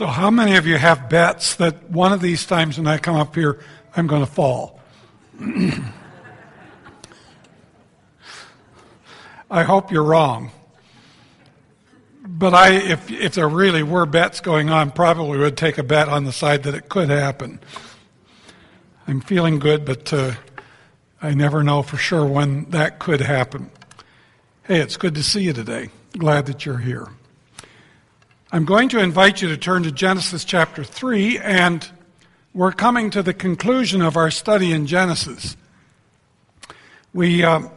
So, 0.00 0.06
how 0.06 0.30
many 0.30 0.56
of 0.56 0.66
you 0.66 0.78
have 0.78 1.10
bets 1.10 1.56
that 1.56 1.90
one 1.90 2.14
of 2.14 2.22
these 2.22 2.46
times 2.46 2.78
when 2.78 2.86
I 2.86 2.96
come 2.96 3.16
up 3.16 3.34
here, 3.34 3.60
I'm 3.94 4.06
going 4.06 4.24
to 4.24 4.32
fall? 4.32 4.80
I 9.50 9.62
hope 9.62 9.92
you're 9.92 10.02
wrong. 10.02 10.52
But 12.26 12.54
I, 12.54 12.70
if, 12.76 13.10
if 13.10 13.34
there 13.34 13.46
really 13.46 13.82
were 13.82 14.06
bets 14.06 14.40
going 14.40 14.70
on, 14.70 14.90
probably 14.90 15.36
would 15.36 15.58
take 15.58 15.76
a 15.76 15.82
bet 15.82 16.08
on 16.08 16.24
the 16.24 16.32
side 16.32 16.62
that 16.62 16.74
it 16.74 16.88
could 16.88 17.10
happen. 17.10 17.60
I'm 19.06 19.20
feeling 19.20 19.58
good, 19.58 19.84
but 19.84 20.10
uh, 20.14 20.32
I 21.20 21.34
never 21.34 21.62
know 21.62 21.82
for 21.82 21.98
sure 21.98 22.24
when 22.24 22.70
that 22.70 23.00
could 23.00 23.20
happen. 23.20 23.70
Hey, 24.62 24.80
it's 24.80 24.96
good 24.96 25.14
to 25.16 25.22
see 25.22 25.42
you 25.42 25.52
today. 25.52 25.90
Glad 26.16 26.46
that 26.46 26.64
you're 26.64 26.78
here. 26.78 27.08
I'm 28.52 28.64
going 28.64 28.88
to 28.88 28.98
invite 28.98 29.40
you 29.40 29.48
to 29.50 29.56
turn 29.56 29.84
to 29.84 29.92
Genesis 29.92 30.44
chapter 30.44 30.82
3, 30.82 31.38
and 31.38 31.88
we're 32.52 32.72
coming 32.72 33.10
to 33.10 33.22
the 33.22 33.32
conclusion 33.32 34.02
of 34.02 34.16
our 34.16 34.32
study 34.32 34.72
in 34.72 34.88
Genesis. 34.88 35.56
We, 37.14 37.44
uh, 37.44 37.68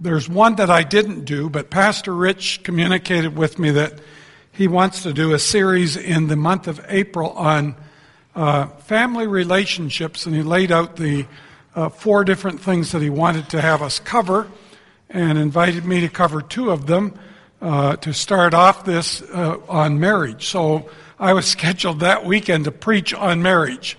there's 0.00 0.26
one 0.26 0.56
that 0.56 0.70
I 0.70 0.84
didn't 0.84 1.26
do, 1.26 1.50
but 1.50 1.68
Pastor 1.68 2.14
Rich 2.14 2.62
communicated 2.62 3.36
with 3.36 3.58
me 3.58 3.72
that 3.72 4.00
he 4.52 4.68
wants 4.68 5.02
to 5.02 5.12
do 5.12 5.34
a 5.34 5.38
series 5.38 5.98
in 5.98 6.28
the 6.28 6.36
month 6.36 6.66
of 6.66 6.82
April 6.88 7.32
on 7.32 7.76
uh, 8.34 8.68
family 8.68 9.26
relationships, 9.26 10.24
and 10.24 10.34
he 10.34 10.42
laid 10.42 10.72
out 10.72 10.96
the 10.96 11.26
uh, 11.74 11.90
four 11.90 12.24
different 12.24 12.58
things 12.58 12.90
that 12.92 13.02
he 13.02 13.10
wanted 13.10 13.50
to 13.50 13.60
have 13.60 13.82
us 13.82 13.98
cover 13.98 14.48
and 15.10 15.36
invited 15.36 15.84
me 15.84 16.00
to 16.00 16.08
cover 16.08 16.40
two 16.40 16.70
of 16.70 16.86
them 16.86 17.12
uh, 17.64 17.96
to 17.96 18.12
start 18.12 18.52
off 18.52 18.84
this 18.84 19.22
uh, 19.22 19.56
on 19.70 19.98
marriage. 19.98 20.46
So 20.46 20.90
I 21.18 21.32
was 21.32 21.46
scheduled 21.50 22.00
that 22.00 22.26
weekend 22.26 22.66
to 22.66 22.72
preach 22.72 23.14
on 23.14 23.42
marriage. 23.42 23.96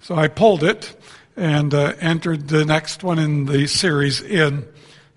So 0.00 0.16
I 0.16 0.26
pulled 0.26 0.64
it 0.64 0.96
and 1.36 1.72
uh, 1.72 1.92
entered 2.00 2.48
the 2.48 2.64
next 2.64 3.04
one 3.04 3.18
in 3.18 3.46
the 3.46 3.68
series 3.68 4.20
in, 4.20 4.66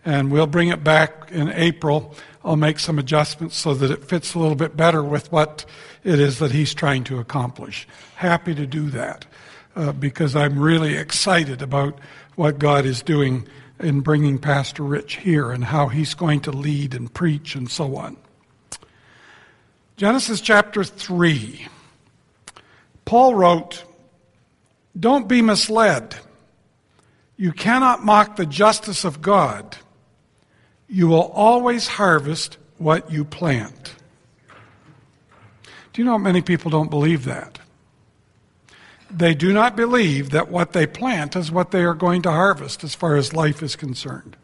and 0.06 0.32
we'll 0.32 0.48
bring 0.48 0.70
it 0.70 0.84
back 0.84 1.32
in 1.32 1.50
April. 1.50 2.14
I'll 2.44 2.56
make 2.56 2.78
some 2.78 3.00
adjustments 3.00 3.58
so 3.58 3.74
that 3.74 3.90
it 3.90 4.06
fits 4.06 4.36
a 4.36 4.40
little 4.40 4.56
bit 4.56 4.78
better 4.78 5.04
with 5.04 5.32
what 5.32 5.66
it 6.04 6.20
is 6.20 6.38
that 6.40 6.52
he's 6.52 6.76
trying 6.76 7.04
to 7.06 7.18
accomplish. 7.18 7.88
Happy 8.16 8.54
to 8.54 8.68
do 8.68 8.92
that 8.92 9.26
uh, 9.76 9.94
because 9.94 10.36
I'm 10.36 10.60
really 10.60 10.96
excited 10.96 11.62
about 11.64 11.98
what 12.36 12.60
God 12.60 12.86
is 12.86 13.02
doing 13.02 13.48
in 13.80 14.02
bringing 14.02 14.38
Pastor 14.38 14.84
Rich 14.84 15.18
here 15.18 15.52
and 15.52 15.64
how 15.64 15.88
he's 15.88 16.14
going 16.14 16.42
to 16.42 16.52
lead 16.52 16.94
and 16.94 17.14
preach 17.14 17.56
and 17.56 17.70
so 17.70 17.96
on. 17.96 18.18
Genesis 19.96 20.42
chapter 20.42 20.84
3. 20.84 21.68
Paul 23.06 23.36
wrote, 23.36 23.84
Don't 24.98 25.28
be 25.28 25.42
misled. 25.42 26.16
You 27.38 27.52
cannot 27.54 28.04
mock 28.04 28.36
the 28.36 28.46
justice 28.46 29.06
of 29.06 29.22
God. 29.22 29.78
You 30.88 31.08
will 31.08 31.30
always 31.30 31.88
harvest 31.88 32.58
what 32.78 33.12
you 33.12 33.24
plant. 33.24 33.96
Do 35.94 36.02
you 36.02 36.06
know 36.06 36.18
many 36.18 36.42
people 36.42 36.72
don't 36.72 36.90
believe 36.90 37.26
that? 37.26 37.60
They 39.12 39.34
do 39.34 39.54
not 39.54 39.76
believe 39.76 40.30
that 40.32 40.50
what 40.50 40.74
they 40.74 40.86
plant 40.86 41.36
is 41.36 41.52
what 41.52 41.72
they 41.72 41.84
are 41.84 41.94
going 41.96 42.22
to 42.24 42.32
harvest 42.32 42.84
as 42.84 42.94
far 42.94 43.16
as 43.16 43.34
life 43.34 43.64
is 43.64 43.76
concerned. 43.76 44.38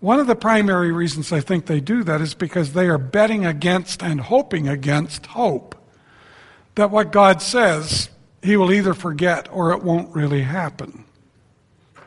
One 0.00 0.20
of 0.20 0.26
the 0.26 0.36
primary 0.36 0.92
reasons 0.92 1.32
I 1.32 1.40
think 1.40 1.66
they 1.66 1.80
do 1.80 2.02
that 2.04 2.20
is 2.20 2.34
because 2.34 2.72
they 2.72 2.86
are 2.86 2.98
betting 2.98 3.46
against 3.46 4.02
and 4.02 4.20
hoping 4.20 4.68
against 4.68 5.26
hope 5.26 5.74
that 6.74 6.90
what 6.90 7.12
God 7.12 7.40
says 7.40 8.10
he 8.42 8.56
will 8.56 8.72
either 8.72 8.94
forget 8.94 9.48
or 9.50 9.72
it 9.72 9.82
won't 9.82 10.14
really 10.14 10.42
happen. 10.42 11.04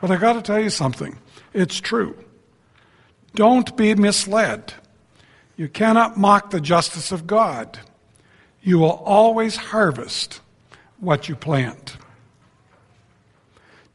But 0.00 0.10
I 0.10 0.16
got 0.16 0.34
to 0.34 0.42
tell 0.42 0.60
you 0.60 0.70
something. 0.70 1.18
It's 1.52 1.80
true. 1.80 2.16
Don't 3.34 3.76
be 3.76 3.94
misled. 3.94 4.72
You 5.56 5.68
cannot 5.68 6.16
mock 6.16 6.50
the 6.50 6.60
justice 6.60 7.12
of 7.12 7.26
God. 7.26 7.80
You 8.62 8.78
will 8.78 8.92
always 8.92 9.56
harvest 9.56 10.40
what 11.00 11.28
you 11.28 11.34
plant. 11.34 11.96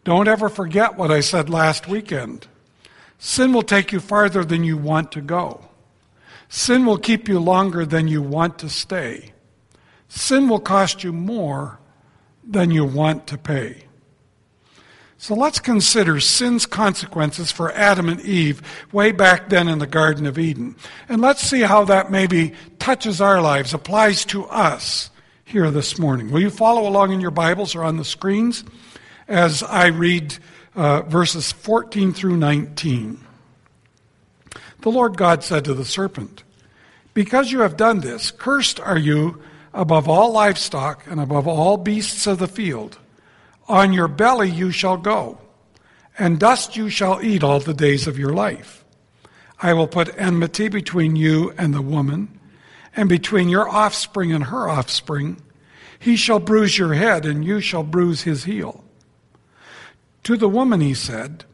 Don't 0.04 0.28
ever 0.28 0.50
forget 0.50 0.98
what 0.98 1.12
I 1.12 1.20
said 1.20 1.50
last 1.50 1.88
weekend. 1.88 2.48
Sin 3.18 3.54
will 3.54 3.64
take 3.64 3.92
you 3.92 4.00
farther 4.00 4.44
than 4.44 4.64
you 4.64 4.78
want 4.78 5.12
to 5.14 5.22
go. 5.22 5.66
Sin 6.50 6.86
will 6.86 7.00
keep 7.00 7.28
you 7.28 7.40
longer 7.40 7.86
than 7.86 8.08
you 8.08 8.22
want 8.22 8.60
to 8.60 8.70
stay. 8.70 9.32
Sin 10.08 10.48
will 10.48 10.60
cost 10.60 11.04
you 11.04 11.12
more 11.12 11.80
than 12.44 12.70
you 12.70 12.86
want 12.86 13.26
to 13.28 13.38
pay. 13.38 13.86
So 15.18 15.34
let's 15.34 15.60
consider 15.60 16.20
sin's 16.20 16.66
consequences 16.66 17.52
for 17.52 17.72
Adam 17.72 18.10
and 18.10 18.22
Eve 18.22 18.62
way 18.92 19.12
back 19.12 19.50
then 19.50 19.68
in 19.68 19.80
the 19.80 19.88
Garden 19.88 20.28
of 20.28 20.38
Eden. 20.38 20.76
And 21.10 21.22
let's 21.22 21.42
see 21.42 21.62
how 21.62 21.86
that 21.86 22.12
maybe 22.12 22.54
touches 22.78 23.22
our 23.22 23.42
lives, 23.42 23.74
applies 23.74 24.24
to 24.26 24.46
us 24.46 25.10
here 25.48 25.70
this 25.70 26.00
morning. 26.00 26.32
Will 26.32 26.42
you 26.42 26.50
follow 26.50 26.88
along 26.88 27.12
in 27.12 27.22
your 27.22 27.30
Bibles 27.30 27.76
or 27.76 27.84
on 27.84 27.98
the 27.98 28.04
screens 28.04 28.64
as 29.28 29.62
I 29.62 29.88
read 29.88 30.36
uh, 30.76 31.04
verses 31.04 31.52
14 31.52 32.14
through 32.14 32.38
19? 32.38 33.24
The 34.82 34.90
Lord 34.90 35.18
God 35.18 35.44
said 35.44 35.64
to 35.66 35.76
the 35.76 35.86
serpent, 35.86 36.44
Because 37.14 37.52
you 37.52 37.60
have 37.60 37.78
done 37.78 38.00
this, 38.00 38.32
cursed 38.32 38.80
are 38.80 38.98
you 38.98 39.40
above 39.72 40.10
all 40.10 40.32
livestock 40.32 41.06
and 41.06 41.22
above 41.22 41.48
all 41.48 41.78
beasts 41.78 42.26
of 42.26 42.40
the 42.40 42.48
field. 42.48 42.98
On 43.68 43.94
your 43.94 44.08
belly 44.08 44.50
you 44.50 44.72
shall 44.72 44.98
go, 44.98 45.38
and 46.18 46.40
dust 46.40 46.76
you 46.76 46.90
shall 46.90 47.24
eat 47.24 47.44
all 47.44 47.60
the 47.60 47.74
days 47.74 48.08
of 48.08 48.18
your 48.18 48.34
life. 48.34 48.84
I 49.62 49.74
will 49.74 49.88
put 49.88 50.20
enmity 50.20 50.70
between 50.70 51.16
you 51.16 51.54
and 51.56 51.72
the 51.72 51.84
woman 51.84 52.35
and 52.96 53.10
between 53.10 53.50
your 53.50 53.68
offspring 53.68 54.32
and 54.32 54.46
her 54.46 54.70
offspring. 54.70 55.42
He 56.00 56.16
shall 56.16 56.40
bruise 56.40 56.78
your 56.78 56.94
head, 56.94 57.26
and 57.26 57.44
you 57.44 57.60
shall 57.60 57.84
bruise 57.84 58.22
his 58.22 58.46
heel. 58.46 58.84
To 60.24 60.38
the 60.38 60.50
woman 60.50 60.82
he 60.82 60.94
said, 60.94 61.46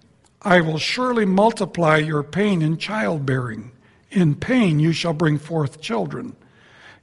I 0.41 0.61
will 0.61 0.77
surely 0.77 1.25
multiply 1.25 1.97
your 1.97 2.23
pain 2.23 2.61
in 2.61 2.77
childbearing. 2.77 3.71
In 4.09 4.35
pain 4.35 4.79
you 4.79 4.91
shall 4.91 5.13
bring 5.13 5.37
forth 5.37 5.81
children. 5.81 6.35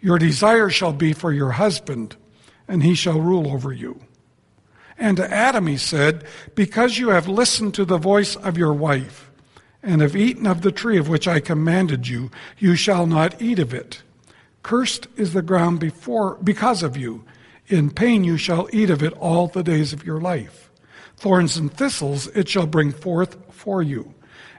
Your 0.01 0.19
desire 0.19 0.71
shall 0.71 0.93
be 0.93 1.13
for 1.13 1.33
your 1.33 1.53
husband, 1.53 2.17
and 2.67 2.83
he 2.83 2.95
shall 2.95 3.21
rule 3.21 3.53
over 3.53 3.73
you. 3.73 4.01
And 4.99 5.17
to 5.17 5.33
Adam 5.33 5.67
he 5.67 5.77
said, 5.77 6.25
Because 6.55 6.99
you 6.99 7.11
have 7.11 7.29
listened 7.29 7.75
to 7.75 7.85
the 7.85 7.99
voice 7.99 8.35
of 8.37 8.59
your 8.59 8.73
wife, 8.73 9.31
and 9.83 10.01
have 10.01 10.17
eaten 10.17 10.47
of 10.47 10.63
the 10.63 10.73
tree 10.73 10.99
of 10.99 11.09
which 11.09 11.29
I 11.29 11.39
commanded 11.41 12.09
you, 12.09 12.31
you 12.59 12.75
shall 12.75 13.07
not 13.07 13.41
eat 13.41 13.59
of 13.59 13.73
it. 13.73 14.03
Cursed 14.69 15.07
is 15.17 15.33
the 15.33 15.41
ground 15.41 15.81
before, 15.81 16.37
because 16.45 16.83
of 16.83 16.95
you. 16.95 17.25
In 17.69 17.91
pain 17.91 18.23
you 18.23 18.37
shall 18.37 18.69
eat 18.71 18.91
of 18.91 19.03
it 19.03 19.15
all 19.15 19.49
the 19.49 19.63
days 19.63 19.95
of 19.95 20.05
your 20.05 20.21
life. 20.21 20.71
Thorns 21.17 21.57
and 21.57 21.73
thistles 21.73 22.27
it 22.35 22.51
shall 22.51 22.67
bring 22.67 22.93
forth 22.93 23.39
for 23.51 23.83
you, 23.83 24.13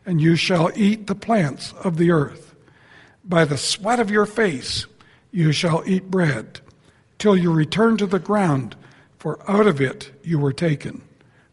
and 0.08 0.20
you 0.20 0.36
shall 0.36 0.72
eat 0.76 1.06
the 1.06 1.14
plants 1.14 1.76
of 1.84 1.98
the 1.98 2.10
earth. 2.10 2.56
By 3.24 3.46
the 3.46 3.56
sweat 3.56 4.00
of 4.00 4.10
your 4.10 4.26
face 4.26 4.88
you 5.30 5.52
shall 5.52 5.84
eat 5.86 6.10
bread, 6.10 6.60
till 7.20 7.38
you 7.38 7.54
return 7.54 7.96
to 7.98 8.08
the 8.08 8.18
ground, 8.18 8.76
for 9.20 9.40
out 9.48 9.68
of 9.68 9.80
it 9.80 10.12
you 10.24 10.40
were 10.40 10.54
taken. 10.54 11.04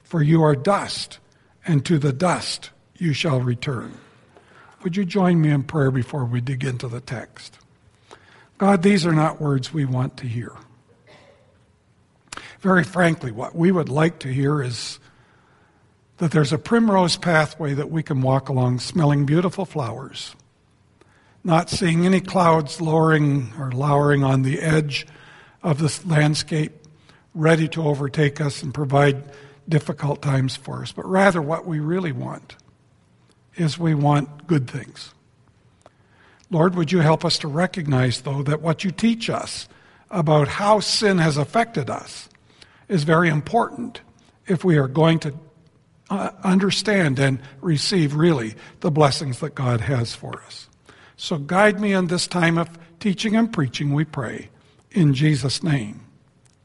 For 0.02 0.22
you 0.22 0.42
are 0.42 0.56
dust, 0.56 1.18
and 1.66 1.84
to 1.84 1.98
the 1.98 2.14
dust 2.14 2.70
you 2.96 3.12
shall 3.12 3.42
return. 3.42 3.98
Would 4.82 4.96
you 4.96 5.04
join 5.04 5.42
me 5.42 5.50
in 5.50 5.64
prayer 5.64 5.90
before 5.90 6.24
we 6.24 6.40
dig 6.40 6.64
into 6.64 6.88
the 6.88 7.02
text? 7.02 7.58
God, 8.58 8.82
these 8.82 9.04
are 9.04 9.12
not 9.12 9.40
words 9.40 9.72
we 9.72 9.84
want 9.84 10.16
to 10.18 10.26
hear. 10.26 10.52
Very 12.60 12.84
frankly, 12.84 13.30
what 13.30 13.54
we 13.54 13.70
would 13.70 13.88
like 13.88 14.18
to 14.20 14.28
hear 14.32 14.62
is 14.62 14.98
that 16.16 16.30
there's 16.30 16.52
a 16.52 16.58
primrose 16.58 17.16
pathway 17.16 17.74
that 17.74 17.90
we 17.90 18.02
can 18.02 18.22
walk 18.22 18.48
along 18.48 18.80
smelling 18.80 19.26
beautiful 19.26 19.66
flowers, 19.66 20.34
not 21.44 21.68
seeing 21.68 22.06
any 22.06 22.20
clouds 22.20 22.80
lowering 22.80 23.52
or 23.58 23.70
lowering 23.70 24.24
on 24.24 24.42
the 24.42 24.60
edge 24.60 25.06
of 25.62 25.78
this 25.78 26.04
landscape, 26.06 26.72
ready 27.34 27.68
to 27.68 27.82
overtake 27.82 28.40
us 28.40 28.62
and 28.62 28.72
provide 28.72 29.22
difficult 29.68 30.22
times 30.22 30.56
for 30.56 30.82
us, 30.82 30.92
but 30.92 31.04
rather 31.04 31.42
what 31.42 31.66
we 31.66 31.80
really 31.80 32.12
want 32.12 32.56
is 33.56 33.78
we 33.78 33.94
want 33.94 34.46
good 34.46 34.68
things. 34.70 35.12
Lord, 36.50 36.74
would 36.76 36.92
you 36.92 37.00
help 37.00 37.24
us 37.24 37.38
to 37.38 37.48
recognize, 37.48 38.20
though, 38.20 38.42
that 38.44 38.62
what 38.62 38.84
you 38.84 38.90
teach 38.90 39.28
us 39.28 39.68
about 40.10 40.46
how 40.48 40.80
sin 40.80 41.18
has 41.18 41.36
affected 41.36 41.90
us 41.90 42.28
is 42.88 43.02
very 43.02 43.28
important 43.28 44.00
if 44.46 44.64
we 44.64 44.76
are 44.76 44.86
going 44.86 45.18
to 45.18 45.34
uh, 46.08 46.30
understand 46.44 47.18
and 47.18 47.40
receive 47.60 48.14
really 48.14 48.54
the 48.80 48.90
blessings 48.90 49.40
that 49.40 49.54
God 49.54 49.80
has 49.80 50.14
for 50.14 50.40
us. 50.42 50.68
So 51.16 51.38
guide 51.38 51.80
me 51.80 51.92
in 51.92 52.06
this 52.06 52.26
time 52.26 52.58
of 52.58 52.68
teaching 53.00 53.34
and 53.34 53.52
preaching, 53.52 53.92
we 53.92 54.04
pray. 54.04 54.50
In 54.92 55.14
Jesus' 55.14 55.62
name, 55.62 56.06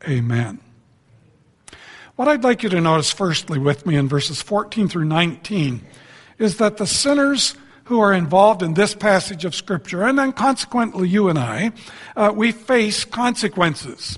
amen. 0.07 0.59
What 2.15 2.27
I'd 2.27 2.43
like 2.43 2.61
you 2.61 2.69
to 2.69 2.81
notice, 2.81 3.11
firstly, 3.11 3.57
with 3.57 3.85
me 3.85 3.95
in 3.95 4.07
verses 4.07 4.41
14 4.41 4.87
through 4.87 5.05
19, 5.05 5.81
is 6.37 6.57
that 6.57 6.77
the 6.77 6.85
sinners 6.85 7.55
who 7.91 7.99
are 7.99 8.13
involved 8.13 8.63
in 8.63 8.73
this 8.73 8.95
passage 8.95 9.43
of 9.43 9.53
Scripture, 9.53 10.03
and 10.03 10.17
then 10.17 10.31
consequently 10.31 11.09
you 11.09 11.27
and 11.27 11.37
I, 11.37 11.73
uh, 12.15 12.31
we 12.33 12.53
face 12.53 13.03
consequences. 13.03 14.17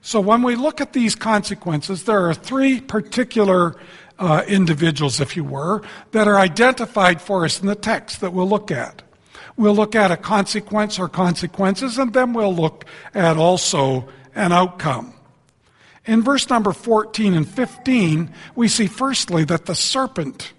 So 0.00 0.22
when 0.22 0.42
we 0.42 0.56
look 0.56 0.80
at 0.80 0.94
these 0.94 1.14
consequences, 1.14 2.04
there 2.04 2.26
are 2.30 2.32
three 2.32 2.80
particular 2.80 3.76
uh, 4.18 4.42
individuals, 4.48 5.20
if 5.20 5.36
you 5.36 5.44
were, 5.44 5.82
that 6.12 6.26
are 6.26 6.38
identified 6.38 7.20
for 7.20 7.44
us 7.44 7.60
in 7.60 7.66
the 7.66 7.74
text 7.74 8.22
that 8.22 8.32
we'll 8.32 8.48
look 8.48 8.70
at. 8.70 9.02
We'll 9.58 9.74
look 9.74 9.94
at 9.94 10.10
a 10.10 10.16
consequence 10.16 10.98
or 10.98 11.10
consequences, 11.10 11.98
and 11.98 12.14
then 12.14 12.32
we'll 12.32 12.54
look 12.54 12.86
at 13.12 13.36
also 13.36 14.08
an 14.34 14.50
outcome. 14.50 15.12
In 16.06 16.22
verse 16.22 16.48
number 16.48 16.72
14 16.72 17.34
and 17.34 17.46
15, 17.46 18.32
we 18.56 18.66
see 18.66 18.86
firstly 18.86 19.44
that 19.44 19.66
the 19.66 19.74
serpent 19.74 20.54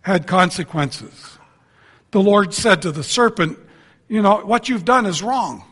had 0.00 0.26
consequences. 0.26 1.37
The 2.10 2.20
Lord 2.20 2.54
said 2.54 2.82
to 2.82 2.92
the 2.92 3.04
serpent, 3.04 3.58
You 4.08 4.22
know, 4.22 4.38
what 4.44 4.68
you've 4.68 4.84
done 4.84 5.06
is 5.06 5.22
wrong. 5.22 5.64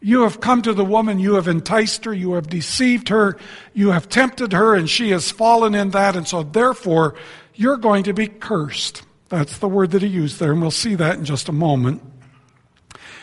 You 0.00 0.22
have 0.22 0.40
come 0.40 0.62
to 0.62 0.72
the 0.72 0.84
woman, 0.84 1.18
you 1.18 1.34
have 1.34 1.48
enticed 1.48 2.04
her, 2.04 2.14
you 2.14 2.34
have 2.34 2.48
deceived 2.48 3.08
her, 3.08 3.36
you 3.74 3.90
have 3.90 4.08
tempted 4.08 4.52
her, 4.52 4.74
and 4.76 4.88
she 4.88 5.10
has 5.10 5.30
fallen 5.30 5.74
in 5.74 5.90
that, 5.90 6.14
and 6.14 6.26
so 6.26 6.44
therefore 6.44 7.16
you're 7.54 7.76
going 7.76 8.04
to 8.04 8.14
be 8.14 8.28
cursed. 8.28 9.02
That's 9.28 9.58
the 9.58 9.68
word 9.68 9.90
that 9.90 10.02
he 10.02 10.08
used 10.08 10.38
there, 10.38 10.52
and 10.52 10.60
we'll 10.60 10.70
see 10.70 10.94
that 10.94 11.18
in 11.18 11.24
just 11.24 11.48
a 11.48 11.52
moment. 11.52 12.02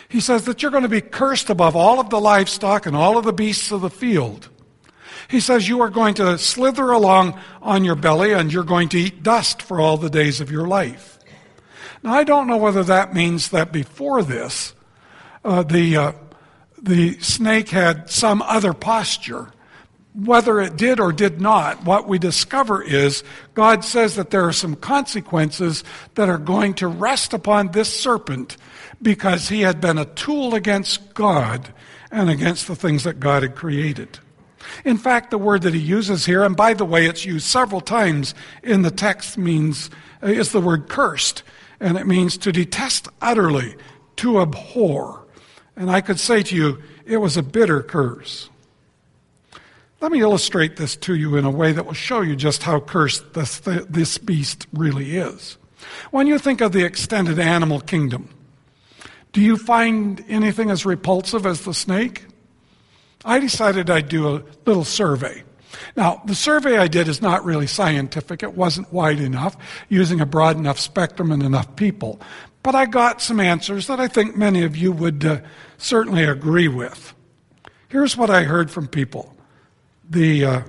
He 0.10 0.20
says 0.20 0.46
that 0.46 0.62
you're 0.62 0.72
going 0.72 0.84
to 0.84 0.90
be 0.90 1.02
cursed 1.02 1.50
above 1.50 1.76
all 1.76 2.00
of 2.00 2.10
the 2.10 2.20
livestock 2.20 2.86
and 2.86 2.96
all 2.96 3.18
of 3.18 3.24
the 3.24 3.34
beasts 3.34 3.72
of 3.72 3.82
the 3.82 3.90
field. 3.90 4.50
He 5.30 5.40
says 5.40 5.68
you 5.68 5.82
are 5.82 5.90
going 5.90 6.16
to 6.16 6.38
slither 6.38 6.92
along 6.92 7.40
on 7.62 7.84
your 7.84 7.96
belly 7.96 8.32
and 8.32 8.54
you're 8.54 8.64
going 8.64 8.90
to 8.90 9.00
eat 9.00 9.24
dust 9.24 9.62
for 9.62 9.82
all 9.82 9.98
the 9.98 10.10
days 10.10 10.42
of 10.42 10.52
your 10.52 10.68
life. 10.68 11.15
Now, 12.06 12.14
I 12.14 12.24
don't 12.24 12.46
know 12.46 12.58
whether 12.58 12.84
that 12.84 13.16
means 13.16 13.50
that 13.50 13.72
before 13.72 14.22
this, 14.22 14.76
uh, 15.44 15.64
the 15.64 15.98
uh, 15.98 16.12
the 16.80 17.20
snake 17.20 17.70
had 17.70 18.12
some 18.12 18.44
other 18.44 18.74
posture. 18.74 19.52
Whether 20.14 20.62
it 20.62 20.78
did 20.78 21.00
or 21.00 21.12
did 21.12 21.42
not, 21.42 21.84
what 21.84 22.08
we 22.08 22.20
discover 22.20 22.84
is 22.84 23.24
God 23.56 23.84
says 23.84 24.16
that 24.18 24.30
there 24.30 24.48
are 24.48 24.54
some 24.54 24.76
consequences 24.76 25.84
that 26.14 26.30
are 26.30 26.38
going 26.38 26.76
to 26.76 26.88
rest 26.88 27.34
upon 27.34 27.72
this 27.72 27.92
serpent 27.92 28.56
because 29.02 29.50
he 29.50 29.62
had 29.62 29.82
been 29.82 29.98
a 29.98 30.06
tool 30.06 30.54
against 30.54 31.16
God 31.16 31.74
and 32.12 32.30
against 32.30 32.68
the 32.68 32.76
things 32.76 33.04
that 33.04 33.20
God 33.20 33.42
had 33.42 33.56
created. 33.56 34.20
In 34.86 34.98
fact, 34.98 35.32
the 35.32 35.40
word 35.40 35.64
that 35.64 35.74
he 35.74 35.80
uses 35.80 36.28
here, 36.28 36.44
and 36.44 36.56
by 36.56 36.76
the 36.76 36.86
way, 36.86 37.08
it's 37.08 37.26
used 37.26 37.48
several 37.48 37.82
times 37.82 38.36
in 38.62 38.84
the 38.84 38.92
text, 38.92 39.40
means 39.40 39.90
is 40.22 40.52
the 40.52 40.62
word 40.62 40.88
cursed, 40.88 41.44
and 41.80 41.98
it 41.98 42.08
means 42.08 42.38
to 42.38 42.52
detest 42.52 43.08
utterly, 43.22 43.76
to 44.18 44.42
abhor. 44.42 45.26
And 45.76 45.92
I 45.92 46.02
could 46.02 46.20
say 46.20 46.42
to 46.44 46.56
you, 46.56 46.82
it 47.06 47.18
was 47.18 47.38
a 47.38 47.44
bitter 47.44 47.82
curse. 47.84 48.50
Let 50.02 50.12
me 50.12 50.22
illustrate 50.22 50.78
this 50.78 50.96
to 50.98 51.16
you 51.16 51.36
in 51.36 51.46
a 51.46 51.50
way 51.50 51.72
that 51.72 51.86
will 51.86 51.94
show 51.94 52.22
you 52.22 52.36
just 52.36 52.64
how 52.64 52.80
cursed 52.80 53.34
this, 53.34 53.60
this 53.60 54.18
beast 54.18 54.68
really 54.74 55.18
is. 55.18 55.58
When 56.12 56.28
you 56.28 56.38
think 56.38 56.62
of 56.62 56.72
the 56.72 56.84
extended 56.84 57.40
animal 57.40 57.80
kingdom, 57.80 58.30
do 59.34 59.42
you 59.42 59.58
find 59.58 60.24
anything 60.28 60.70
as 60.70 60.86
repulsive 60.86 61.46
as 61.46 61.62
the 61.62 61.74
snake? 61.74 62.26
I 63.24 63.40
decided 63.40 63.90
I'd 63.90 64.08
do 64.08 64.28
a 64.28 64.44
little 64.66 64.84
survey. 64.84 65.44
Now, 65.96 66.22
the 66.26 66.36
survey 66.36 66.78
I 66.78 66.88
did 66.88 67.08
is 67.08 67.22
not 67.22 67.46
really 67.46 67.68
scientific. 67.68 68.44
It 68.44 68.56
wasn't 68.56 68.92
wide 68.92 69.20
enough, 69.20 69.58
using 69.90 70.22
a 70.22 70.26
broad 70.26 70.58
enough 70.58 70.80
spectrum 70.80 71.32
and 71.32 71.44
enough 71.44 71.76
people. 71.76 72.20
But 72.64 72.76
I 72.76 72.86
got 72.86 73.22
some 73.22 73.40
answers 73.40 73.88
that 73.88 74.00
I 74.00 74.08
think 74.08 74.36
many 74.36 74.64
of 74.64 74.76
you 74.76 74.92
would 74.92 75.24
uh, 75.24 75.42
certainly 75.78 76.24
agree 76.24 76.68
with. 76.68 77.14
Here's 77.90 78.18
what 78.18 78.30
I 78.30 78.44
heard 78.44 78.72
from 78.72 78.88
people 78.88 79.36
the, 80.10 80.46
uh, 80.46 80.62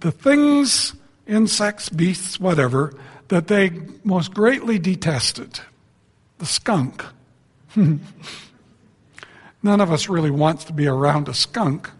the 0.00 0.12
things, 0.12 0.94
insects, 1.26 1.88
beasts, 1.88 2.40
whatever, 2.40 2.94
that 3.28 3.48
they 3.48 3.70
most 4.04 4.32
greatly 4.32 4.78
detested 4.78 5.60
the 6.38 6.46
skunk. 6.46 7.04
None 7.76 8.00
of 9.62 9.90
us 9.92 10.08
really 10.08 10.30
wants 10.30 10.64
to 10.64 10.72
be 10.72 10.86
around 10.86 11.28
a 11.28 11.34
skunk. 11.34 11.90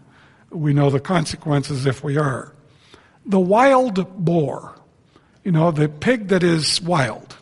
We 0.51 0.73
know 0.73 0.89
the 0.89 0.99
consequences 0.99 1.85
if 1.85 2.03
we 2.03 2.17
are. 2.17 2.53
The 3.25 3.39
wild 3.39 4.23
boar, 4.23 4.75
you 5.43 5.51
know, 5.51 5.71
the 5.71 5.87
pig 5.87 6.29
that 6.29 6.43
is 6.43 6.81
wild. 6.81 7.35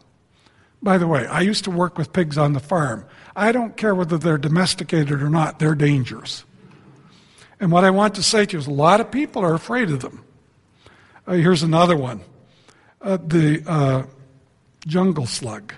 By 0.81 0.97
the 0.97 1.07
way, 1.07 1.25
I 1.25 1.41
used 1.41 1.63
to 1.65 1.71
work 1.71 1.97
with 1.97 2.13
pigs 2.13 2.37
on 2.37 2.53
the 2.53 2.59
farm. 2.59 3.05
I 3.35 3.51
don't 3.51 3.77
care 3.77 3.95
whether 3.95 4.17
they're 4.17 4.37
domesticated 4.37 5.21
or 5.21 5.29
not, 5.29 5.59
they're 5.59 5.75
dangerous. 5.75 6.43
And 7.59 7.71
what 7.71 7.83
I 7.83 7.89
want 7.89 8.15
to 8.15 8.23
say 8.23 8.45
to 8.45 8.53
you 8.53 8.59
is 8.59 8.67
a 8.67 8.71
lot 8.71 9.01
of 9.01 9.09
people 9.09 9.43
are 9.43 9.53
afraid 9.53 9.89
of 9.89 10.01
them. 10.01 10.23
Uh, 11.25 11.33
here's 11.33 11.63
another 11.63 11.97
one 11.97 12.21
uh, 13.01 13.17
the 13.17 13.63
uh, 13.65 14.03
jungle 14.85 15.25
slug, 15.25 15.73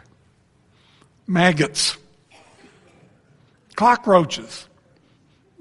maggots, 1.27 1.97
cockroaches. 3.75 4.65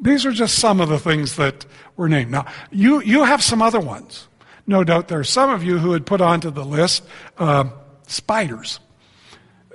These 0.00 0.24
are 0.26 0.32
just 0.32 0.58
some 0.58 0.80
of 0.80 0.88
the 0.88 0.98
things 0.98 1.36
that 1.36 1.66
were 1.96 2.08
named. 2.08 2.30
Now, 2.30 2.46
you, 2.70 3.00
you 3.00 3.24
have 3.24 3.42
some 3.42 3.60
other 3.60 3.80
ones. 3.80 4.28
No 4.66 4.84
doubt 4.84 5.08
there 5.08 5.18
are 5.18 5.24
some 5.24 5.50
of 5.50 5.64
you 5.64 5.78
who 5.78 5.92
had 5.92 6.06
put 6.06 6.20
onto 6.20 6.50
the 6.50 6.64
list 6.64 7.02
uh, 7.38 7.64
spiders 8.06 8.80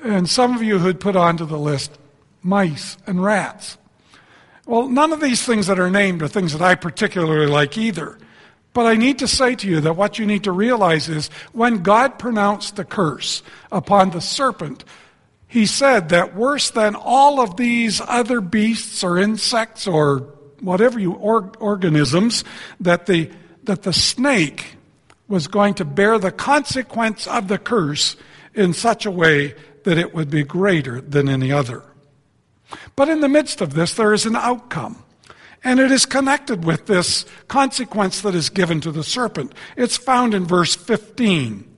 and 0.03 0.29
some 0.29 0.55
of 0.55 0.61
you 0.61 0.79
who 0.79 0.87
had 0.87 0.99
put 0.99 1.15
onto 1.15 1.45
the 1.45 1.57
list 1.57 1.97
mice 2.41 2.97
and 3.07 3.23
rats. 3.23 3.77
Well, 4.65 4.87
none 4.89 5.11
of 5.11 5.21
these 5.21 5.43
things 5.45 5.67
that 5.67 5.79
are 5.79 5.89
named 5.89 6.21
are 6.21 6.27
things 6.27 6.53
that 6.53 6.61
I 6.61 6.75
particularly 6.75 7.47
like 7.47 7.77
either. 7.77 8.17
But 8.73 8.85
I 8.85 8.95
need 8.95 9.19
to 9.19 9.27
say 9.27 9.55
to 9.55 9.67
you 9.67 9.81
that 9.81 9.95
what 9.95 10.17
you 10.17 10.25
need 10.25 10.43
to 10.45 10.51
realize 10.51 11.07
is 11.07 11.29
when 11.51 11.83
God 11.83 12.17
pronounced 12.17 12.75
the 12.75 12.85
curse 12.85 13.43
upon 13.71 14.09
the 14.09 14.21
serpent, 14.21 14.83
he 15.53 15.67
said 15.67 16.09
that 16.09 16.35
worse 16.35 16.71
than 16.71 16.95
all 16.95 17.39
of 17.39 17.57
these 17.57 18.01
other 18.07 18.41
beasts 18.41 19.03
or 19.03 19.19
insects 19.19 19.85
or 19.85 20.21
whatever 20.61 20.97
you 20.97 21.13
or, 21.13 21.51
organisms 21.59 22.43
that 22.79 23.05
the 23.05 23.29
that 23.61 23.83
the 23.83 23.93
snake 23.93 24.77
was 25.27 25.45
going 25.45 25.75
to 25.75 25.85
bear 25.85 26.17
the 26.17 26.31
consequence 26.31 27.27
of 27.27 27.49
the 27.49 27.59
curse 27.59 28.15
in 28.55 28.73
such 28.73 29.05
a 29.05 29.11
way 29.11 29.53
that 29.83 29.99
it 29.99 30.15
would 30.15 30.31
be 30.31 30.43
greater 30.43 30.99
than 31.01 31.29
any 31.29 31.51
other. 31.51 31.83
But 32.95 33.09
in 33.09 33.21
the 33.21 33.29
midst 33.29 33.61
of 33.61 33.75
this, 33.75 33.93
there 33.93 34.11
is 34.11 34.25
an 34.25 34.35
outcome. 34.35 35.03
And 35.63 35.79
it 35.79 35.91
is 35.91 36.07
connected 36.07 36.65
with 36.65 36.87
this 36.87 37.25
consequence 37.47 38.21
that 38.21 38.33
is 38.33 38.49
given 38.49 38.81
to 38.81 38.91
the 38.91 39.03
serpent. 39.03 39.53
It's 39.77 39.97
found 39.97 40.33
in 40.33 40.45
verse 40.45 40.75
15. 40.75 41.72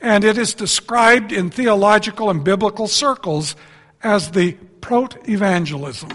And 0.00 0.24
it 0.24 0.38
is 0.38 0.54
described 0.54 1.32
in 1.32 1.50
theological 1.50 2.30
and 2.30 2.44
biblical 2.44 2.86
circles 2.86 3.56
as 4.02 4.30
the 4.30 4.52
prot 4.80 5.28
evangelism. 5.28 6.10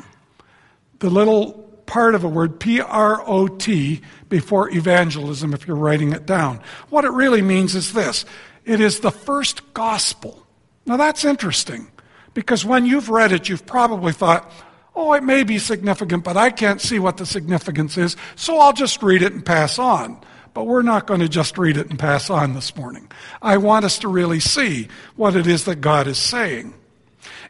The 0.99 1.09
little 1.09 1.53
part 1.85 2.15
of 2.15 2.23
a 2.23 2.29
word, 2.29 2.59
P 2.59 2.79
R 2.79 3.21
O 3.27 3.47
T, 3.47 4.01
before 4.29 4.69
evangelism, 4.69 5.53
if 5.53 5.67
you're 5.67 5.75
writing 5.75 6.13
it 6.13 6.25
down. 6.25 6.61
What 6.89 7.03
it 7.03 7.11
really 7.11 7.41
means 7.41 7.75
is 7.75 7.93
this 7.93 8.25
it 8.65 8.79
is 8.79 9.01
the 9.01 9.11
first 9.11 9.73
gospel 9.73 10.43
now 10.85 10.97
that's 10.97 11.25
interesting 11.25 11.87
because 12.33 12.65
when 12.65 12.85
you've 12.85 13.09
read 13.09 13.31
it, 13.31 13.47
you've 13.47 13.65
probably 13.65 14.11
thought, 14.11 14.51
oh, 14.95 15.13
it 15.13 15.23
may 15.23 15.43
be 15.43 15.59
significant, 15.59 16.23
but 16.23 16.37
I 16.37 16.49
can't 16.49 16.81
see 16.81 16.99
what 16.99 17.17
the 17.17 17.25
significance 17.25 17.97
is, 17.97 18.15
so 18.35 18.59
I'll 18.59 18.73
just 18.73 19.01
read 19.01 19.21
it 19.21 19.33
and 19.33 19.45
pass 19.45 19.79
on. 19.79 20.19
But 20.53 20.67
we're 20.67 20.83
not 20.83 21.07
going 21.07 21.19
to 21.21 21.29
just 21.29 21.57
read 21.57 21.77
it 21.77 21.89
and 21.89 21.97
pass 21.97 22.29
on 22.29 22.53
this 22.53 22.75
morning. 22.75 23.09
I 23.41 23.57
want 23.57 23.85
us 23.85 23.97
to 23.99 24.07
really 24.07 24.39
see 24.39 24.87
what 25.15 25.35
it 25.35 25.47
is 25.47 25.65
that 25.65 25.81
God 25.81 26.07
is 26.07 26.17
saying. 26.17 26.75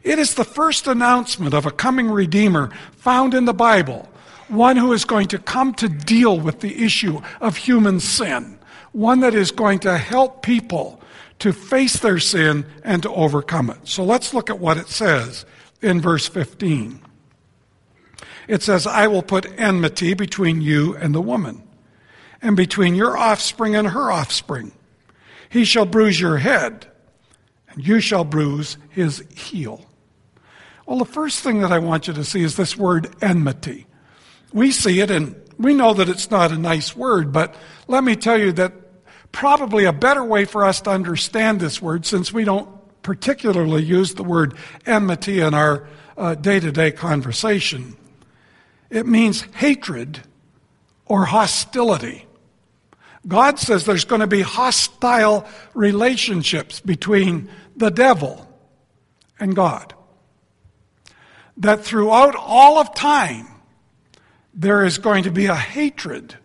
It 0.02 0.18
is 0.18 0.34
the 0.34 0.44
first 0.44 0.86
announcement 0.86 1.54
of 1.54 1.66
a 1.66 1.70
coming 1.70 2.10
Redeemer 2.10 2.70
found 2.92 3.34
in 3.34 3.44
the 3.44 3.54
Bible, 3.54 4.08
one 4.48 4.76
who 4.76 4.92
is 4.92 5.04
going 5.04 5.28
to 5.28 5.38
come 5.38 5.74
to 5.74 5.88
deal 5.88 6.38
with 6.38 6.60
the 6.60 6.84
issue 6.84 7.20
of 7.40 7.56
human 7.56 8.00
sin, 8.00 8.58
one 8.92 9.20
that 9.20 9.34
is 9.34 9.50
going 9.50 9.80
to 9.80 9.98
help 9.98 10.42
people 10.42 11.00
to 11.40 11.52
face 11.52 11.98
their 11.98 12.18
sin 12.18 12.64
and 12.84 13.02
to 13.02 13.10
overcome 13.12 13.70
it. 13.70 13.78
So 13.84 14.04
let's 14.04 14.32
look 14.32 14.50
at 14.50 14.58
what 14.58 14.76
it 14.78 14.88
says 14.88 15.44
in 15.82 16.00
verse 16.00 16.28
15. 16.28 17.00
It 18.46 18.62
says, 18.62 18.86
I 18.86 19.06
will 19.06 19.22
put 19.22 19.58
enmity 19.58 20.14
between 20.14 20.60
you 20.60 20.96
and 20.96 21.14
the 21.14 21.20
woman, 21.20 21.63
and 22.44 22.56
between 22.56 22.94
your 22.94 23.16
offspring 23.16 23.74
and 23.74 23.88
her 23.88 24.12
offspring. 24.12 24.70
He 25.48 25.64
shall 25.64 25.86
bruise 25.86 26.20
your 26.20 26.36
head, 26.36 26.86
and 27.70 27.84
you 27.84 28.00
shall 28.00 28.24
bruise 28.24 28.76
his 28.90 29.24
heel. 29.34 29.84
Well, 30.86 30.98
the 30.98 31.06
first 31.06 31.40
thing 31.40 31.62
that 31.62 31.72
I 31.72 31.78
want 31.78 32.06
you 32.06 32.12
to 32.14 32.24
see 32.24 32.42
is 32.42 32.56
this 32.56 32.76
word 32.76 33.14
enmity. 33.22 33.86
We 34.52 34.70
see 34.70 35.00
it 35.00 35.10
and 35.10 35.34
we 35.58 35.72
know 35.72 35.94
that 35.94 36.08
it's 36.08 36.30
not 36.30 36.52
a 36.52 36.58
nice 36.58 36.94
word, 36.94 37.32
but 37.32 37.54
let 37.88 38.04
me 38.04 38.14
tell 38.14 38.38
you 38.38 38.52
that 38.52 38.72
probably 39.32 39.86
a 39.86 39.92
better 39.92 40.22
way 40.22 40.44
for 40.44 40.64
us 40.64 40.82
to 40.82 40.90
understand 40.90 41.60
this 41.60 41.80
word, 41.80 42.04
since 42.04 42.32
we 42.32 42.44
don't 42.44 42.68
particularly 43.02 43.82
use 43.82 44.14
the 44.14 44.22
word 44.22 44.54
enmity 44.84 45.40
in 45.40 45.54
our 45.54 45.88
day 46.42 46.60
to 46.60 46.70
day 46.70 46.90
conversation, 46.90 47.96
it 48.90 49.06
means 49.06 49.42
hatred 49.54 50.22
or 51.06 51.24
hostility. 51.24 52.26
God 53.26 53.58
says 53.58 53.84
there's 53.84 54.04
going 54.04 54.20
to 54.20 54.26
be 54.26 54.42
hostile 54.42 55.46
relationships 55.72 56.80
between 56.80 57.48
the 57.76 57.90
devil 57.90 58.48
and 59.40 59.56
God. 59.56 59.94
That 61.56 61.84
throughout 61.84 62.34
all 62.36 62.78
of 62.78 62.94
time, 62.94 63.46
there 64.52 64.84
is 64.84 64.98
going 64.98 65.24
to 65.24 65.30
be 65.30 65.46
a 65.46 65.54
hatred 65.54 66.36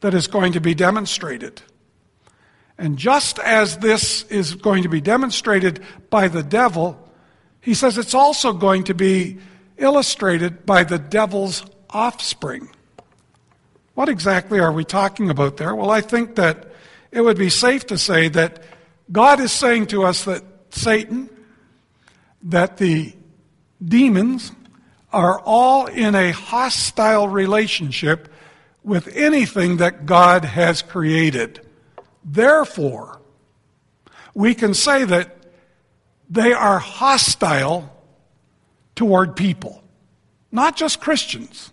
that 0.00 0.14
is 0.14 0.26
going 0.26 0.52
to 0.52 0.60
be 0.60 0.74
demonstrated. 0.74 1.62
And 2.78 2.98
just 2.98 3.38
as 3.38 3.78
this 3.78 4.24
is 4.24 4.54
going 4.54 4.82
to 4.82 4.88
be 4.88 5.00
demonstrated 5.00 5.82
by 6.10 6.28
the 6.28 6.42
devil, 6.42 7.10
he 7.60 7.74
says 7.74 7.96
it's 7.96 8.14
also 8.14 8.52
going 8.52 8.84
to 8.84 8.94
be 8.94 9.38
illustrated 9.78 10.66
by 10.66 10.84
the 10.84 10.98
devil's 10.98 11.64
offspring. 11.90 12.68
What 13.96 14.10
exactly 14.10 14.60
are 14.60 14.72
we 14.72 14.84
talking 14.84 15.30
about 15.30 15.56
there? 15.56 15.74
Well, 15.74 15.90
I 15.90 16.02
think 16.02 16.34
that 16.34 16.70
it 17.10 17.22
would 17.22 17.38
be 17.38 17.48
safe 17.48 17.86
to 17.86 17.96
say 17.96 18.28
that 18.28 18.62
God 19.10 19.40
is 19.40 19.52
saying 19.52 19.86
to 19.86 20.04
us 20.04 20.26
that 20.26 20.44
Satan, 20.68 21.30
that 22.42 22.76
the 22.76 23.14
demons 23.82 24.52
are 25.14 25.40
all 25.40 25.86
in 25.86 26.14
a 26.14 26.30
hostile 26.32 27.26
relationship 27.26 28.28
with 28.84 29.08
anything 29.16 29.78
that 29.78 30.04
God 30.04 30.44
has 30.44 30.82
created. 30.82 31.66
Therefore, 32.22 33.22
we 34.34 34.54
can 34.54 34.74
say 34.74 35.04
that 35.04 35.38
they 36.28 36.52
are 36.52 36.80
hostile 36.80 37.90
toward 38.94 39.36
people, 39.36 39.82
not 40.52 40.76
just 40.76 41.00
Christians. 41.00 41.72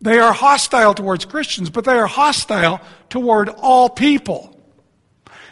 They 0.00 0.18
are 0.18 0.32
hostile 0.32 0.94
towards 0.94 1.24
Christians, 1.24 1.70
but 1.70 1.84
they 1.84 1.98
are 1.98 2.06
hostile 2.06 2.80
toward 3.10 3.48
all 3.48 3.88
people. 3.88 4.54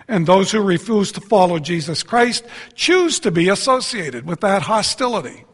And 0.08 0.24
those 0.24 0.52
who 0.52 0.60
refuse 0.60 1.10
to 1.12 1.20
follow 1.20 1.58
Jesus 1.58 2.02
Christ 2.04 2.44
choose 2.74 3.18
to 3.20 3.32
be 3.32 3.48
associated 3.48 4.24
with 4.24 4.40
that 4.40 4.62
hostility. 4.62 5.44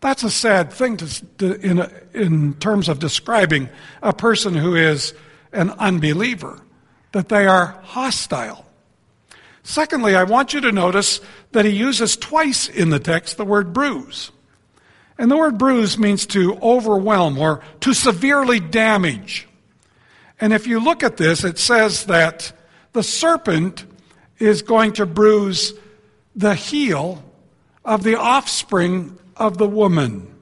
That's 0.00 0.22
a 0.22 0.30
sad 0.30 0.72
thing 0.72 0.96
to, 0.98 1.26
to, 1.38 1.60
in, 1.60 1.80
a, 1.80 1.90
in 2.14 2.54
terms 2.54 2.88
of 2.88 3.00
describing 3.00 3.68
a 4.00 4.12
person 4.12 4.54
who 4.54 4.76
is 4.76 5.12
an 5.52 5.70
unbeliever, 5.70 6.62
that 7.12 7.28
they 7.28 7.46
are 7.46 7.80
hostile. 7.82 8.64
Secondly, 9.64 10.14
I 10.14 10.22
want 10.22 10.54
you 10.54 10.60
to 10.60 10.70
notice 10.70 11.20
that 11.52 11.64
he 11.64 11.72
uses 11.72 12.16
twice 12.16 12.68
in 12.68 12.90
the 12.90 13.00
text 13.00 13.36
the 13.36 13.44
word 13.44 13.72
bruise. 13.72 14.30
And 15.18 15.30
the 15.30 15.36
word 15.36 15.58
bruise 15.58 15.98
means 15.98 16.26
to 16.26 16.54
overwhelm 16.62 17.38
or 17.38 17.60
to 17.80 17.92
severely 17.92 18.60
damage. 18.60 19.48
And 20.40 20.52
if 20.52 20.66
you 20.66 20.78
look 20.78 21.02
at 21.02 21.16
this, 21.16 21.42
it 21.42 21.58
says 21.58 22.06
that 22.06 22.52
the 22.92 23.02
serpent 23.02 23.84
is 24.38 24.62
going 24.62 24.92
to 24.94 25.06
bruise 25.06 25.74
the 26.36 26.54
heel 26.54 27.24
of 27.84 28.04
the 28.04 28.14
offspring 28.14 29.18
of 29.36 29.58
the 29.58 29.66
woman. 29.66 30.32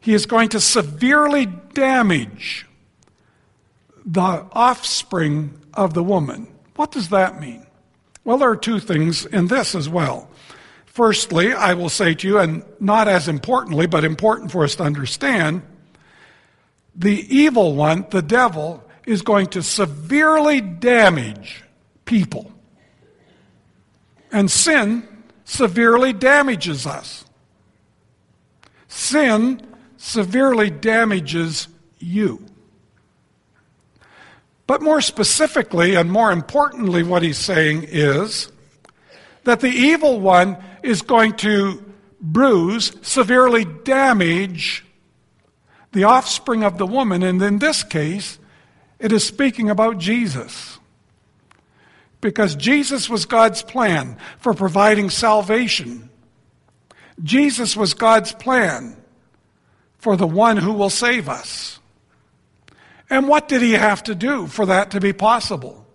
He 0.00 0.14
is 0.14 0.26
going 0.26 0.48
to 0.50 0.60
severely 0.60 1.46
damage 1.46 2.66
the 4.04 4.46
offspring 4.52 5.60
of 5.74 5.94
the 5.94 6.02
woman. 6.02 6.48
What 6.74 6.90
does 6.90 7.10
that 7.10 7.40
mean? 7.40 7.66
Well, 8.24 8.38
there 8.38 8.50
are 8.50 8.56
two 8.56 8.80
things 8.80 9.26
in 9.26 9.46
this 9.46 9.74
as 9.74 9.88
well. 9.88 10.29
Firstly, 11.00 11.54
I 11.54 11.72
will 11.72 11.88
say 11.88 12.12
to 12.12 12.28
you, 12.28 12.38
and 12.38 12.62
not 12.78 13.08
as 13.08 13.26
importantly, 13.26 13.86
but 13.86 14.04
important 14.04 14.52
for 14.52 14.64
us 14.64 14.76
to 14.76 14.82
understand, 14.82 15.62
the 16.94 17.24
evil 17.34 17.74
one, 17.74 18.04
the 18.10 18.20
devil, 18.20 18.84
is 19.06 19.22
going 19.22 19.46
to 19.46 19.62
severely 19.62 20.60
damage 20.60 21.64
people. 22.04 22.52
And 24.30 24.50
sin 24.50 25.08
severely 25.46 26.12
damages 26.12 26.86
us. 26.86 27.24
Sin 28.88 29.66
severely 29.96 30.68
damages 30.68 31.68
you. 31.98 32.44
But 34.66 34.82
more 34.82 35.00
specifically 35.00 35.94
and 35.94 36.12
more 36.12 36.30
importantly, 36.30 37.02
what 37.02 37.22
he's 37.22 37.38
saying 37.38 37.86
is 37.88 38.52
that 39.44 39.60
the 39.60 39.68
evil 39.68 40.20
one 40.20 40.56
is 40.82 41.02
going 41.02 41.34
to 41.36 41.84
bruise, 42.20 42.92
severely 43.02 43.64
damage 43.64 44.84
the 45.92 46.04
offspring 46.04 46.62
of 46.64 46.78
the 46.78 46.86
woman. 46.86 47.22
And 47.22 47.40
in 47.42 47.58
this 47.58 47.82
case, 47.82 48.38
it 48.98 49.12
is 49.12 49.24
speaking 49.24 49.70
about 49.70 49.98
Jesus. 49.98 50.78
Because 52.20 52.54
Jesus 52.54 53.08
was 53.08 53.24
God's 53.24 53.62
plan 53.62 54.18
for 54.38 54.52
providing 54.52 55.08
salvation. 55.08 56.10
Jesus 57.22 57.76
was 57.76 57.94
God's 57.94 58.32
plan 58.32 58.96
for 59.98 60.16
the 60.16 60.26
one 60.26 60.58
who 60.58 60.72
will 60.72 60.90
save 60.90 61.28
us. 61.28 61.78
And 63.08 63.26
what 63.26 63.48
did 63.48 63.62
he 63.62 63.72
have 63.72 64.02
to 64.04 64.14
do 64.14 64.46
for 64.46 64.66
that 64.66 64.90
to 64.92 65.00
be 65.00 65.12
possible? 65.12 65.86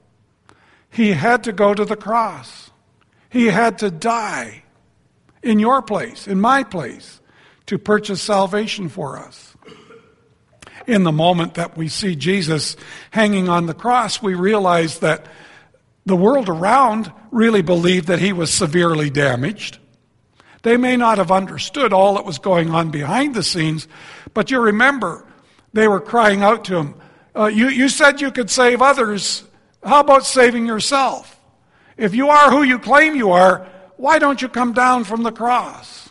He 0.89 1.13
had 1.13 1.43
to 1.45 1.51
go 1.51 1.73
to 1.73 1.85
the 1.85 1.95
cross. 1.95 2.71
He 3.35 3.47
had 3.47 3.79
to 3.79 3.91
die 3.91 4.63
in 5.43 5.59
your 5.59 5.81
place, 5.81 6.25
in 6.25 6.39
my 6.39 6.63
place, 6.63 7.19
to 7.65 7.77
purchase 7.77 8.21
salvation 8.21 8.87
for 8.87 9.17
us. 9.17 9.57
In 10.87 11.03
the 11.03 11.11
moment 11.11 11.55
that 11.55 11.75
we 11.75 11.89
see 11.89 12.15
Jesus 12.15 12.77
hanging 13.11 13.49
on 13.49 13.65
the 13.65 13.73
cross, 13.73 14.21
we 14.21 14.35
realize 14.35 14.99
that 14.99 15.25
the 16.05 16.15
world 16.15 16.47
around 16.47 17.11
really 17.29 17.61
believed 17.61 18.07
that 18.07 18.19
he 18.19 18.31
was 18.31 18.53
severely 18.53 19.09
damaged. 19.09 19.79
They 20.63 20.77
may 20.77 20.95
not 20.95 21.17
have 21.17 21.29
understood 21.29 21.91
all 21.91 22.13
that 22.13 22.23
was 22.23 22.39
going 22.39 22.69
on 22.69 22.89
behind 22.89 23.35
the 23.35 23.43
scenes, 23.43 23.85
but 24.33 24.49
you 24.49 24.61
remember 24.61 25.27
they 25.73 25.89
were 25.89 25.99
crying 25.99 26.41
out 26.41 26.63
to 26.65 26.77
him, 26.77 26.95
uh, 27.35 27.47
you, 27.47 27.67
you 27.67 27.89
said 27.89 28.21
you 28.21 28.31
could 28.31 28.49
save 28.49 28.81
others. 28.81 29.43
How 29.83 29.99
about 29.99 30.25
saving 30.25 30.65
yourself? 30.65 31.34
If 31.97 32.13
you 32.13 32.29
are 32.29 32.51
who 32.51 32.63
you 32.63 32.79
claim 32.79 33.15
you 33.15 33.31
are, 33.31 33.67
why 33.97 34.19
don't 34.19 34.41
you 34.41 34.49
come 34.49 34.73
down 34.73 35.03
from 35.03 35.23
the 35.23 35.31
cross? 35.31 36.09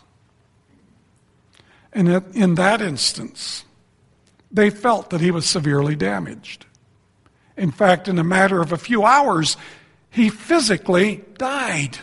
And 1.93 2.09
in 2.35 2.55
that 2.55 2.81
instance, 2.81 3.63
they 4.51 4.69
felt 4.69 5.11
that 5.11 5.21
he 5.21 5.31
was 5.31 5.47
severely 5.47 5.95
damaged. 5.95 6.65
In 7.55 7.71
fact, 7.71 8.07
in 8.07 8.19
a 8.19 8.23
matter 8.23 8.61
of 8.61 8.71
a 8.71 8.77
few 8.77 9.05
hours, 9.05 9.55
he 10.09 10.29
physically 10.29 11.23
died. 11.37 11.97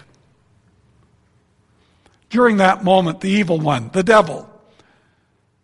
During 2.31 2.57
that 2.59 2.85
moment, 2.85 3.21
the 3.21 3.29
evil 3.29 3.61
one, 3.61 3.91
the 3.93 4.03
devil, 4.03 4.49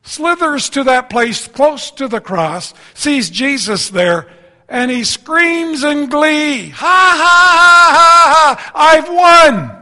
slithers 0.03 0.69
to 0.71 0.85
that 0.85 1.09
place 1.09 1.49
close 1.49 1.91
to 1.93 2.09
the 2.09 2.21
cross, 2.21 2.75
sees 2.93 3.31
Jesus 3.31 3.89
there, 3.89 4.27
and 4.69 4.91
he 4.91 5.05
screams 5.05 5.83
in 5.83 6.09
glee, 6.09 6.69
Ha 6.69 7.15
ha 7.17 7.95
ha 7.95 7.95
ha, 7.95 8.55
ha, 8.55 8.73
I've 8.75 9.09
won! 9.09 9.75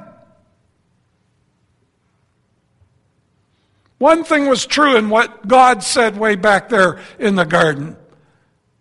One 3.98 4.24
thing 4.24 4.46
was 4.46 4.66
true 4.66 4.96
in 4.96 5.08
what 5.08 5.48
God 5.48 5.82
said 5.82 6.18
way 6.18 6.36
back 6.36 6.68
there 6.68 7.00
in 7.18 7.34
the 7.34 7.44
garden. 7.44 7.96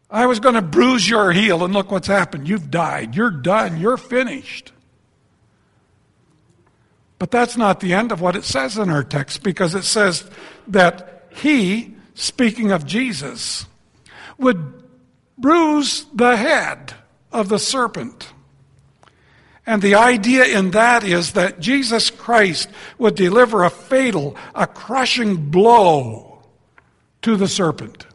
I 0.10 0.28
was 0.28 0.40
going 0.40 0.56
to 0.56 0.62
bruise 0.62 1.10
your 1.10 1.32
heel, 1.32 1.64
and 1.64 1.74
look 1.74 1.90
what's 1.90 2.08
happened. 2.08 2.48
You've 2.48 2.70
died. 2.70 3.16
You're 3.16 3.32
done. 3.32 3.80
You're 3.80 3.98
finished. 3.98 4.72
But 7.18 7.32
that's 7.32 7.58
not 7.58 7.80
the 7.80 7.94
end 7.94 8.12
of 8.12 8.22
what 8.22 8.36
it 8.36 8.44
says 8.44 8.78
in 8.78 8.90
our 8.90 9.04
text 9.04 9.42
because 9.42 9.74
it 9.74 9.84
says 9.84 10.30
that 10.68 11.28
he, 11.30 11.96
speaking 12.14 12.72
of 12.72 12.86
Jesus, 12.86 13.66
would 14.38 14.85
bruise 15.38 16.06
the 16.14 16.36
head 16.38 16.94
of 17.32 17.50
the 17.50 17.60
serpent. 17.60 18.32
And 19.66 19.82
the 19.82 19.96
idea 19.96 20.46
in 20.46 20.72
that 20.72 21.04
is 21.04 21.34
that 21.34 21.60
Jesus 21.60 22.10
Christ 22.10 22.70
would 22.98 23.16
deliver 23.16 23.64
a 23.64 23.70
fatal, 23.70 24.36
a 24.54 24.68
crushing 24.68 25.50
blow 25.50 26.44
to 27.24 27.36
the 27.36 27.48
serpent. 27.48 28.06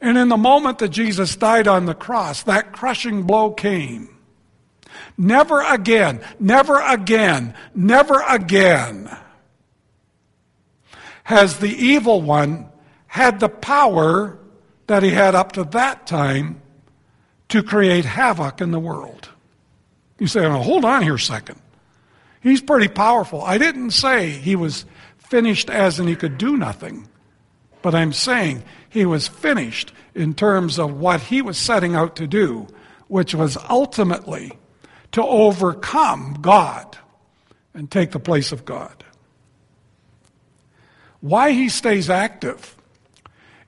And 0.00 0.16
in 0.16 0.28
the 0.28 0.36
moment 0.36 0.78
that 0.78 0.90
Jesus 0.90 1.36
died 1.36 1.68
on 1.68 1.86
the 1.86 1.94
cross, 1.94 2.44
that 2.44 2.72
crushing 2.72 3.24
blow 3.24 3.50
came. 3.50 4.08
Never 5.18 5.60
again, 5.60 6.20
never 6.38 6.80
again, 6.80 7.54
never 7.74 8.22
again 8.26 9.10
has 11.30 11.58
the 11.58 11.68
evil 11.68 12.20
one 12.20 12.68
had 13.06 13.38
the 13.38 13.48
power 13.48 14.36
that 14.90 15.04
he 15.04 15.10
had 15.10 15.36
up 15.36 15.52
to 15.52 15.62
that 15.62 16.04
time 16.04 16.60
to 17.48 17.62
create 17.62 18.04
havoc 18.04 18.60
in 18.60 18.72
the 18.72 18.80
world. 18.80 19.28
You 20.18 20.26
say, 20.26 20.44
oh, 20.44 20.62
hold 20.62 20.84
on 20.84 21.04
here 21.04 21.14
a 21.14 21.18
second. 21.20 21.60
He's 22.40 22.60
pretty 22.60 22.88
powerful. 22.88 23.40
I 23.40 23.56
didn't 23.56 23.92
say 23.92 24.30
he 24.30 24.56
was 24.56 24.84
finished 25.16 25.70
as 25.70 26.00
in 26.00 26.08
he 26.08 26.16
could 26.16 26.38
do 26.38 26.56
nothing, 26.56 27.06
but 27.82 27.94
I'm 27.94 28.12
saying 28.12 28.64
he 28.88 29.06
was 29.06 29.28
finished 29.28 29.92
in 30.16 30.34
terms 30.34 30.76
of 30.76 30.98
what 30.98 31.20
he 31.20 31.40
was 31.40 31.56
setting 31.56 31.94
out 31.94 32.16
to 32.16 32.26
do, 32.26 32.66
which 33.06 33.32
was 33.32 33.56
ultimately 33.68 34.58
to 35.12 35.22
overcome 35.22 36.36
God 36.40 36.98
and 37.74 37.88
take 37.88 38.10
the 38.10 38.18
place 38.18 38.50
of 38.50 38.64
God. 38.64 39.04
Why 41.20 41.52
he 41.52 41.68
stays 41.68 42.10
active 42.10 42.74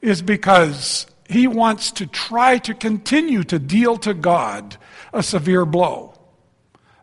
is 0.00 0.20
because 0.20 1.06
he 1.32 1.46
wants 1.46 1.92
to 1.92 2.06
try 2.06 2.58
to 2.58 2.74
continue 2.74 3.42
to 3.44 3.58
deal 3.58 3.96
to 3.98 4.14
God 4.14 4.76
a 5.12 5.22
severe 5.22 5.64
blow. 5.64 6.14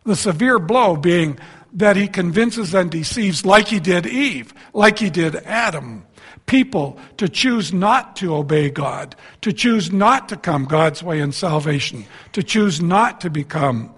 The 0.04 0.16
severe 0.16 0.58
blow 0.58 0.96
being 0.96 1.38
that 1.72 1.96
he 1.96 2.08
convinces 2.08 2.74
and 2.74 2.90
deceives, 2.90 3.46
like 3.46 3.68
he 3.68 3.80
did 3.80 4.06
Eve, 4.06 4.52
like 4.72 4.98
he 4.98 5.10
did 5.10 5.36
Adam, 5.36 6.04
people 6.46 6.98
to 7.16 7.28
choose 7.28 7.72
not 7.72 8.16
to 8.16 8.34
obey 8.34 8.70
God, 8.70 9.14
to 9.42 9.52
choose 9.52 9.92
not 9.92 10.28
to 10.30 10.36
come 10.36 10.64
God's 10.64 11.02
way 11.02 11.20
in 11.20 11.32
salvation, 11.32 12.06
to 12.32 12.42
choose 12.42 12.82
not 12.82 13.20
to 13.20 13.30
become 13.30 13.94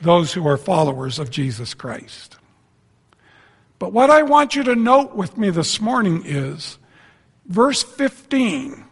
those 0.00 0.32
who 0.32 0.46
are 0.48 0.56
followers 0.56 1.18
of 1.18 1.30
Jesus 1.30 1.74
Christ. 1.74 2.36
But 3.78 3.92
what 3.92 4.08
I 4.08 4.22
want 4.22 4.54
you 4.54 4.62
to 4.64 4.74
note 4.74 5.14
with 5.14 5.36
me 5.36 5.50
this 5.50 5.80
morning 5.80 6.22
is 6.24 6.78
verse 7.46 7.82
15 7.82 8.85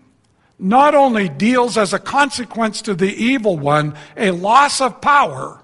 not 0.59 0.95
only 0.95 1.29
deals 1.29 1.77
as 1.77 1.93
a 1.93 1.99
consequence 1.99 2.83
to 2.83 2.95
the 2.95 3.13
evil 3.13 3.59
one 3.59 3.97
a 4.17 4.31
loss 4.31 4.81
of 4.81 5.01
power, 5.01 5.61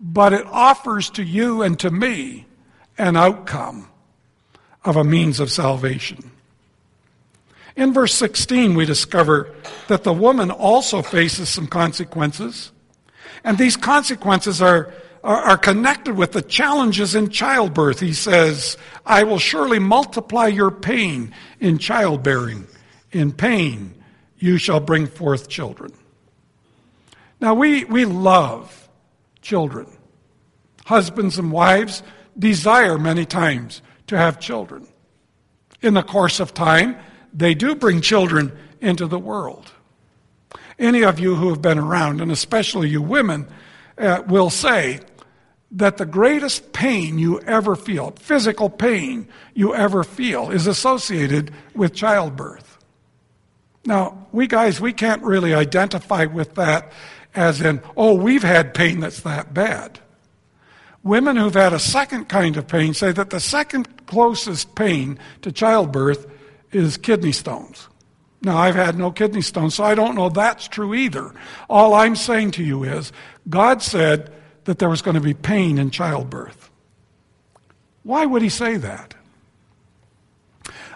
but 0.00 0.32
it 0.32 0.46
offers 0.46 1.10
to 1.10 1.22
you 1.22 1.62
and 1.62 1.78
to 1.78 1.90
me 1.90 2.46
an 2.98 3.16
outcome 3.16 3.88
of 4.84 4.96
a 4.96 5.04
means 5.04 5.40
of 5.40 5.50
salvation. 5.50 6.30
In 7.76 7.92
verse 7.92 8.14
16, 8.14 8.74
we 8.74 8.86
discover 8.86 9.52
that 9.88 10.02
the 10.02 10.12
woman 10.12 10.50
also 10.50 11.02
faces 11.02 11.50
some 11.50 11.66
consequences, 11.66 12.72
and 13.44 13.58
these 13.58 13.76
consequences 13.76 14.62
are, 14.62 14.94
are, 15.22 15.58
connected 15.58 16.16
with 16.16 16.32
the 16.32 16.40
challenges 16.40 17.14
in 17.14 17.28
childbirth. 17.28 18.00
He 18.00 18.14
says, 18.14 18.78
I 19.04 19.24
will 19.24 19.38
surely 19.38 19.78
multiply 19.78 20.46
your 20.46 20.70
pain 20.70 21.34
in 21.60 21.76
childbearing. 21.76 22.66
In 23.12 23.32
pain, 23.32 23.94
you 24.38 24.58
shall 24.58 24.80
bring 24.80 25.06
forth 25.06 25.48
children. 25.48 25.92
Now, 27.40 27.54
we, 27.54 27.84
we 27.84 28.04
love 28.04 28.88
children. 29.42 29.86
Husbands 30.84 31.38
and 31.38 31.52
wives 31.52 32.02
desire 32.38 32.98
many 32.98 33.24
times 33.24 33.82
to 34.06 34.16
have 34.16 34.40
children. 34.40 34.86
In 35.82 35.94
the 35.94 36.02
course 36.02 36.40
of 36.40 36.54
time, 36.54 36.96
they 37.32 37.54
do 37.54 37.74
bring 37.74 38.00
children 38.00 38.56
into 38.80 39.06
the 39.06 39.18
world. 39.18 39.70
Any 40.78 41.02
of 41.02 41.18
you 41.18 41.36
who 41.36 41.50
have 41.50 41.62
been 41.62 41.78
around, 41.78 42.20
and 42.20 42.30
especially 42.30 42.88
you 42.88 43.02
women, 43.02 43.46
uh, 43.98 44.22
will 44.26 44.50
say 44.50 45.00
that 45.72 45.96
the 45.96 46.06
greatest 46.06 46.72
pain 46.72 47.18
you 47.18 47.40
ever 47.40 47.74
feel, 47.76 48.12
physical 48.12 48.70
pain 48.70 49.28
you 49.54 49.74
ever 49.74 50.04
feel, 50.04 50.50
is 50.50 50.66
associated 50.66 51.52
with 51.74 51.94
childbirth. 51.94 52.65
Now, 53.86 54.26
we 54.32 54.46
guys, 54.46 54.80
we 54.80 54.92
can't 54.92 55.22
really 55.22 55.54
identify 55.54 56.26
with 56.26 56.54
that 56.56 56.92
as 57.34 57.60
in, 57.60 57.82
oh, 57.96 58.14
we've 58.14 58.42
had 58.42 58.74
pain 58.74 59.00
that's 59.00 59.20
that 59.20 59.54
bad. 59.54 60.00
Women 61.02 61.36
who've 61.36 61.54
had 61.54 61.72
a 61.72 61.78
second 61.78 62.28
kind 62.28 62.56
of 62.56 62.66
pain 62.66 62.94
say 62.94 63.12
that 63.12 63.30
the 63.30 63.38
second 63.40 64.06
closest 64.06 64.74
pain 64.74 65.18
to 65.42 65.52
childbirth 65.52 66.26
is 66.72 66.96
kidney 66.96 67.32
stones. 67.32 67.88
Now, 68.42 68.58
I've 68.58 68.74
had 68.74 68.96
no 68.96 69.10
kidney 69.10 69.42
stones, 69.42 69.74
so 69.74 69.84
I 69.84 69.94
don't 69.94 70.14
know 70.14 70.28
that's 70.28 70.68
true 70.68 70.94
either. 70.94 71.32
All 71.68 71.94
I'm 71.94 72.16
saying 72.16 72.52
to 72.52 72.64
you 72.64 72.84
is 72.84 73.12
God 73.48 73.82
said 73.82 74.32
that 74.64 74.78
there 74.78 74.88
was 74.88 75.02
going 75.02 75.14
to 75.14 75.20
be 75.20 75.34
pain 75.34 75.78
in 75.78 75.90
childbirth. 75.90 76.70
Why 78.02 78.24
would 78.24 78.42
He 78.42 78.48
say 78.48 78.76
that? 78.76 79.15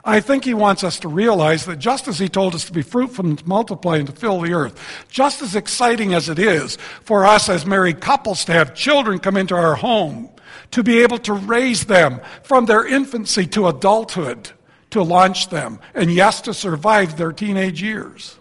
I 0.04 0.20
think 0.20 0.44
he 0.44 0.54
wants 0.54 0.82
us 0.82 0.98
to 1.00 1.08
realize 1.08 1.66
that 1.66 1.78
just 1.78 2.08
as 2.08 2.18
he 2.18 2.28
told 2.28 2.54
us 2.54 2.64
to 2.64 2.72
be 2.72 2.82
fruitful 2.82 3.26
and 3.26 3.38
to 3.38 3.48
multiply 3.48 3.98
and 3.98 4.06
to 4.06 4.12
fill 4.14 4.40
the 4.40 4.54
earth, 4.54 5.06
just 5.10 5.42
as 5.42 5.54
exciting 5.54 6.14
as 6.14 6.28
it 6.28 6.38
is 6.38 6.76
for 7.02 7.26
us 7.26 7.48
as 7.48 7.66
married 7.66 8.00
couples 8.00 8.44
to 8.46 8.52
have 8.52 8.74
children 8.74 9.18
come 9.18 9.36
into 9.36 9.54
our 9.54 9.74
home, 9.74 10.30
to 10.70 10.82
be 10.82 11.00
able 11.00 11.18
to 11.18 11.34
raise 11.34 11.84
them 11.84 12.20
from 12.42 12.64
their 12.64 12.86
infancy 12.86 13.46
to 13.48 13.68
adulthood, 13.68 14.50
to 14.90 15.02
launch 15.02 15.48
them, 15.48 15.78
and 15.94 16.10
yes, 16.10 16.40
to 16.42 16.54
survive 16.54 17.16
their 17.18 17.32
teenage 17.32 17.82
years. 17.82 18.38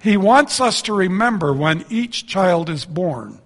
He 0.00 0.16
wants 0.16 0.60
us 0.60 0.82
to 0.82 0.94
remember 0.94 1.52
when 1.52 1.84
each 1.90 2.26
child 2.26 2.70
is 2.70 2.84
born 2.84 3.40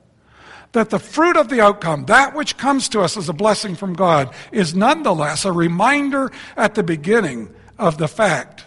that 0.73 0.91
the 0.91 0.99
fruit 0.99 1.37
of 1.37 1.49
the 1.49 1.61
outcome, 1.61 2.05
that 2.07 2.35
which 2.35 2.57
comes 2.57 2.89
to 2.91 3.01
us 3.01 3.17
as 3.17 3.29
a 3.29 3.33
blessing 3.33 3.75
from 3.75 3.95
God, 3.95 4.33
is 4.53 4.75
nonetheless 4.75 5.45
a 5.45 5.53
reminder 5.53 6.31
at 6.57 6.75
the 6.75 6.83
beginning 6.83 7.55
of 7.79 7.99
the 7.99 8.09
fact 8.09 8.65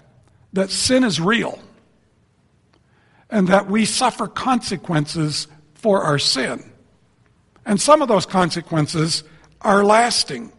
that 0.54 0.70
sin 0.70 1.04
is 1.04 1.20
real 1.20 1.60
and 3.30 3.48
that 3.48 3.68
we 3.68 3.86
suffer 3.86 4.28
consequences 4.28 5.48
for 5.74 6.04
our 6.04 6.20
sin. 6.20 6.72
And 7.66 7.80
some 7.80 8.02
of 8.02 8.08
those 8.08 8.26
consequences 8.26 9.24
are 9.62 9.84
lasting. 9.84 10.52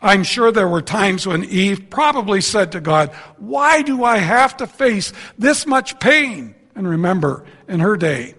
I'm 0.00 0.22
sure 0.22 0.52
there 0.52 0.68
were 0.68 0.82
times 0.82 1.26
when 1.26 1.44
Eve 1.44 1.88
probably 1.90 2.40
said 2.40 2.72
to 2.72 2.80
God, 2.80 3.10
Why 3.38 3.82
do 3.82 4.04
I 4.04 4.18
have 4.18 4.56
to 4.58 4.66
face 4.66 5.12
this 5.38 5.66
much 5.66 5.98
pain? 5.98 6.54
And 6.74 6.88
remember, 6.88 7.44
in 7.68 7.80
her 7.80 7.96
day, 7.96 8.34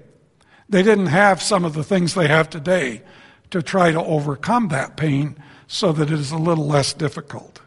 they 0.70 0.84
didn't 0.84 1.08
have 1.08 1.42
some 1.42 1.66
of 1.66 1.74
the 1.74 1.84
things 1.84 2.14
they 2.14 2.28
have 2.28 2.50
today 2.50 3.02
to 3.52 3.62
try 3.62 3.92
to 3.92 4.04
overcome 4.04 4.70
that 4.70 4.98
pain 4.98 5.38
so 5.68 5.92
that 5.92 6.12
it 6.12 6.20
is 6.20 6.32
a 6.32 6.38
little 6.38 6.66
less 6.66 6.94
difficult. 6.94 7.62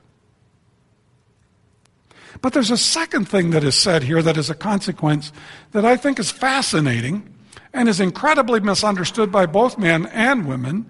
But 2.40 2.52
there's 2.52 2.70
a 2.70 2.76
second 2.76 3.28
thing 3.28 3.50
that 3.50 3.64
is 3.64 3.74
said 3.74 4.04
here 4.04 4.22
that 4.22 4.36
is 4.36 4.50
a 4.50 4.54
consequence 4.54 5.32
that 5.72 5.84
I 5.84 5.96
think 5.96 6.18
is 6.18 6.30
fascinating 6.30 7.34
and 7.72 7.88
is 7.88 8.00
incredibly 8.00 8.60
misunderstood 8.60 9.32
by 9.32 9.46
both 9.46 9.78
men 9.78 10.06
and 10.06 10.46
women. 10.46 10.86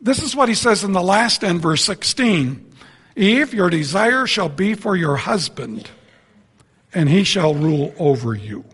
This 0.00 0.22
is 0.22 0.36
what 0.36 0.48
he 0.48 0.54
says 0.54 0.84
in 0.84 0.92
the 0.92 1.02
last 1.02 1.42
end, 1.42 1.60
verse 1.60 1.84
16 1.84 2.64
Eve, 3.16 3.52
your 3.52 3.68
desire 3.68 4.28
shall 4.28 4.48
be 4.48 4.74
for 4.74 4.94
your 4.94 5.16
husband, 5.16 5.90
and 6.94 7.08
he 7.08 7.24
shall 7.24 7.52
rule 7.52 7.92
over 7.98 8.32
you. 8.32 8.64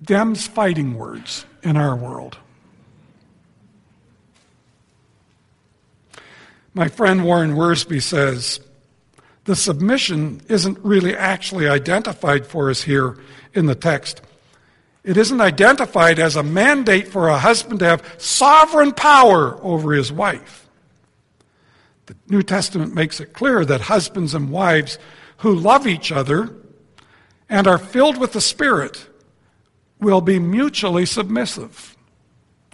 Them's 0.00 0.46
fighting 0.46 0.96
words 0.96 1.46
in 1.62 1.76
our 1.76 1.96
world. 1.96 2.38
My 6.74 6.88
friend 6.88 7.24
Warren 7.24 7.54
Wiersbe 7.54 8.02
says 8.02 8.60
the 9.44 9.56
submission 9.56 10.42
isn't 10.48 10.78
really 10.80 11.16
actually 11.16 11.68
identified 11.68 12.46
for 12.46 12.68
us 12.68 12.82
here 12.82 13.16
in 13.54 13.66
the 13.66 13.74
text. 13.74 14.20
It 15.02 15.16
isn't 15.16 15.40
identified 15.40 16.18
as 16.18 16.36
a 16.36 16.42
mandate 16.42 17.08
for 17.08 17.28
a 17.28 17.38
husband 17.38 17.78
to 17.78 17.86
have 17.86 18.16
sovereign 18.18 18.92
power 18.92 19.58
over 19.62 19.92
his 19.92 20.12
wife. 20.12 20.68
The 22.06 22.16
New 22.28 22.42
Testament 22.42 22.94
makes 22.94 23.20
it 23.20 23.32
clear 23.32 23.64
that 23.64 23.82
husbands 23.82 24.34
and 24.34 24.50
wives 24.50 24.98
who 25.38 25.54
love 25.54 25.86
each 25.86 26.12
other 26.12 26.54
and 27.48 27.66
are 27.66 27.78
filled 27.78 28.18
with 28.18 28.32
the 28.32 28.40
Spirit 28.40 29.08
will 30.00 30.20
be 30.20 30.38
mutually 30.38 31.06
submissive. 31.06 31.96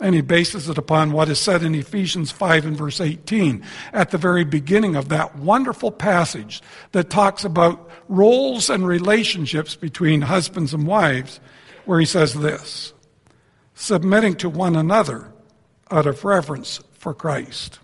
And 0.00 0.14
he 0.14 0.20
bases 0.20 0.68
it 0.68 0.78
upon 0.78 1.12
what 1.12 1.28
is 1.28 1.38
said 1.38 1.62
in 1.62 1.74
Ephesians 1.74 2.32
5 2.32 2.66
and 2.66 2.76
verse 2.76 3.00
18 3.00 3.62
at 3.92 4.10
the 4.10 4.18
very 4.18 4.44
beginning 4.44 4.96
of 4.96 5.10
that 5.10 5.36
wonderful 5.36 5.92
passage 5.92 6.60
that 6.90 7.10
talks 7.10 7.44
about 7.44 7.88
roles 8.08 8.68
and 8.68 8.86
relationships 8.86 9.76
between 9.76 10.22
husbands 10.22 10.74
and 10.74 10.86
wives, 10.86 11.38
where 11.84 12.00
he 12.00 12.06
says 12.06 12.34
this 12.34 12.92
submitting 13.74 14.34
to 14.36 14.48
one 14.48 14.76
another 14.76 15.32
out 15.90 16.06
of 16.06 16.24
reverence 16.24 16.80
for 16.92 17.14
Christ. 17.14 17.78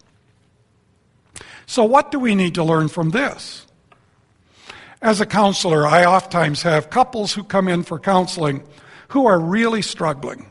So, 1.66 1.84
what 1.84 2.10
do 2.10 2.18
we 2.18 2.34
need 2.34 2.54
to 2.54 2.64
learn 2.64 2.88
from 2.88 3.10
this? 3.10 3.66
As 5.00 5.20
a 5.20 5.26
counselor, 5.26 5.86
I 5.86 6.04
oftentimes 6.04 6.62
have 6.62 6.90
couples 6.90 7.34
who 7.34 7.44
come 7.44 7.68
in 7.68 7.82
for 7.84 7.98
counseling 7.98 8.62
who 9.08 9.26
are 9.26 9.40
really 9.40 9.82
struggling. 9.82 10.50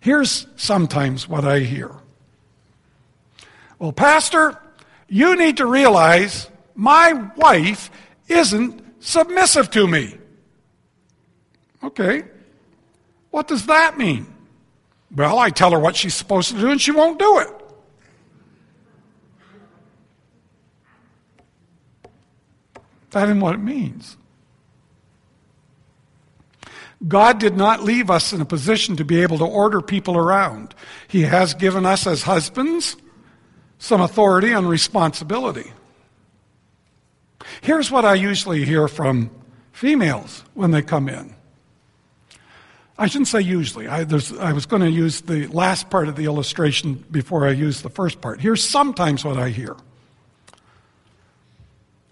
Here's 0.00 0.46
sometimes 0.56 1.28
what 1.28 1.44
I 1.44 1.60
hear 1.60 1.90
Well, 3.78 3.92
Pastor, 3.92 4.60
you 5.08 5.36
need 5.36 5.56
to 5.58 5.66
realize 5.66 6.48
my 6.74 7.12
wife 7.36 7.90
isn't 8.28 8.82
submissive 9.00 9.70
to 9.70 9.86
me. 9.86 10.16
Okay. 11.82 12.24
What 13.30 13.48
does 13.48 13.66
that 13.66 13.98
mean? 13.98 14.26
Well, 15.14 15.38
I 15.38 15.50
tell 15.50 15.70
her 15.70 15.78
what 15.78 15.96
she's 15.96 16.14
supposed 16.14 16.50
to 16.50 16.60
do 16.60 16.70
and 16.70 16.80
she 16.80 16.90
won't 16.90 17.18
do 17.18 17.38
it. 17.38 17.48
That 23.10 23.24
isn't 23.24 23.40
what 23.40 23.54
it 23.54 23.58
means. 23.58 24.16
God 27.06 27.38
did 27.38 27.56
not 27.56 27.84
leave 27.84 28.10
us 28.10 28.32
in 28.32 28.40
a 28.40 28.44
position 28.44 28.96
to 28.96 29.04
be 29.04 29.22
able 29.22 29.38
to 29.38 29.44
order 29.44 29.80
people 29.80 30.16
around. 30.16 30.74
He 31.06 31.22
has 31.22 31.54
given 31.54 31.86
us 31.86 32.06
as 32.06 32.22
husbands 32.22 32.96
some 33.78 34.00
authority 34.00 34.50
and 34.50 34.68
responsibility. 34.68 35.72
Here's 37.60 37.90
what 37.90 38.04
I 38.04 38.14
usually 38.14 38.64
hear 38.64 38.88
from 38.88 39.30
females 39.72 40.42
when 40.54 40.72
they 40.72 40.82
come 40.82 41.08
in. 41.08 41.34
I 42.98 43.06
shouldn't 43.06 43.28
say 43.28 43.40
usually. 43.40 43.86
I, 43.86 44.00
I, 44.00 44.52
was 44.52 44.66
going 44.66 44.82
to 44.82 44.90
use 44.90 45.20
the 45.20 45.46
last 45.46 45.88
part 45.88 46.08
of 46.08 46.16
the 46.16 46.24
illustration 46.24 47.04
before 47.12 47.46
I 47.46 47.52
use 47.52 47.82
the 47.82 47.90
first 47.90 48.20
part. 48.20 48.40
Here's 48.40 48.68
sometimes 48.68 49.24
what 49.24 49.36
I 49.36 49.50
hear. 49.50 49.76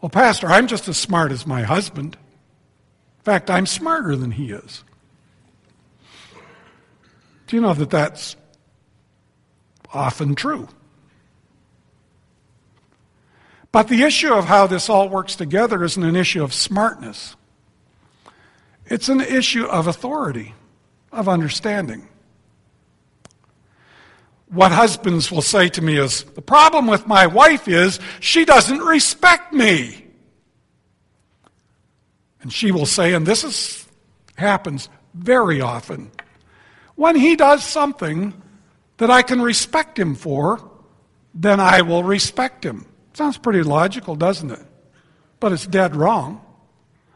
Well, 0.00 0.10
Pastor, 0.10 0.46
I'm 0.46 0.68
just 0.68 0.86
as 0.86 0.96
smart 0.96 1.32
as 1.32 1.44
my 1.44 1.62
husband. 1.62 2.16
Fact, 3.26 3.50
I'm 3.50 3.66
smarter 3.66 4.14
than 4.14 4.30
he 4.30 4.52
is. 4.52 4.84
Do 7.48 7.56
you 7.56 7.60
know 7.60 7.74
that 7.74 7.90
that's 7.90 8.36
often 9.92 10.36
true? 10.36 10.68
But 13.72 13.88
the 13.88 14.04
issue 14.04 14.32
of 14.32 14.44
how 14.44 14.68
this 14.68 14.88
all 14.88 15.08
works 15.08 15.34
together 15.34 15.82
isn't 15.82 16.04
an 16.04 16.14
issue 16.14 16.44
of 16.44 16.54
smartness. 16.54 17.34
It's 18.86 19.08
an 19.08 19.20
issue 19.20 19.64
of 19.64 19.88
authority 19.88 20.54
of 21.10 21.28
understanding. 21.28 22.06
What 24.50 24.70
husbands 24.70 25.32
will 25.32 25.42
say 25.42 25.68
to 25.70 25.82
me 25.82 25.96
is 25.98 26.22
the 26.22 26.42
problem 26.42 26.86
with 26.86 27.08
my 27.08 27.26
wife 27.26 27.66
is 27.66 27.98
she 28.20 28.44
doesn't 28.44 28.78
respect 28.78 29.52
me. 29.52 30.05
And 32.46 32.52
she 32.52 32.70
will 32.70 32.86
say, 32.86 33.12
and 33.12 33.26
this 33.26 33.42
is, 33.42 33.88
happens 34.36 34.88
very 35.14 35.60
often, 35.60 36.12
when 36.94 37.16
he 37.16 37.34
does 37.34 37.64
something 37.64 38.40
that 38.98 39.10
I 39.10 39.22
can 39.22 39.42
respect 39.42 39.98
him 39.98 40.14
for, 40.14 40.70
then 41.34 41.58
I 41.58 41.82
will 41.82 42.04
respect 42.04 42.64
him. 42.64 42.86
Sounds 43.14 43.36
pretty 43.36 43.64
logical, 43.64 44.14
doesn't 44.14 44.52
it? 44.52 44.64
But 45.40 45.50
it's 45.50 45.66
dead 45.66 45.96
wrong. 45.96 46.40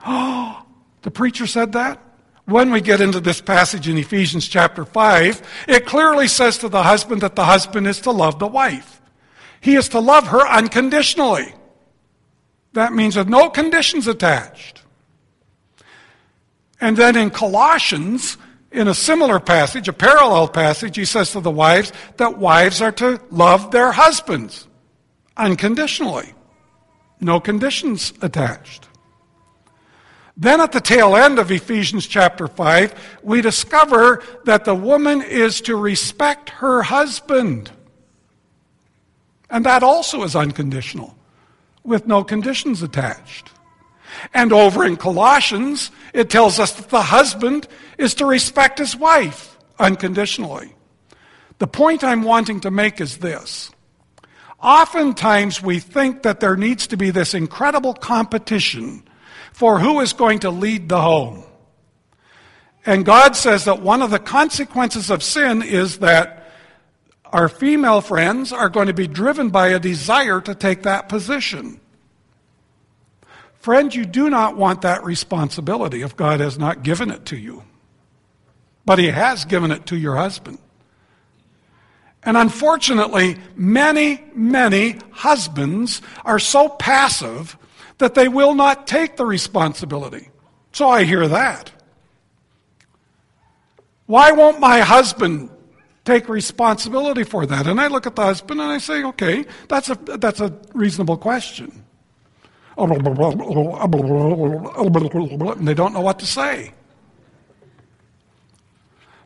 Oh, 0.05 0.65
the 1.03 1.13
preacher 1.13 1.47
said 1.47 1.75
that? 1.75 2.03
when 2.47 2.73
we 2.73 2.81
get 2.81 3.01
into 3.01 3.21
this 3.21 3.41
passage 3.41 3.87
in 3.87 3.97
Ephesians 3.97 4.49
chapter 4.49 4.85
5, 4.85 5.43
it 5.69 5.87
clearly 5.87 6.27
says 6.27 6.59
to 6.59 6.69
the 6.69 6.83
husband 6.83 7.21
that 7.21 7.37
the 7.37 7.45
husband 7.45 7.87
is 7.87 8.01
to 8.01 8.11
love 8.11 8.41
the 8.41 8.49
wife. 8.49 9.01
He 9.61 9.77
is 9.77 9.91
to 9.91 10.01
love 10.01 10.27
her 10.27 10.45
unconditionally. 10.49 11.55
That 12.73 12.93
means 12.93 13.15
with 13.15 13.29
no 13.29 13.49
conditions 13.49 14.09
attached. 14.09 14.80
And 16.81 16.97
then 16.97 17.17
in 17.17 17.31
Colossians, 17.31 18.39
in 18.73 18.89
a 18.89 18.95
similar 18.95 19.41
passage, 19.41 19.89
a 19.89 19.93
parallel 19.93 20.49
passage, 20.49 20.97
he 20.97 21.05
says 21.05 21.33
to 21.33 21.41
the 21.41 21.51
wives 21.51 21.93
that 22.17 22.39
wives 22.39 22.81
are 22.81 22.93
to 22.93 23.21
love 23.31 23.71
their 23.71 23.93
husbands 23.93 24.67
unconditionally. 25.37 26.33
No 27.21 27.41
conditions 27.41 28.13
attached. 28.23 28.89
Then 30.37 30.61
at 30.61 30.73
the 30.73 30.81
tail 30.81 31.17
end 31.17 31.39
of 31.39 31.51
Ephesians 31.51 32.07
chapter 32.07 32.49
5, 32.49 33.19
we 33.23 33.43
discover 33.43 34.23
that 34.45 34.65
the 34.65 34.75
woman 34.75 35.21
is 35.21 35.61
to 35.63 35.77
respect 35.77 36.49
her 36.49 36.83
husband. 36.83 37.71
And 39.51 39.67
that 39.67 39.83
also 39.83 40.23
is 40.23 40.35
unconditional, 40.35 41.15
with 41.85 42.07
no 42.07 42.25
conditions 42.25 42.83
attached. 42.83 43.51
And 44.35 44.53
over 44.53 44.85
in 44.85 44.97
Colossians, 44.97 45.91
it 46.13 46.31
tells 46.31 46.59
us 46.59 46.73
that 46.73 46.89
the 46.89 47.03
husband 47.03 47.69
is 47.99 48.15
to 48.15 48.27
respect 48.27 48.79
his 48.79 48.97
wife 48.97 49.57
unconditionally. 49.79 50.75
The 51.59 51.67
point 51.67 52.03
I'm 52.03 52.23
wanting 52.23 52.61
to 52.61 52.71
make 52.71 53.01
is 53.01 53.19
this. 53.19 53.71
Oftentimes 54.63 55.63
we 55.63 55.79
think 55.79 56.23
that 56.23 56.41
there 56.41 56.57
needs 56.57 56.87
to 56.89 56.97
be 56.97 57.11
this 57.11 57.35
incredible 57.35 57.95
competition 57.95 59.03
for 59.53 59.79
who 59.79 60.01
is 60.01 60.13
going 60.13 60.41
to 60.41 60.51
lead 60.51 60.89
the 60.89 61.01
home. 61.01 61.45
And 62.87 63.05
God 63.05 63.37
says 63.37 63.65
that 63.65 63.83
one 63.83 64.03
of 64.03 64.11
the 64.11 64.19
consequences 64.19 65.11
of 65.11 65.23
sin 65.23 65.63
is 65.63 65.99
that 65.99 66.51
our 67.27 67.49
female 67.49 68.01
friends 68.01 68.53
are 68.53 68.69
going 68.69 68.87
to 68.89 68.95
be 68.95 69.07
driven 69.07 69.51
by 69.51 69.69
a 69.69 69.79
desire 69.79 70.41
to 70.41 70.55
take 70.55 70.83
that 70.83 71.09
position. 71.09 71.80
Friend, 73.61 73.95
you 73.95 74.07
do 74.07 74.31
not 74.31 74.57
want 74.57 74.83
that 74.83 75.05
responsibility 75.05 76.03
if 76.03 76.17
God 76.17 76.41
has 76.41 76.59
not 76.59 76.83
given 76.83 77.11
it 77.11 77.27
to 77.27 77.37
you. 77.37 77.63
But 78.87 78.99
He 78.99 79.09
has 79.09 79.45
given 79.45 79.71
it 79.71 79.87
to 79.87 79.97
your 79.97 80.17
husband. 80.17 80.59
And 82.23 82.37
unfortunately, 82.37 83.37
many, 83.55 84.23
many 84.35 84.99
husbands 85.11 86.03
are 86.25 86.39
so 86.39 86.69
passive 86.69 87.57
that 87.99 88.15
they 88.15 88.29
will 88.29 88.55
not 88.55 88.87
take 88.87 89.17
the 89.17 89.27
responsibility. 89.27 90.31
So 90.73 90.89
I 90.89 91.05
hear 91.05 91.29
that. 91.29 91.71
Why 94.07 94.33
won't 94.33 94.59
my 94.59 94.81
husband 94.81 95.51
take 96.05 96.29
responsibility 96.29 97.25
for 97.25 97.45
that? 97.47 97.67
And 97.67 97.81
I 97.81 97.89
look 97.89 98.07
at 98.07 98.17
the 98.17 98.23
husband 98.23 98.61
and 98.61 98.71
I 98.71 98.79
say, 98.79 99.05
okay, 99.05 99.45
that's 99.69 99.91
a, 99.91 99.95
that's 99.95 100.41
a 100.41 100.59
reasonable 100.73 101.19
question. 101.19 101.85
And 105.57 105.69
they 105.69 105.75
don't 105.75 105.93
know 105.93 106.01
what 106.01 106.19
to 106.21 106.27
say. 106.27 106.73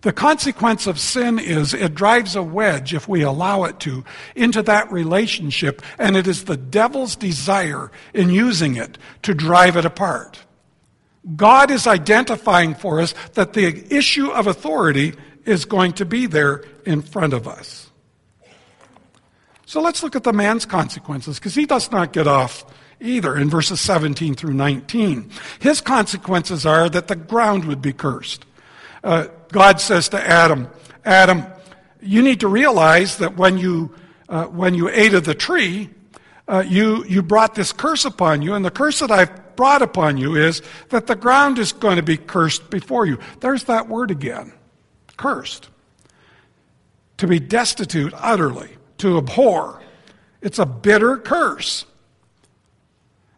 The 0.03 0.13
consequence 0.13 0.87
of 0.87 1.01
sin 1.01 1.39
is 1.39 1.73
it 1.73 1.95
drives 1.95 2.37
a 2.37 2.43
wedge, 2.43 2.93
if 2.93 3.09
we 3.09 3.23
allow 3.23 3.65
it 3.65 3.81
to, 3.81 4.05
into 4.35 4.63
that 4.63 4.93
relationship, 4.93 5.81
and 5.99 6.15
it 6.15 6.27
is 6.27 6.45
the 6.45 6.59
devil's 6.59 7.17
desire 7.17 7.91
in 8.13 8.29
using 8.29 8.77
it 8.77 8.99
to 9.23 9.33
drive 9.33 9.79
it 9.79 9.87
apart. 9.87 10.41
God 11.37 11.71
is 11.71 11.87
identifying 11.87 12.75
for 12.75 13.01
us 13.01 13.15
that 13.33 13.55
the 13.55 13.87
issue 13.95 14.31
of 14.31 14.47
authority 14.47 15.15
is 15.47 15.65
going 15.65 15.95
to 15.95 16.05
be 16.05 16.27
there 16.27 16.63
in 16.85 17.01
front 17.01 17.33
of 17.33 17.49
us. 17.49 17.91
So 19.65 19.81
let's 19.81 20.03
look 20.03 20.17
at 20.17 20.25
the 20.25 20.35
man's 20.35 20.67
consequences, 20.67 21.39
because 21.39 21.55
he 21.55 21.65
does 21.65 21.91
not 21.91 22.13
get 22.13 22.27
off 22.27 22.67
either 23.05 23.37
in 23.37 23.51
verses 23.51 23.81
17 23.81 24.35
through 24.35 24.55
19. 24.55 25.31
His 25.61 25.81
consequences 25.81 26.65
are 26.65 26.89
that 26.89 27.09
the 27.09 27.17
ground 27.17 27.67
would 27.67 27.83
be 27.83 27.93
cursed. 27.93 28.45
Uh, 29.03 29.27
God 29.53 29.81
says 29.81 30.09
to 30.09 30.21
Adam, 30.21 30.69
Adam, 31.05 31.45
you 32.01 32.23
need 32.23 32.41
to 32.41 32.49
realize 32.49 33.19
that 33.19 33.37
when 33.37 33.59
you, 33.59 33.95
uh, 34.29 34.47
when 34.47 34.75
you 34.75 34.89
ate 34.89 35.15
of 35.15 35.25
the 35.25 35.35
tree, 35.35 35.91
uh, 36.49 36.65
you, 36.67 37.05
you 37.05 37.23
brought 37.23 37.55
this 37.55 37.73
curse 37.73 38.05
upon 38.05 38.43
you, 38.43 38.55
and 38.55 38.65
the 38.65 38.71
curse 38.71 39.01
that 39.01 39.11
I've 39.11 39.57
brought 39.57 39.83
upon 39.83 40.17
you 40.17 40.35
is 40.37 40.63
that 40.89 41.07
the 41.07 41.15
ground 41.15 41.59
is 41.59 41.73
going 41.73 41.97
to 41.97 42.03
be 42.03 42.17
cursed 42.17 42.71
before 42.71 43.07
you. 43.07 43.19
There's 43.41 43.65
that 43.65 43.89
word 43.89 44.11
again 44.11 44.53
cursed. 45.17 45.69
To 47.19 47.27
be 47.27 47.39
destitute 47.39 48.13
utterly, 48.17 48.71
to 48.99 49.19
abhor. 49.19 49.81
It's 50.43 50.59
a 50.59 50.67
bitter 50.67 51.17
curse. 51.17 51.87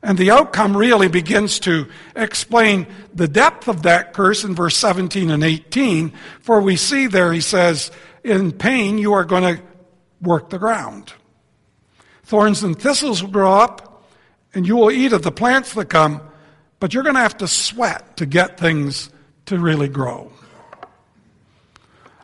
And 0.06 0.16
the 0.16 0.30
outcome 0.30 0.76
really 0.76 1.08
begins 1.08 1.58
to 1.60 1.88
explain 2.14 2.86
the 3.12 3.26
depth 3.26 3.66
of 3.66 3.82
that 3.82 4.12
curse 4.12 4.44
in 4.44 4.54
verse 4.54 4.76
17 4.76 5.32
and 5.32 5.42
18. 5.42 6.12
For 6.38 6.60
we 6.60 6.76
see 6.76 7.08
there, 7.08 7.32
he 7.32 7.40
says, 7.40 7.90
in 8.22 8.52
pain 8.52 8.98
you 8.98 9.14
are 9.14 9.24
going 9.24 9.56
to 9.56 9.62
work 10.22 10.50
the 10.50 10.60
ground. 10.60 11.12
Thorns 12.22 12.62
and 12.62 12.80
thistles 12.80 13.20
will 13.20 13.32
grow 13.32 13.52
up, 13.54 14.06
and 14.54 14.64
you 14.64 14.76
will 14.76 14.92
eat 14.92 15.12
of 15.12 15.24
the 15.24 15.32
plants 15.32 15.74
that 15.74 15.86
come, 15.86 16.20
but 16.78 16.94
you're 16.94 17.02
going 17.02 17.16
to 17.16 17.20
have 17.20 17.38
to 17.38 17.48
sweat 17.48 18.16
to 18.18 18.26
get 18.26 18.60
things 18.60 19.10
to 19.46 19.58
really 19.58 19.88
grow. 19.88 20.30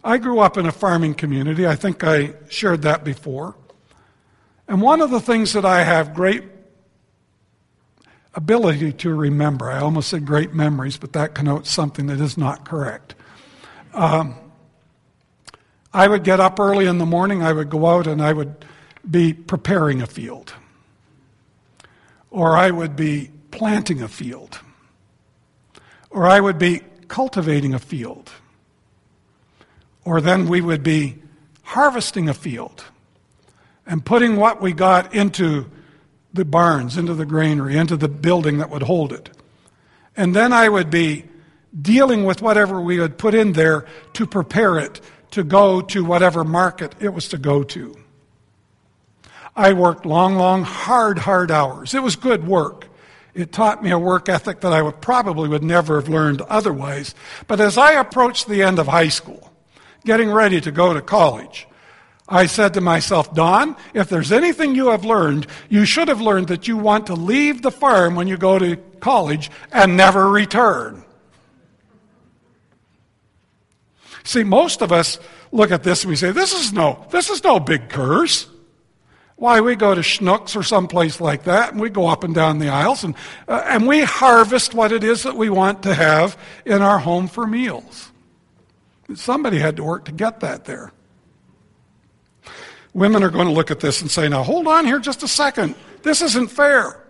I 0.05 0.19
grew 0.19 0.39
up 0.39 0.57
in 0.57 0.67
a 0.67 0.73
farming 0.73 1.15
community. 1.15 1.67
I 1.67 1.75
think 1.75 2.05
I 2.05 2.35
shared 2.49 2.83
that 2.83 3.03
before. 3.03 3.57
And 4.69 4.81
one 4.81 5.01
of 5.01 5.11
the 5.11 5.21
things 5.21 5.53
that 5.55 5.65
I 5.65 5.83
have 5.83 6.15
great 6.15 6.52
ability 8.35 8.93
to 8.93 9.15
remember. 9.15 9.71
I 9.71 9.81
almost 9.81 10.09
said 10.09 10.27
great 10.27 10.55
memories, 10.55 10.97
but 10.97 11.13
that 11.13 11.35
connotes 11.35 11.71
something 11.71 12.07
that 12.07 12.21
is 12.21 12.39
not 12.39 12.65
correct. 12.65 13.15
Um, 13.93 14.35
I 15.93 16.09
would 16.09 16.25
get 16.25 16.41
up 16.41 16.59
early 16.59 16.87
in 16.87 16.99
the 16.99 17.07
morning, 17.07 17.43
I 17.43 17.53
would 17.53 17.69
go 17.69 17.87
out 17.87 18.07
and 18.07 18.23
I 18.23 18.33
would 18.33 18.65
be 19.09 19.35
preparing 19.35 20.01
a 20.01 20.07
field, 20.07 20.55
or 22.31 22.57
I 22.57 22.71
would 22.71 22.97
be 22.97 23.31
planting 23.51 24.01
a 24.01 24.09
field, 24.09 24.61
or 26.09 26.27
I 26.27 26.41
would 26.41 26.59
be 26.59 26.81
cultivating 27.09 27.75
a 27.75 27.79
field, 27.79 28.31
or 30.05 30.23
then 30.23 30.49
we 30.49 30.63
would 30.63 30.83
be 30.83 31.23
harvesting 31.63 32.29
a 32.29 32.35
field 32.35 32.85
and 33.87 34.05
putting 34.05 34.37
what 34.37 34.63
we 34.63 34.73
got 34.73 35.15
into 35.15 35.71
the 36.33 36.45
barns, 36.45 36.97
into 36.97 37.15
the 37.15 37.27
granary, 37.27 37.77
into 37.77 37.97
the 37.97 38.09
building 38.09 38.59
that 38.59 38.71
would 38.71 38.83
hold 38.83 39.13
it. 39.13 39.31
And 40.17 40.35
then 40.35 40.53
I 40.53 40.69
would 40.69 40.91
be 40.91 41.25
dealing 41.81 42.25
with 42.25 42.43
whatever 42.43 42.81
we 42.81 42.99
would 42.99 43.19
put 43.19 43.35
in 43.35 43.53
there 43.53 43.87
to 44.15 44.27
prepare 44.27 44.79
it 44.79 45.01
to 45.33 45.43
go 45.43 45.81
to 45.81 46.05
whatever 46.05 46.45
market 46.45 46.95
it 47.01 47.09
was 47.11 47.29
to 47.29 47.39
go 47.39 47.63
to. 47.63 47.97
I 49.57 49.73
worked 49.73 50.07
long, 50.07 50.37
long, 50.37 50.63
hard, 50.65 51.19
hard 51.19 51.51
hours. 51.51 51.95
It 51.95 52.03
was 52.03 52.17
good 52.17 52.47
work. 52.47 52.89
It 53.35 53.53
taught 53.53 53.83
me 53.83 53.91
a 53.91 53.99
work 53.99 54.29
ethic 54.29 54.61
that 54.61 54.73
I 54.73 54.83
would 54.83 55.01
probably 55.01 55.49
would 55.49 55.63
never 55.63 56.01
have 56.01 56.09
learned 56.09 56.43
otherwise. 56.43 57.15
But 57.47 57.61
as 57.61 57.79
I 57.79 57.93
approached 57.93 58.47
the 58.47 58.63
end 58.63 58.79
of 58.79 58.89
high 58.89 59.09
school, 59.09 59.53
getting 60.05 60.31
ready 60.31 60.61
to 60.61 60.71
go 60.71 60.93
to 60.93 61.01
college, 61.01 61.67
I 62.29 62.47
said 62.47 62.75
to 62.75 62.81
myself, 62.81 63.35
Don, 63.35 63.77
if 63.95 64.09
there's 64.09 64.33
anything 64.33 64.75
you 64.75 64.91
have 64.91 65.05
learned, 65.05 65.47
you 65.69 65.85
should 65.85 66.09
have 66.09 66.21
learned 66.21 66.49
that 66.49 66.69
you 66.69 66.77
want 66.77 67.07
to 67.09 67.15
leave 67.15 67.63
the 67.63 67.71
farm 67.71 68.15
when 68.15 68.29
you 68.29 68.37
go 68.37 68.59
to 68.59 68.77
college 69.01 69.51
and 69.73 69.97
never 69.97 70.29
return. 70.29 71.05
See, 74.25 74.45
most 74.45 74.83
of 74.83 74.93
us 74.93 75.19
look 75.51 75.73
at 75.73 75.83
this 75.83 76.05
and 76.05 76.11
we 76.11 76.17
say, 76.17 76.31
this 76.31 76.53
is 76.53 76.73
no, 76.73 77.07
this 77.11 77.29
is 77.29 77.43
no 77.43 77.59
big 77.59 77.89
curse. 77.89 78.49
Why, 79.37 79.61
we 79.61 79.75
go 79.75 79.93
to 79.93 80.03
Schnucks 80.03 80.55
or 80.55 80.63
someplace 80.63 81.21
like 81.21 81.45
that, 81.45 81.73
and 81.73 81.81
we 81.81 81.91
go 81.91 82.07
up 82.07 82.23
and 82.23 82.33
down 82.33 82.61
the 82.61 82.69
aisles, 82.69 83.03
and, 83.03 83.17
uh, 83.49 83.65
and 83.67 83.89
we 83.89 84.03
harvest 84.03 84.73
what 84.73 84.93
it 84.93 85.03
is 85.03 85.25
that 85.25 85.37
we 85.37 85.51
want 85.51 85.83
to 85.83 85.95
have 85.95 86.39
in 86.65 86.81
our 86.81 87.01
home 87.01 87.27
for 87.27 87.45
meals. 87.45 88.13
Somebody 89.17 89.59
had 89.59 89.77
to 89.79 89.83
work 89.83 90.05
to 90.05 90.13
get 90.13 90.39
that 90.41 90.65
there. 90.65 90.93
Women 92.95 93.23
are 93.23 93.31
going 93.31 93.47
to 93.47 93.53
look 93.53 93.71
at 93.71 93.81
this 93.81 94.03
and 94.03 94.11
say, 94.11 94.29
now 94.29 94.43
hold 94.43 94.67
on 94.67 94.85
here 94.85 94.99
just 94.99 95.23
a 95.23 95.29
second. 95.29 95.75
This 96.03 96.21
isn't 96.21 96.49
fair. 96.49 97.03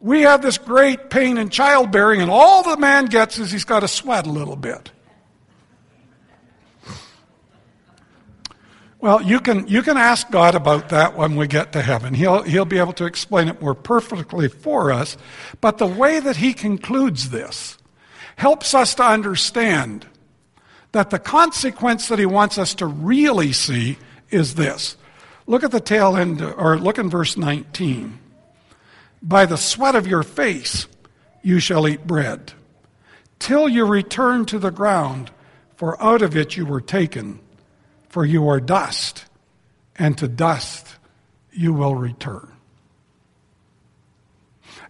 We 0.00 0.22
have 0.22 0.42
this 0.42 0.58
great 0.58 1.08
pain 1.08 1.38
in 1.38 1.48
childbearing, 1.48 2.20
and 2.20 2.30
all 2.30 2.62
the 2.62 2.76
man 2.76 3.06
gets 3.06 3.38
is 3.38 3.50
he's 3.50 3.64
got 3.64 3.80
to 3.80 3.88
sweat 3.88 4.26
a 4.26 4.30
little 4.30 4.56
bit. 4.56 4.90
Well, 9.00 9.20
you 9.20 9.40
can, 9.40 9.68
you 9.68 9.82
can 9.82 9.98
ask 9.98 10.30
God 10.30 10.54
about 10.54 10.88
that 10.88 11.14
when 11.14 11.36
we 11.36 11.46
get 11.46 11.72
to 11.72 11.82
heaven. 11.82 12.14
He'll, 12.14 12.42
he'll 12.42 12.64
be 12.64 12.78
able 12.78 12.94
to 12.94 13.04
explain 13.04 13.48
it 13.48 13.60
more 13.60 13.74
perfectly 13.74 14.48
for 14.48 14.90
us. 14.90 15.18
But 15.60 15.76
the 15.76 15.86
way 15.86 16.20
that 16.20 16.36
he 16.36 16.54
concludes 16.54 17.28
this 17.28 17.76
helps 18.36 18.74
us 18.74 18.94
to 18.94 19.04
understand 19.04 20.06
that 20.92 21.10
the 21.10 21.18
consequence 21.18 22.08
that 22.08 22.18
he 22.18 22.24
wants 22.24 22.56
us 22.56 22.74
to 22.76 22.86
really 22.86 23.52
see 23.52 23.98
is 24.30 24.54
this. 24.54 24.96
Look 25.46 25.62
at 25.62 25.70
the 25.70 25.80
tail 25.80 26.16
end, 26.16 26.40
or 26.40 26.78
look 26.78 26.98
in 26.98 27.10
verse 27.10 27.36
19. 27.36 28.18
By 29.22 29.46
the 29.46 29.56
sweat 29.56 29.94
of 29.94 30.06
your 30.06 30.22
face 30.22 30.86
you 31.42 31.60
shall 31.60 31.86
eat 31.86 32.06
bread, 32.06 32.52
till 33.38 33.68
you 33.68 33.84
return 33.84 34.46
to 34.46 34.58
the 34.58 34.70
ground, 34.70 35.30
for 35.76 36.02
out 36.02 36.22
of 36.22 36.36
it 36.36 36.56
you 36.56 36.64
were 36.64 36.80
taken 36.80 37.40
for 38.14 38.24
you 38.24 38.48
are 38.48 38.60
dust, 38.60 39.24
and 39.96 40.16
to 40.18 40.28
dust 40.28 40.86
you 41.50 41.72
will 41.72 41.96
return. 41.96 42.48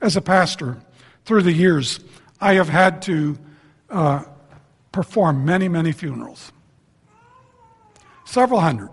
As 0.02 0.14
a 0.14 0.20
pastor, 0.20 0.76
through 1.24 1.40
the 1.40 1.52
years, 1.54 2.00
I 2.38 2.56
have 2.56 2.68
had 2.68 3.00
to 3.02 3.38
uh, 3.88 4.24
perform 4.92 5.46
many, 5.46 5.68
many 5.68 5.92
funerals. 5.92 6.52
Several 8.26 8.60
hundred. 8.60 8.90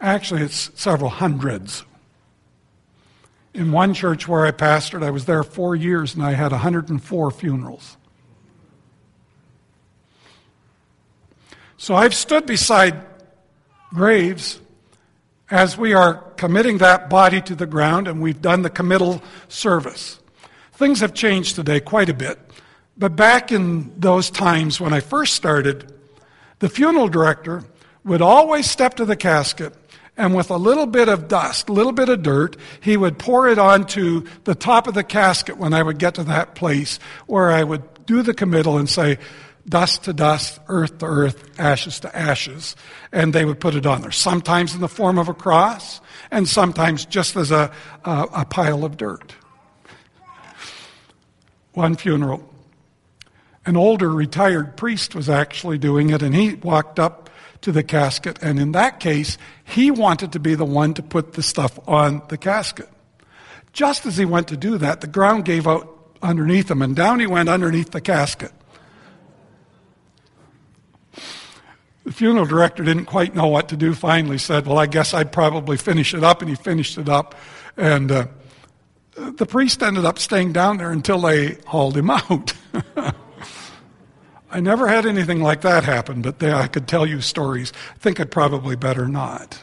Actually, 0.00 0.42
it's 0.42 0.70
several 0.74 1.10
hundreds. 1.10 1.84
In 3.52 3.72
one 3.72 3.94
church 3.94 4.28
where 4.28 4.46
I 4.46 4.52
pastored, 4.52 5.02
I 5.02 5.10
was 5.10 5.24
there 5.24 5.42
four 5.42 5.74
years 5.74 6.14
and 6.14 6.22
I 6.22 6.32
had 6.32 6.52
104 6.52 7.30
funerals. 7.32 7.96
So 11.76 11.94
I've 11.94 12.14
stood 12.14 12.46
beside 12.46 13.00
graves 13.90 14.60
as 15.50 15.78
we 15.78 15.94
are 15.94 16.14
committing 16.36 16.78
that 16.78 17.08
body 17.08 17.40
to 17.40 17.54
the 17.54 17.66
ground, 17.66 18.06
and 18.06 18.20
we've 18.20 18.42
done 18.42 18.62
the 18.62 18.70
committal 18.70 19.22
service. 19.48 20.20
Things 20.72 21.00
have 21.00 21.14
changed 21.14 21.56
today 21.56 21.80
quite 21.80 22.08
a 22.08 22.14
bit. 22.14 22.38
But 22.96 23.16
back 23.16 23.50
in 23.50 23.98
those 23.98 24.30
times 24.30 24.80
when 24.80 24.92
I 24.92 25.00
first 25.00 25.34
started, 25.34 25.92
the 26.58 26.68
funeral 26.68 27.08
director 27.08 27.64
would 28.04 28.20
always 28.20 28.68
step 28.68 28.94
to 28.94 29.04
the 29.04 29.16
casket 29.16 29.72
and 30.18 30.34
with 30.34 30.50
a 30.50 30.56
little 30.56 30.86
bit 30.86 31.08
of 31.08 31.28
dust, 31.28 31.68
a 31.68 31.72
little 31.72 31.92
bit 31.92 32.08
of 32.08 32.22
dirt, 32.22 32.56
he 32.80 32.96
would 32.96 33.18
pour 33.18 33.48
it 33.48 33.58
onto 33.58 34.26
the 34.44 34.54
top 34.54 34.88
of 34.88 34.94
the 34.94 35.04
casket 35.04 35.56
when 35.56 35.72
I 35.72 35.82
would 35.82 35.98
get 35.98 36.14
to 36.14 36.24
that 36.24 36.56
place 36.56 36.98
where 37.26 37.50
I 37.50 37.62
would 37.62 37.82
do 38.04 38.22
the 38.22 38.34
committal 38.34 38.78
and 38.78 38.90
say, 38.90 39.18
dust 39.68 40.04
to 40.04 40.12
dust, 40.12 40.58
earth 40.66 40.98
to 40.98 41.06
earth, 41.06 41.60
ashes 41.60 42.00
to 42.00 42.16
ashes, 42.16 42.74
and 43.12 43.32
they 43.32 43.44
would 43.44 43.60
put 43.60 43.76
it 43.76 43.86
on 43.86 44.00
there. 44.00 44.10
Sometimes 44.10 44.74
in 44.74 44.80
the 44.80 44.88
form 44.88 45.18
of 45.18 45.28
a 45.28 45.34
cross, 45.34 46.00
and 46.32 46.48
sometimes 46.48 47.04
just 47.04 47.36
as 47.36 47.52
a, 47.52 47.70
a, 48.04 48.26
a 48.32 48.44
pile 48.44 48.84
of 48.84 48.96
dirt. 48.96 49.34
One 51.74 51.94
funeral, 51.94 52.52
an 53.64 53.76
older 53.76 54.10
retired 54.10 54.76
priest 54.76 55.14
was 55.14 55.28
actually 55.28 55.78
doing 55.78 56.10
it, 56.10 56.22
and 56.22 56.34
he 56.34 56.54
walked 56.54 56.98
up 56.98 57.27
to 57.60 57.72
the 57.72 57.82
casket, 57.82 58.38
and 58.40 58.58
in 58.58 58.72
that 58.72 59.00
case, 59.00 59.36
he 59.64 59.90
wanted 59.90 60.32
to 60.32 60.40
be 60.40 60.54
the 60.54 60.64
one 60.64 60.94
to 60.94 61.02
put 61.02 61.32
the 61.32 61.42
stuff 61.42 61.78
on 61.88 62.22
the 62.28 62.38
casket. 62.38 62.88
Just 63.72 64.06
as 64.06 64.16
he 64.16 64.24
went 64.24 64.48
to 64.48 64.56
do 64.56 64.78
that, 64.78 65.00
the 65.00 65.06
ground 65.06 65.44
gave 65.44 65.66
out 65.66 65.94
underneath 66.22 66.70
him, 66.70 66.82
and 66.82 66.94
down 66.94 67.20
he 67.20 67.26
went 67.26 67.48
underneath 67.48 67.90
the 67.90 68.00
casket. 68.00 68.52
The 72.08 72.14
funeral 72.14 72.46
director 72.46 72.82
didn't 72.82 73.04
quite 73.04 73.34
know 73.34 73.48
what 73.48 73.68
to 73.68 73.76
do, 73.76 73.92
finally 73.92 74.38
said, 74.38 74.66
Well, 74.66 74.78
I 74.78 74.86
guess 74.86 75.12
I'd 75.12 75.30
probably 75.30 75.76
finish 75.76 76.14
it 76.14 76.24
up. 76.24 76.40
And 76.40 76.48
he 76.48 76.56
finished 76.56 76.96
it 76.96 77.06
up. 77.06 77.34
And 77.76 78.10
uh, 78.10 78.28
the 79.14 79.44
priest 79.44 79.82
ended 79.82 80.06
up 80.06 80.18
staying 80.18 80.54
down 80.54 80.78
there 80.78 80.90
until 80.90 81.20
they 81.20 81.58
hauled 81.66 81.98
him 81.98 82.08
out. 82.10 82.54
I 84.50 84.60
never 84.60 84.88
had 84.88 85.04
anything 85.04 85.42
like 85.42 85.60
that 85.62 85.84
happen, 85.84 86.22
but 86.22 86.42
I 86.42 86.68
could 86.68 86.88
tell 86.88 87.06
you 87.06 87.20
stories. 87.20 87.72
I 87.94 87.98
think 87.98 88.18
I'd 88.18 88.30
probably 88.30 88.76
better 88.76 89.06
not. 89.06 89.62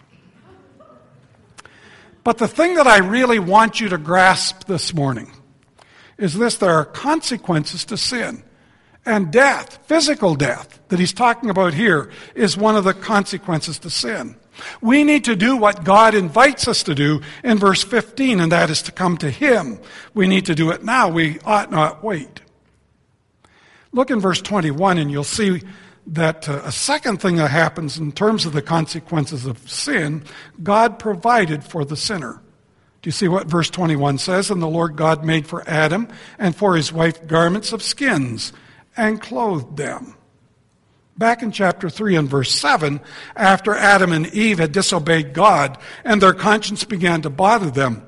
But 2.23 2.37
the 2.37 2.47
thing 2.47 2.75
that 2.75 2.87
I 2.87 2.97
really 2.97 3.39
want 3.39 3.79
you 3.79 3.89
to 3.89 3.97
grasp 3.97 4.65
this 4.65 4.93
morning 4.93 5.31
is 6.17 6.33
this 6.33 6.57
there 6.57 6.71
are 6.71 6.85
consequences 6.85 7.85
to 7.85 7.97
sin. 7.97 8.43
And 9.05 9.31
death, 9.31 9.79
physical 9.85 10.33
death, 10.33 10.79
that 10.87 10.99
he's 10.99 11.13
talking 11.13 11.51
about 11.51 11.75
here, 11.75 12.09
is 12.33 12.57
one 12.57 12.75
of 12.75 12.83
the 12.83 12.95
consequences 12.95 13.77
to 13.79 13.89
sin. 13.91 14.35
We 14.81 15.03
need 15.03 15.25
to 15.25 15.35
do 15.35 15.57
what 15.57 15.83
God 15.83 16.15
invites 16.15 16.67
us 16.67 16.81
to 16.83 16.95
do 16.95 17.21
in 17.43 17.59
verse 17.59 17.83
15, 17.83 18.39
and 18.39 18.51
that 18.51 18.69
is 18.69 18.81
to 18.83 18.91
come 18.91 19.17
to 19.17 19.29
Him. 19.29 19.79
We 20.13 20.27
need 20.27 20.45
to 20.45 20.55
do 20.55 20.71
it 20.71 20.83
now. 20.83 21.09
We 21.09 21.39
ought 21.41 21.69
not 21.69 22.03
wait. 22.03 22.41
Look 23.95 24.12
in 24.12 24.19
verse 24.19 24.41
21, 24.41 24.97
and 24.97 25.10
you'll 25.10 25.23
see 25.23 25.62
that 26.08 26.49
uh, 26.49 26.62
a 26.65 26.71
second 26.73 27.21
thing 27.21 27.38
that 27.38 27.49
happens 27.49 27.97
in 27.97 28.12
terms 28.12 28.45
of 28.45 28.51
the 28.51 28.62
consequences 28.62 29.45
of 29.45 29.58
sin, 29.69 30.25
God 30.62 30.99
provided 30.99 31.63
for 31.63 31.86
the 31.86 31.95
sinner. 31.95 32.41
Do 33.01 33.08
you 33.08 33.13
see 33.13 33.29
what 33.29 33.47
verse 33.47 33.69
21 33.69 34.17
says? 34.17 34.51
And 34.51 34.62
the 34.62 34.67
Lord 34.67 34.97
God 34.97 35.23
made 35.23 35.47
for 35.47 35.63
Adam 35.65 36.10
and 36.38 36.53
for 36.53 36.75
his 36.75 36.91
wife 36.91 37.25
garments 37.25 37.71
of 37.71 37.81
skins 37.81 38.51
and 38.97 39.21
clothed 39.21 39.77
them. 39.77 40.15
Back 41.17 41.41
in 41.41 41.53
chapter 41.53 41.89
3 41.89 42.17
and 42.17 42.29
verse 42.29 42.51
7, 42.51 42.99
after 43.34 43.73
Adam 43.73 44.12
and 44.12 44.27
Eve 44.27 44.60
had 44.60 44.73
disobeyed 44.73 45.34
God 45.34 45.77
and 46.03 46.21
their 46.21 46.34
conscience 46.34 46.84
began 46.84 47.21
to 47.21 47.29
bother 47.29 47.71
them, 47.71 48.05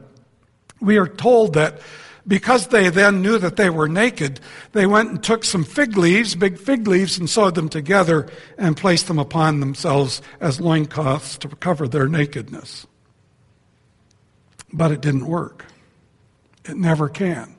we 0.82 0.97
are 0.97 1.08
told 1.08 1.54
that 1.54 1.80
because 2.27 2.67
they 2.67 2.89
then 2.89 3.21
knew 3.21 3.37
that 3.37 3.55
they 3.55 3.69
were 3.69 3.87
naked, 3.87 4.39
they 4.73 4.85
went 4.85 5.09
and 5.09 5.23
took 5.23 5.43
some 5.43 5.63
fig 5.63 5.97
leaves, 5.97 6.35
big 6.35 6.57
fig 6.57 6.87
leaves, 6.87 7.17
and 7.17 7.29
sewed 7.29 7.55
them 7.55 7.69
together 7.69 8.27
and 8.57 8.75
placed 8.75 9.07
them 9.07 9.19
upon 9.19 9.59
themselves 9.59 10.21
as 10.41 10.59
loincloths 10.59 11.37
to 11.37 11.47
cover 11.47 11.87
their 11.87 12.07
nakedness. 12.07 12.85
But 14.73 14.91
it 14.91 15.01
didn't 15.01 15.27
work. 15.27 15.65
It 16.65 16.75
never 16.75 17.07
can. 17.07 17.55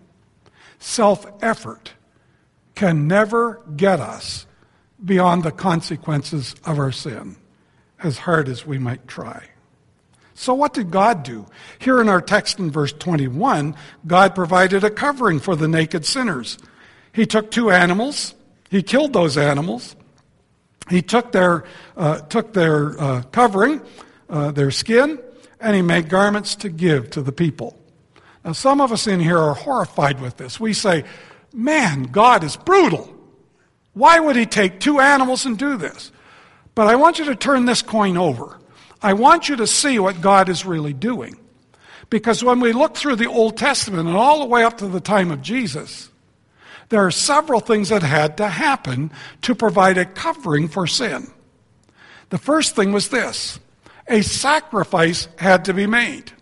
Self 0.78 1.26
effort 1.42 1.92
can 2.74 3.08
never 3.08 3.62
get 3.76 4.00
us 4.00 4.46
beyond 5.02 5.42
the 5.42 5.50
consequences 5.50 6.54
of 6.64 6.78
our 6.78 6.92
sin, 6.92 7.36
as 8.02 8.18
hard 8.18 8.48
as 8.48 8.66
we 8.66 8.78
might 8.78 9.08
try. 9.08 9.48
So, 10.38 10.54
what 10.54 10.72
did 10.72 10.92
God 10.92 11.24
do? 11.24 11.46
Here 11.80 12.00
in 12.00 12.08
our 12.08 12.20
text 12.20 12.60
in 12.60 12.70
verse 12.70 12.92
21, 12.92 13.74
God 14.06 14.36
provided 14.36 14.84
a 14.84 14.90
covering 14.90 15.40
for 15.40 15.56
the 15.56 15.66
naked 15.66 16.06
sinners. 16.06 16.58
He 17.12 17.26
took 17.26 17.50
two 17.50 17.72
animals, 17.72 18.36
he 18.70 18.84
killed 18.84 19.12
those 19.12 19.36
animals, 19.36 19.96
he 20.88 21.02
took 21.02 21.32
their, 21.32 21.64
uh, 21.96 22.20
took 22.20 22.52
their 22.52 23.00
uh, 23.02 23.22
covering, 23.32 23.80
uh, 24.30 24.52
their 24.52 24.70
skin, 24.70 25.18
and 25.60 25.74
he 25.74 25.82
made 25.82 26.08
garments 26.08 26.54
to 26.54 26.68
give 26.68 27.10
to 27.10 27.20
the 27.20 27.32
people. 27.32 27.76
Now, 28.44 28.52
some 28.52 28.80
of 28.80 28.92
us 28.92 29.08
in 29.08 29.18
here 29.18 29.38
are 29.38 29.54
horrified 29.54 30.20
with 30.20 30.36
this. 30.36 30.60
We 30.60 30.72
say, 30.72 31.02
man, 31.52 32.04
God 32.04 32.44
is 32.44 32.54
brutal. 32.54 33.12
Why 33.92 34.20
would 34.20 34.36
he 34.36 34.46
take 34.46 34.78
two 34.78 35.00
animals 35.00 35.46
and 35.46 35.58
do 35.58 35.76
this? 35.76 36.12
But 36.76 36.86
I 36.86 36.94
want 36.94 37.18
you 37.18 37.24
to 37.24 37.34
turn 37.34 37.64
this 37.64 37.82
coin 37.82 38.16
over. 38.16 38.56
I 39.00 39.12
want 39.12 39.48
you 39.48 39.56
to 39.56 39.66
see 39.66 39.98
what 39.98 40.20
God 40.20 40.48
is 40.48 40.66
really 40.66 40.92
doing. 40.92 41.38
Because 42.10 42.42
when 42.42 42.60
we 42.60 42.72
look 42.72 42.96
through 42.96 43.16
the 43.16 43.28
Old 43.28 43.56
Testament 43.56 44.08
and 44.08 44.16
all 44.16 44.40
the 44.40 44.46
way 44.46 44.64
up 44.64 44.78
to 44.78 44.88
the 44.88 45.00
time 45.00 45.30
of 45.30 45.42
Jesus, 45.42 46.10
there 46.88 47.04
are 47.04 47.10
several 47.10 47.60
things 47.60 47.90
that 47.90 48.02
had 48.02 48.38
to 48.38 48.48
happen 48.48 49.10
to 49.42 49.54
provide 49.54 49.98
a 49.98 50.06
covering 50.06 50.68
for 50.68 50.86
sin. 50.86 51.30
The 52.30 52.38
first 52.38 52.74
thing 52.74 52.92
was 52.92 53.08
this 53.08 53.60
a 54.08 54.22
sacrifice 54.22 55.28
had 55.36 55.66
to 55.66 55.74
be 55.74 55.86
made. 55.86 56.32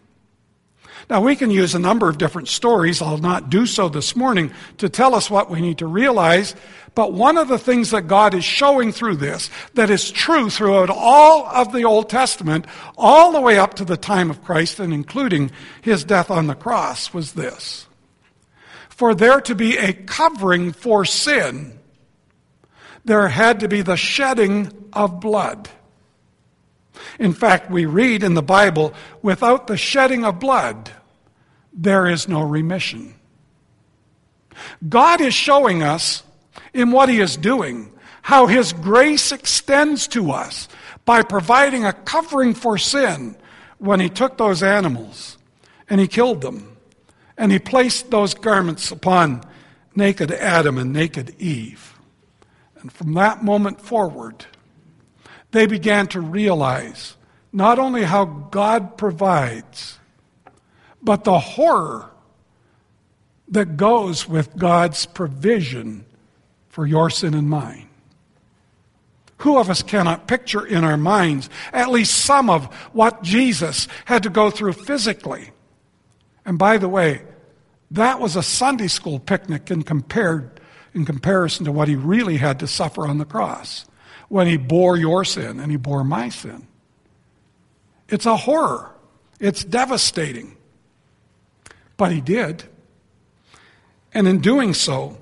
Now, 1.09 1.21
we 1.21 1.37
can 1.37 1.51
use 1.51 1.75
a 1.75 1.79
number 1.79 2.09
of 2.09 2.19
different 2.19 2.49
stories. 2.49 3.01
I'll 3.01 3.19
not 3.19 3.49
do 3.49 3.66
so 3.66 3.88
this 3.88 4.16
morning 4.16 4.53
to 4.79 4.88
tell 4.88 5.14
us 5.14 5.31
what 5.31 5.49
we 5.49 5.61
need 5.61 5.79
to 5.79 5.87
realize. 5.87 6.57
But 6.96 7.12
one 7.12 7.37
of 7.37 7.48
the 7.48 7.59
things 7.59 7.90
that 7.90 8.09
God 8.09 8.32
is 8.32 8.42
showing 8.42 8.90
through 8.90 9.16
this 9.16 9.50
that 9.74 9.90
is 9.90 10.11
true 10.11 10.48
throughout 10.48 10.88
all 10.88 11.44
of 11.44 11.70
the 11.70 11.85
Old 11.85 12.09
Testament, 12.09 12.64
all 12.96 13.32
the 13.32 13.40
way 13.40 13.59
up 13.59 13.74
to 13.74 13.85
the 13.85 13.98
time 13.98 14.30
of 14.30 14.42
Christ 14.42 14.80
and 14.80 14.94
including 14.94 15.50
his 15.82 16.04
death 16.04 16.30
on 16.30 16.46
the 16.46 16.54
cross, 16.54 17.12
was 17.12 17.35
this. 17.35 17.87
For 18.88 19.14
there 19.14 19.42
to 19.42 19.54
be 19.54 19.76
a 19.76 19.92
covering 19.92 20.72
for 20.72 21.04
sin, 21.04 21.78
there 23.04 23.28
had 23.28 23.61
to 23.61 23.68
be 23.68 23.82
the 23.82 23.98
shedding 23.98 24.72
of 24.94 25.20
blood. 25.20 25.68
In 27.18 27.35
fact, 27.35 27.70
we 27.70 27.85
read 27.85 28.22
in 28.22 28.32
the 28.32 28.42
Bible, 28.42 28.94
without 29.20 29.66
the 29.66 29.76
shedding 29.76 30.24
of 30.24 30.40
blood, 30.40 30.90
there 31.74 32.06
is 32.06 32.26
no 32.26 32.40
remission. 32.40 33.16
God 34.88 35.20
is 35.20 35.35
showing 35.35 35.82
us 35.82 36.22
in 36.73 36.90
what 36.90 37.09
He 37.09 37.21
is 37.21 37.37
doing 37.37 37.92
how 38.27 38.49
His 38.49 38.73
grace 38.73 39.31
extends 39.31 40.09
to 40.09 40.33
us 40.33 40.66
by 41.05 41.23
providing 41.23 41.85
a 41.85 41.92
covering 41.92 42.55
for 42.55 42.77
sin 42.77 43.37
when 43.79 44.01
He 44.01 44.09
took 44.09 44.37
those 44.37 44.64
animals 44.64 45.38
and 45.88 46.01
He 46.01 46.09
killed 46.09 46.40
them 46.40 46.77
and 47.38 47.53
He 47.53 47.61
placed 47.61 48.11
those 48.11 48.35
garments 48.35 48.90
upon 48.90 49.42
naked 49.95 50.33
Adam 50.33 50.77
and 50.77 50.92
naked 50.92 51.37
Eve. 51.38 51.95
And 52.81 52.92
from 52.92 53.14
that 53.14 53.45
moment 53.45 53.81
forward, 53.81 54.45
they 55.53 55.66
began 55.66 56.09
to 56.09 56.21
realize 56.21 57.14
not 57.53 57.79
only 57.79 58.03
how 58.03 58.25
God 58.25 58.99
provides, 58.99 60.01
but 61.01 61.23
the 61.23 61.38
horror 61.38 62.11
that 63.47 63.77
goes 63.77 64.29
with 64.29 64.57
God's 64.57 65.07
provision 65.07 66.06
for 66.76 66.84
your 66.84 67.08
sin 67.08 67.32
and 67.32 67.48
mine. 67.48 67.88
Who 69.38 69.58
of 69.58 69.70
us 69.70 69.80
cannot 69.82 70.28
picture 70.28 70.66
in 70.66 70.84
our 70.84 70.98
minds 70.98 71.48
at 71.72 71.88
least 71.88 72.14
some 72.14 72.50
of 72.50 72.66
what 72.92 73.22
Jesus 73.22 73.88
had 74.04 74.24
to 74.24 74.28
go 74.28 74.50
through 74.50 74.74
physically? 74.74 75.52
And 76.44 76.58
by 76.58 76.76
the 76.76 76.90
way, 76.90 77.22
that 77.92 78.20
was 78.20 78.36
a 78.36 78.42
Sunday 78.42 78.88
school 78.88 79.18
picnic 79.18 79.70
in, 79.70 79.84
compared, 79.84 80.60
in 80.92 81.06
comparison 81.06 81.64
to 81.64 81.72
what 81.72 81.88
he 81.88 81.96
really 81.96 82.36
had 82.36 82.60
to 82.60 82.66
suffer 82.66 83.06
on 83.06 83.16
the 83.16 83.24
cross 83.24 83.86
when 84.28 84.46
he 84.46 84.58
bore 84.58 84.98
your 84.98 85.24
sin 85.24 85.58
and 85.58 85.70
he 85.70 85.78
bore 85.78 86.04
my 86.04 86.28
sin. 86.28 86.66
It's 88.10 88.26
a 88.26 88.36
horror. 88.36 88.94
It's 89.40 89.64
devastating. 89.64 90.58
But 91.96 92.12
he 92.12 92.20
did. 92.20 92.64
And 94.12 94.28
in 94.28 94.40
doing 94.40 94.74
so, 94.74 95.16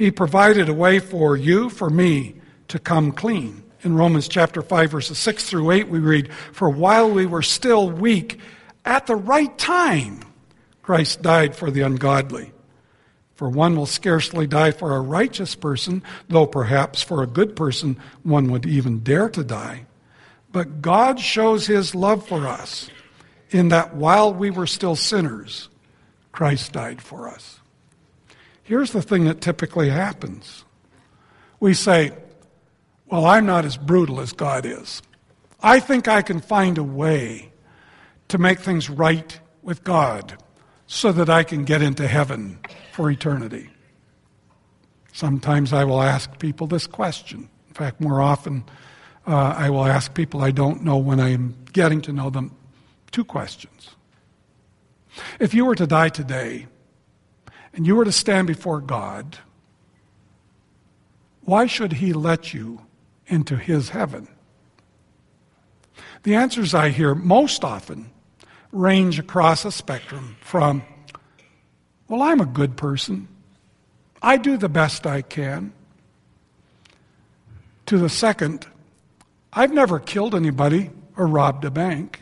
he 0.00 0.10
provided 0.10 0.66
a 0.66 0.72
way 0.72 0.98
for 0.98 1.36
you, 1.36 1.68
for 1.68 1.90
me, 1.90 2.34
to 2.68 2.78
come 2.78 3.12
clean. 3.12 3.62
In 3.82 3.94
Romans 3.94 4.28
chapter 4.28 4.62
5, 4.62 4.90
verses 4.90 5.18
6 5.18 5.44
through 5.44 5.70
8, 5.72 5.88
we 5.88 5.98
read, 5.98 6.32
For 6.32 6.70
while 6.70 7.10
we 7.10 7.26
were 7.26 7.42
still 7.42 7.90
weak, 7.90 8.40
at 8.82 9.06
the 9.06 9.14
right 9.14 9.56
time, 9.58 10.20
Christ 10.80 11.20
died 11.20 11.54
for 11.54 11.70
the 11.70 11.82
ungodly. 11.82 12.50
For 13.34 13.50
one 13.50 13.76
will 13.76 13.84
scarcely 13.84 14.46
die 14.46 14.70
for 14.70 14.96
a 14.96 15.02
righteous 15.02 15.54
person, 15.54 16.02
though 16.28 16.46
perhaps 16.46 17.02
for 17.02 17.22
a 17.22 17.26
good 17.26 17.54
person 17.54 17.98
one 18.22 18.50
would 18.52 18.64
even 18.64 19.00
dare 19.00 19.28
to 19.28 19.44
die. 19.44 19.84
But 20.50 20.80
God 20.80 21.20
shows 21.20 21.66
his 21.66 21.94
love 21.94 22.26
for 22.26 22.48
us 22.48 22.88
in 23.50 23.68
that 23.68 23.94
while 23.94 24.32
we 24.32 24.48
were 24.48 24.66
still 24.66 24.96
sinners, 24.96 25.68
Christ 26.32 26.72
died 26.72 27.02
for 27.02 27.28
us. 27.28 27.59
Here's 28.70 28.92
the 28.92 29.02
thing 29.02 29.24
that 29.24 29.40
typically 29.40 29.88
happens 29.88 30.64
we 31.58 31.74
say, 31.74 32.12
Well, 33.06 33.26
I'm 33.26 33.44
not 33.44 33.64
as 33.64 33.76
brutal 33.76 34.20
as 34.20 34.32
God 34.32 34.64
is. 34.64 35.02
I 35.60 35.80
think 35.80 36.06
I 36.06 36.22
can 36.22 36.40
find 36.40 36.78
a 36.78 36.84
way 36.84 37.50
to 38.28 38.38
make 38.38 38.60
things 38.60 38.88
right 38.88 39.40
with 39.62 39.82
God 39.82 40.40
so 40.86 41.10
that 41.10 41.28
I 41.28 41.42
can 41.42 41.64
get 41.64 41.82
into 41.82 42.06
heaven 42.06 42.60
for 42.92 43.10
eternity. 43.10 43.70
Sometimes 45.12 45.72
I 45.72 45.82
will 45.82 46.00
ask 46.00 46.38
people 46.38 46.68
this 46.68 46.86
question. 46.86 47.48
In 47.66 47.74
fact, 47.74 48.00
more 48.00 48.20
often, 48.20 48.62
uh, 49.26 49.52
I 49.56 49.68
will 49.70 49.84
ask 49.84 50.14
people 50.14 50.42
I 50.42 50.52
don't 50.52 50.84
know 50.84 50.96
when 50.96 51.18
I 51.18 51.30
am 51.30 51.56
getting 51.72 52.00
to 52.02 52.12
know 52.12 52.30
them 52.30 52.54
two 53.10 53.24
questions. 53.24 53.96
If 55.40 55.54
you 55.54 55.64
were 55.64 55.74
to 55.74 55.88
die 55.88 56.10
today 56.10 56.68
and 57.72 57.86
you 57.86 57.94
were 57.96 58.04
to 58.04 58.12
stand 58.12 58.46
before 58.46 58.80
God, 58.80 59.38
why 61.42 61.66
should 61.66 61.94
He 61.94 62.12
let 62.12 62.52
you 62.52 62.82
into 63.26 63.56
His 63.56 63.90
heaven? 63.90 64.28
The 66.22 66.34
answers 66.34 66.74
I 66.74 66.90
hear 66.90 67.14
most 67.14 67.64
often 67.64 68.10
range 68.72 69.18
across 69.18 69.64
a 69.64 69.72
spectrum 69.72 70.36
from, 70.40 70.82
well, 72.08 72.22
I'm 72.22 72.40
a 72.40 72.46
good 72.46 72.76
person. 72.76 73.28
I 74.22 74.36
do 74.36 74.56
the 74.56 74.68
best 74.68 75.06
I 75.06 75.22
can. 75.22 75.72
To 77.86 77.98
the 77.98 78.08
second, 78.08 78.66
I've 79.52 79.72
never 79.72 79.98
killed 79.98 80.34
anybody 80.34 80.90
or 81.16 81.26
robbed 81.26 81.64
a 81.64 81.70
bank. 81.70 82.20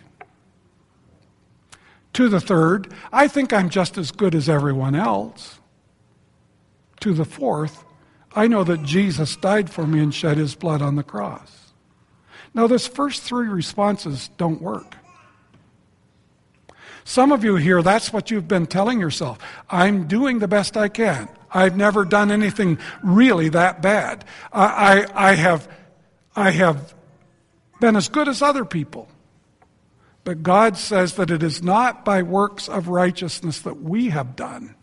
To 2.14 2.28
the 2.28 2.40
third, 2.40 2.92
I 3.12 3.28
think 3.28 3.52
I'm 3.52 3.68
just 3.68 3.98
as 3.98 4.10
good 4.10 4.34
as 4.34 4.48
everyone 4.48 4.94
else. 4.94 5.60
To 7.00 7.14
the 7.14 7.24
fourth, 7.24 7.84
I 8.34 8.48
know 8.48 8.64
that 8.64 8.82
Jesus 8.82 9.36
died 9.36 9.70
for 9.70 9.86
me 9.86 10.00
and 10.00 10.14
shed 10.14 10.36
his 10.36 10.54
blood 10.54 10.82
on 10.82 10.96
the 10.96 11.02
cross. 11.02 11.72
Now, 12.54 12.66
those 12.66 12.86
first 12.86 13.22
three 13.22 13.48
responses 13.48 14.30
don't 14.36 14.60
work. 14.60 14.96
Some 17.04 17.32
of 17.32 17.42
you 17.42 17.56
here, 17.56 17.82
that's 17.82 18.12
what 18.12 18.30
you've 18.30 18.48
been 18.48 18.66
telling 18.66 19.00
yourself. 19.00 19.38
I'm 19.70 20.06
doing 20.06 20.40
the 20.40 20.48
best 20.48 20.76
I 20.76 20.88
can. 20.88 21.28
I've 21.50 21.76
never 21.76 22.04
done 22.04 22.30
anything 22.30 22.78
really 23.02 23.48
that 23.50 23.80
bad. 23.80 24.24
I, 24.52 25.06
I, 25.14 25.30
I, 25.30 25.34
have, 25.34 25.68
I 26.36 26.50
have 26.50 26.94
been 27.80 27.96
as 27.96 28.08
good 28.08 28.28
as 28.28 28.42
other 28.42 28.64
people. 28.64 29.08
But 30.28 30.42
God 30.42 30.76
says 30.76 31.14
that 31.14 31.30
it 31.30 31.42
is 31.42 31.62
not 31.62 32.04
by 32.04 32.20
works 32.20 32.68
of 32.68 32.88
righteousness 32.88 33.60
that 33.60 33.80
we 33.80 34.10
have 34.10 34.36
done, 34.36 34.74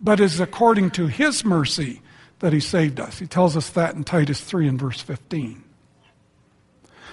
but 0.00 0.20
is 0.20 0.38
according 0.38 0.92
to 0.92 1.08
His 1.08 1.44
mercy 1.44 2.02
that 2.38 2.52
He 2.52 2.60
saved 2.60 3.00
us. 3.00 3.18
He 3.18 3.26
tells 3.26 3.56
us 3.56 3.70
that 3.70 3.96
in 3.96 4.04
Titus 4.04 4.40
3 4.40 4.68
and 4.68 4.78
verse 4.78 5.00
15. 5.00 5.64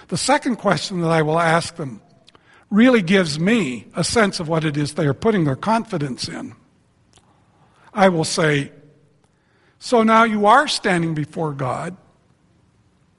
The 0.10 0.18
second 0.18 0.58
question 0.58 1.02
that 1.02 1.10
I 1.10 1.24
will 1.24 1.40
ask 1.40 1.78
them 1.78 2.00
really 2.70 3.02
gives 3.02 3.40
me 3.40 3.88
a 3.96 4.04
sense 4.04 4.40
of 4.40 4.48
what 4.48 4.64
it 4.64 4.78
is 4.78 4.94
they 4.94 5.08
are 5.08 5.16
putting 5.16 5.46
their 5.46 5.56
confidence 5.56 6.30
in. 6.30 6.54
I 7.92 8.10
will 8.10 8.24
say, 8.24 8.72
So 9.80 10.04
now 10.04 10.26
you 10.26 10.46
are 10.46 10.68
standing 10.68 11.16
before 11.16 11.54
God, 11.54 11.98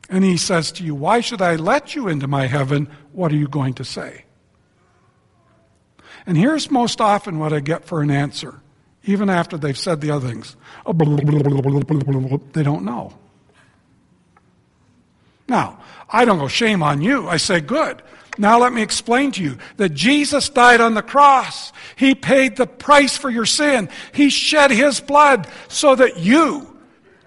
and 0.09 0.23
He 0.23 0.37
says 0.37 0.71
to 0.71 0.85
you, 0.85 0.95
Why 0.95 1.19
should 1.19 1.43
I 1.43 1.57
let 1.57 1.97
you 1.97 2.07
into 2.07 2.29
my 2.29 2.47
heaven? 2.47 2.89
What 3.11 3.33
are 3.33 3.37
you 3.37 3.49
going 3.49 3.75
to 3.75 3.85
say? 3.85 4.27
And 6.27 6.37
here's 6.37 6.71
most 6.71 7.01
often 7.01 7.39
what 7.39 7.53
I 7.53 7.61
get 7.61 7.85
for 7.85 8.03
an 8.03 8.11
answer, 8.11 8.61
even 9.05 9.31
after 9.31 9.57
they've 9.57 9.79
said 9.79 10.01
the 10.01 10.11
other 10.11 10.29
things. 10.29 10.57
They 12.53 12.63
don't 12.63 12.85
know. 12.85 13.19
Now, 15.49 15.81
I 16.11 16.25
don't 16.25 16.39
go, 16.39 16.49
shame 16.49 16.83
on 16.83 17.01
you. 17.01 17.29
I 17.29 17.39
say, 17.39 17.61
good. 17.61 18.03
Now 18.37 18.61
let 18.61 18.73
me 18.73 18.83
explain 18.83 19.33
to 19.33 19.43
you 19.43 19.59
that 19.79 19.91
Jesus 19.91 20.49
died 20.49 20.81
on 20.81 20.95
the 20.95 21.03
cross. 21.03 21.73
He 21.97 22.15
paid 22.15 22.57
the 22.57 22.67
price 22.67 23.17
for 23.17 23.31
your 23.31 23.47
sin. 23.47 23.89
He 24.13 24.31
shed 24.31 24.71
his 24.71 25.01
blood 25.01 25.49
so 25.67 25.97
that 25.97 26.19
you 26.19 26.79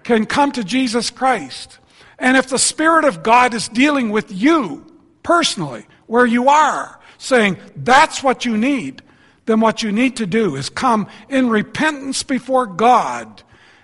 can 0.04 0.24
come 0.24 0.52
to 0.52 0.64
Jesus 0.64 1.10
Christ. 1.10 1.78
And 2.18 2.36
if 2.36 2.48
the 2.48 2.58
Spirit 2.58 3.04
of 3.04 3.22
God 3.22 3.52
is 3.52 3.68
dealing 3.68 4.10
with 4.10 4.32
you 4.32 4.86
personally, 5.22 5.86
where 6.06 6.26
you 6.26 6.48
are, 6.48 6.98
saying 7.22 7.56
that's 7.76 8.20
what 8.22 8.44
you 8.44 8.56
need, 8.56 9.00
then 9.46 9.60
what 9.60 9.82
you 9.82 9.92
need 9.92 10.16
to 10.16 10.26
do 10.26 10.56
is 10.56 10.68
come 10.68 11.06
in 11.28 11.48
repentance 11.48 12.24
before 12.24 12.66
God. 12.66 13.42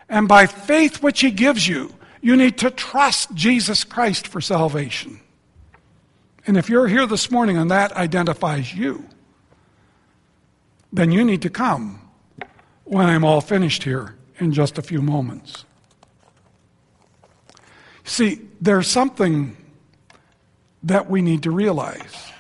And 0.08 0.26
by 0.26 0.46
faith 0.46 1.02
which 1.02 1.20
He 1.20 1.30
gives 1.30 1.66
you, 1.66 1.94
you 2.20 2.36
need 2.36 2.58
to 2.58 2.70
trust 2.70 3.32
Jesus 3.34 3.84
Christ 3.84 4.26
for 4.26 4.40
salvation. 4.40 5.20
And 6.48 6.56
if 6.56 6.68
you're 6.68 6.88
here 6.88 7.06
this 7.06 7.30
morning 7.30 7.56
and 7.56 7.70
that 7.70 7.92
identifies 7.92 8.74
you, 8.74 9.04
then 10.92 11.12
you 11.12 11.24
need 11.24 11.42
to 11.42 11.50
come 11.50 12.00
when 12.84 13.06
I'm 13.06 13.24
all 13.24 13.40
finished 13.40 13.84
here 13.84 14.16
in 14.40 14.52
just 14.52 14.78
a 14.78 14.82
few 14.82 15.00
moments. 15.00 15.64
See, 18.02 18.40
there's 18.60 18.88
something 18.88 19.56
that 20.82 21.08
we 21.08 21.22
need 21.22 21.44
to 21.44 21.50
realize. 21.52 22.32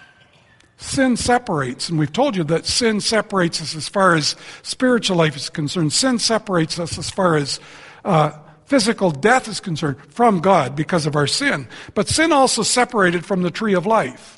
Sin 0.80 1.16
separates, 1.16 1.88
and 1.88 1.98
we've 1.98 2.12
told 2.12 2.36
you 2.36 2.44
that 2.44 2.64
sin 2.64 3.00
separates 3.00 3.60
us 3.60 3.74
as 3.74 3.88
far 3.88 4.14
as 4.14 4.36
spiritual 4.62 5.16
life 5.16 5.34
is 5.34 5.50
concerned. 5.50 5.92
Sin 5.92 6.20
separates 6.20 6.78
us 6.78 6.96
as 6.96 7.10
far 7.10 7.36
as 7.36 7.58
uh, 8.04 8.30
physical 8.64 9.10
death 9.10 9.48
is 9.48 9.58
concerned 9.58 9.96
from 10.08 10.40
God 10.40 10.76
because 10.76 11.04
of 11.04 11.16
our 11.16 11.26
sin. 11.26 11.66
But 11.94 12.06
sin 12.06 12.30
also 12.30 12.62
separated 12.62 13.26
from 13.26 13.42
the 13.42 13.50
tree 13.50 13.74
of 13.74 13.86
life. 13.86 14.37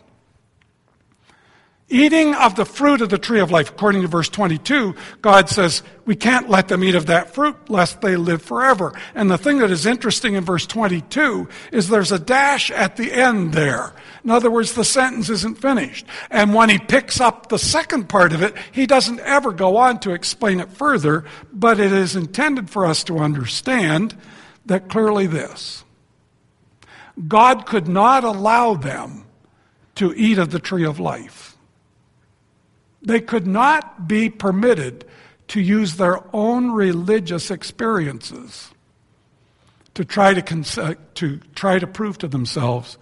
Eating 1.93 2.37
of 2.37 2.55
the 2.55 2.65
fruit 2.65 3.01
of 3.01 3.09
the 3.09 3.19
tree 3.19 3.41
of 3.41 3.51
life, 3.51 3.71
according 3.71 4.03
to 4.03 4.09
verse 4.09 4.29
22, 4.29 4.95
God 5.23 5.49
says, 5.49 5.83
we 6.05 6.15
can't 6.15 6.49
let 6.49 6.69
them 6.69 6.85
eat 6.85 6.95
of 6.95 7.07
that 7.07 7.35
fruit 7.35 7.69
lest 7.69 8.01
they 8.01 8.15
live 8.15 8.43
forever. 8.43 8.93
And 9.17 9.29
the 9.29 9.37
thing 9.37 9.59
that 9.59 9.73
is 9.73 9.87
interesting 9.87 10.35
in 10.35 10.45
verse 10.45 10.67
22 10.69 11.49
is 11.73 11.89
there's 11.89 12.13
a 12.13 12.19
dash 12.21 12.71
at 12.71 12.97
the 12.97 13.13
end 13.13 13.55
there. 13.55 13.93
In 14.23 14.31
other 14.31 14.53
words, 14.53 14.75
the 14.75 14.85
sentence 14.85 15.29
isn't 15.31 15.61
finished. 15.61 16.07
And 16.31 16.55
when 16.55 16.69
he 16.69 16.79
picks 16.79 17.21
up 17.21 17.49
the 17.49 17.59
second 17.59 18.09
part 18.09 18.33
of 18.33 18.43
it, 18.43 18.55
he 18.71 18.87
doesn't 18.87 19.19
ever 19.21 19.51
go 19.51 19.77
on 19.77 19.99
to 20.01 20.13
explain 20.13 20.61
it 20.61 20.71
further, 20.71 21.25
but 21.53 21.81
it 21.81 21.93
is 21.93 22.15
intended 22.15 22.71
for 22.71 22.87
us 22.87 23.03
to 23.05 23.19
understand 23.19 24.17
that 24.67 24.89
clearly 24.89 25.27
this 25.27 25.83
God 27.27 27.67
could 27.67 27.89
not 27.89 28.23
allow 28.23 28.75
them 28.75 29.25
to 29.97 30.15
eat 30.15 30.39
of 30.39 30.51
the 30.51 30.61
tree 30.61 30.85
of 30.85 31.01
life. 31.01 31.50
They 33.03 33.21
could 33.21 33.47
not 33.47 34.07
be 34.07 34.29
permitted 34.29 35.05
to 35.49 35.61
use 35.61 35.97
their 35.97 36.21
own 36.35 36.71
religious 36.71 37.51
experiences 37.51 38.71
to 39.95 40.05
try 40.05 40.35
to, 40.35 40.43
cons- 40.43 40.79
uh, 40.79 40.95
to 41.15 41.39
try 41.55 41.79
to 41.79 41.87
prove 41.87 42.19
to 42.19 42.29
themselves 42.29 42.99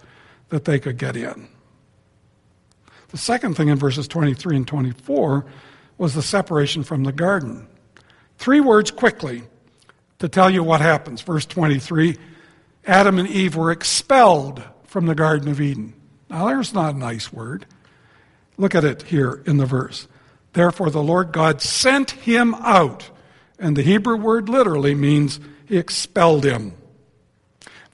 that 0.49 0.65
they 0.65 0.79
could 0.79 0.97
get 0.97 1.15
in. 1.15 1.47
The 3.09 3.17
second 3.17 3.55
thing 3.55 3.69
in 3.69 3.77
verses 3.77 4.07
23 4.07 4.57
and 4.57 4.67
24 4.67 5.45
was 5.97 6.13
the 6.13 6.21
separation 6.21 6.83
from 6.83 7.03
the 7.03 7.11
garden. 7.11 7.67
Three 8.37 8.61
words 8.61 8.91
quickly 8.91 9.43
to 10.19 10.29
tell 10.29 10.49
you 10.49 10.63
what 10.63 10.81
happens. 10.81 11.21
Verse 11.21 11.45
23 11.45 12.17
Adam 12.85 13.19
and 13.19 13.27
Eve 13.27 13.55
were 13.55 13.71
expelled 13.71 14.63
from 14.85 15.05
the 15.05 15.13
Garden 15.13 15.49
of 15.49 15.61
Eden. 15.61 15.93
Now, 16.29 16.47
there's 16.47 16.73
not 16.73 16.95
a 16.95 16.97
nice 16.97 17.31
word. 17.31 17.65
Look 18.59 18.75
at 18.75 18.83
it 18.83 19.03
here 19.03 19.41
in 19.45 19.55
the 19.55 19.65
verse. 19.65 20.09
Therefore, 20.51 20.89
the 20.89 21.01
Lord 21.01 21.31
God 21.31 21.61
sent 21.61 22.11
him 22.11 22.53
out. 22.55 23.09
And 23.57 23.75
the 23.75 23.81
Hebrew 23.81 24.17
word 24.17 24.49
literally 24.49 24.93
means 24.93 25.39
he 25.65 25.77
expelled 25.77 26.43
him. 26.43 26.73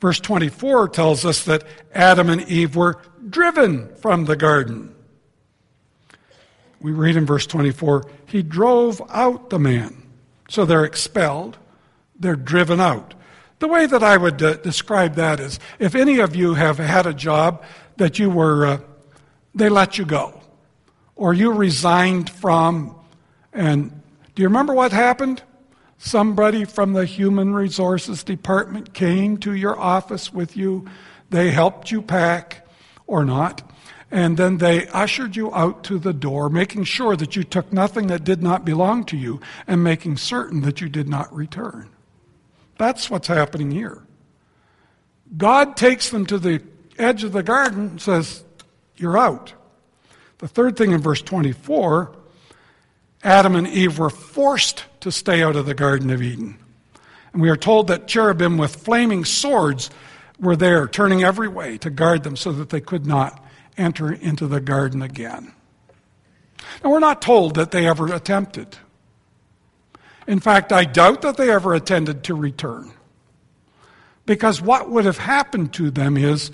Verse 0.02 0.20
24 0.20 0.90
tells 0.90 1.24
us 1.24 1.46
that 1.46 1.64
Adam 1.94 2.30
and 2.30 2.42
Eve 2.50 2.76
were 2.76 3.00
driven 3.30 3.96
from 3.98 4.26
the 4.26 4.36
garden. 4.36 4.96
We 6.82 6.92
read 6.92 7.16
in 7.16 7.28
verse 7.28 7.46
24, 7.46 8.10
he 8.26 8.42
drove 8.42 9.04
out 9.10 9.52
the 9.52 9.60
man. 9.60 10.04
So 10.50 10.66
they're 10.66 10.84
expelled, 10.84 11.60
they're 12.20 12.36
driven 12.36 12.80
out. 12.80 13.14
The 13.60 13.68
way 13.68 13.86
that 13.86 14.02
I 14.02 14.18
would 14.18 14.42
uh, 14.42 14.56
describe 14.56 15.14
that 15.16 15.40
is 15.40 15.60
if 15.78 15.94
any 15.94 16.20
of 16.20 16.36
you 16.36 16.56
have 16.56 16.80
had 16.80 17.06
a 17.06 17.14
job 17.14 17.64
that 17.98 18.18
you 18.18 18.32
were, 18.32 18.66
uh, 18.66 18.78
they 19.54 19.70
let 19.70 20.00
you 20.00 20.06
go 20.06 20.42
or 21.16 21.34
you 21.34 21.52
resigned 21.52 22.30
from. 22.30 22.96
And 23.54 23.90
do 24.36 24.42
you 24.42 24.48
remember 24.48 24.74
what 24.74 24.92
happened? 24.92 25.42
Somebody 25.98 26.66
from 26.66 26.94
the 26.94 27.06
human 27.06 27.54
resources 27.54 28.24
department 28.24 28.94
came 28.94 29.38
to 29.38 29.54
your 29.54 29.80
office 29.80 30.34
with 30.34 30.58
you. 30.58 30.86
They 31.30 31.52
helped 31.52 31.90
you 31.90 32.02
pack 32.02 32.68
or 33.08 33.24
not. 33.24 33.72
And 34.12 34.38
then 34.38 34.58
they 34.58 34.88
ushered 34.90 35.36
you 35.36 35.54
out 35.54 35.84
to 35.86 35.98
the 35.98 36.14
door, 36.14 36.50
making 36.50 36.84
sure 36.84 37.16
that 37.16 37.36
you 37.36 37.44
took 37.44 37.74
nothing 37.74 38.08
that 38.08 38.24
did 38.24 38.44
not 38.44 38.64
belong 38.64 39.04
to 39.06 39.18
you 39.18 39.42
and 39.68 39.84
making 39.84 40.18
certain 40.18 40.62
that 40.62 40.80
you 40.80 40.90
did 40.90 41.10
not 41.10 41.34
return. 41.36 41.90
That's 42.78 43.10
what's 43.10 43.28
happening 43.28 43.72
here. 43.72 44.04
God 45.38 45.76
takes 45.76 46.10
them 46.10 46.26
to 46.28 46.38
the 46.38 46.62
edge 46.98 47.24
of 47.24 47.32
the 47.32 47.44
garden 47.44 47.90
and 47.90 48.02
says, 48.02 48.44
You're 48.96 49.18
out. 49.18 49.54
The 50.40 50.48
third 50.48 50.78
thing 50.78 50.92
in 50.92 51.02
verse 51.02 51.22
24 51.22 52.16
Adam 53.24 53.56
and 53.56 53.68
Eve 53.68 53.98
were 53.98 54.10
forced 54.10 54.86
to 55.00 55.12
stay 55.12 55.42
out 55.42 55.56
of 55.56 55.66
the 55.66 55.74
Garden 55.74 56.12
of 56.12 56.22
Eden. 56.22 56.60
And 57.34 57.42
we 57.42 57.50
are 57.50 57.58
told 57.58 57.88
that 57.88 58.08
cherubim 58.08 58.58
with 58.58 58.76
flaming 58.76 59.26
swords 59.26 59.90
were 60.40 60.56
there, 60.56 60.88
turning 60.88 61.24
every 61.24 61.48
way 61.48 61.78
to 61.80 61.90
guard 61.90 62.24
them 62.24 62.36
so 62.36 62.52
that 62.52 62.70
they 62.70 62.82
could 62.82 63.06
not 63.06 63.44
enter 63.78 64.12
into 64.12 64.48
the 64.48 64.62
garden 64.62 65.02
again. 65.02 65.54
Now, 66.84 66.92
we're 66.92 67.00
not 67.00 67.22
told 67.22 67.56
that 67.56 67.72
they 67.72 67.88
ever 67.88 68.14
attempted. 68.14 68.78
In 70.28 70.40
fact, 70.40 70.72
I 70.72 70.86
doubt 70.86 71.22
that 71.24 71.38
they 71.38 71.50
ever 71.50 71.74
attended 71.74 72.24
to 72.26 72.36
return. 72.36 72.92
Because 74.26 74.62
what 74.62 74.90
would 74.90 75.06
have 75.06 75.18
happened 75.18 75.74
to 75.74 75.92
them 75.92 76.18
is 76.18 76.52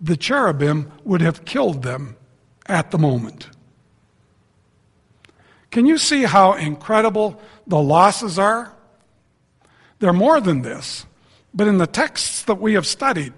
the 0.00 0.16
cherubim 0.16 0.90
would 1.04 1.20
have 1.20 1.44
killed 1.44 1.82
them 1.82 2.16
at 2.66 2.90
the 2.90 2.98
moment. 2.98 3.48
Can 5.70 5.86
you 5.86 5.98
see 5.98 6.24
how 6.24 6.52
incredible 6.52 7.40
the 7.66 7.80
losses 7.80 8.38
are? 8.38 8.72
They're 9.98 10.12
more 10.12 10.40
than 10.40 10.62
this. 10.62 11.06
But 11.54 11.68
in 11.68 11.78
the 11.78 11.86
texts 11.86 12.42
that 12.44 12.60
we 12.60 12.74
have 12.74 12.86
studied, 12.86 13.32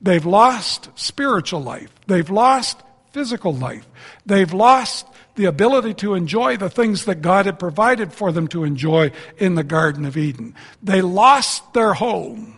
they've 0.00 0.24
lost 0.24 0.90
spiritual 0.94 1.62
life, 1.62 1.90
they've 2.06 2.30
lost 2.30 2.82
physical 3.12 3.54
life, 3.54 3.86
they've 4.26 4.52
lost 4.52 5.06
the 5.36 5.46
ability 5.46 5.94
to 5.94 6.14
enjoy 6.14 6.56
the 6.56 6.70
things 6.70 7.06
that 7.06 7.22
God 7.22 7.46
had 7.46 7.58
provided 7.58 8.12
for 8.12 8.30
them 8.32 8.46
to 8.48 8.64
enjoy 8.64 9.10
in 9.36 9.54
the 9.54 9.64
Garden 9.64 10.04
of 10.04 10.16
Eden. 10.16 10.54
They 10.82 11.00
lost 11.00 11.72
their 11.72 11.94
home. 11.94 12.53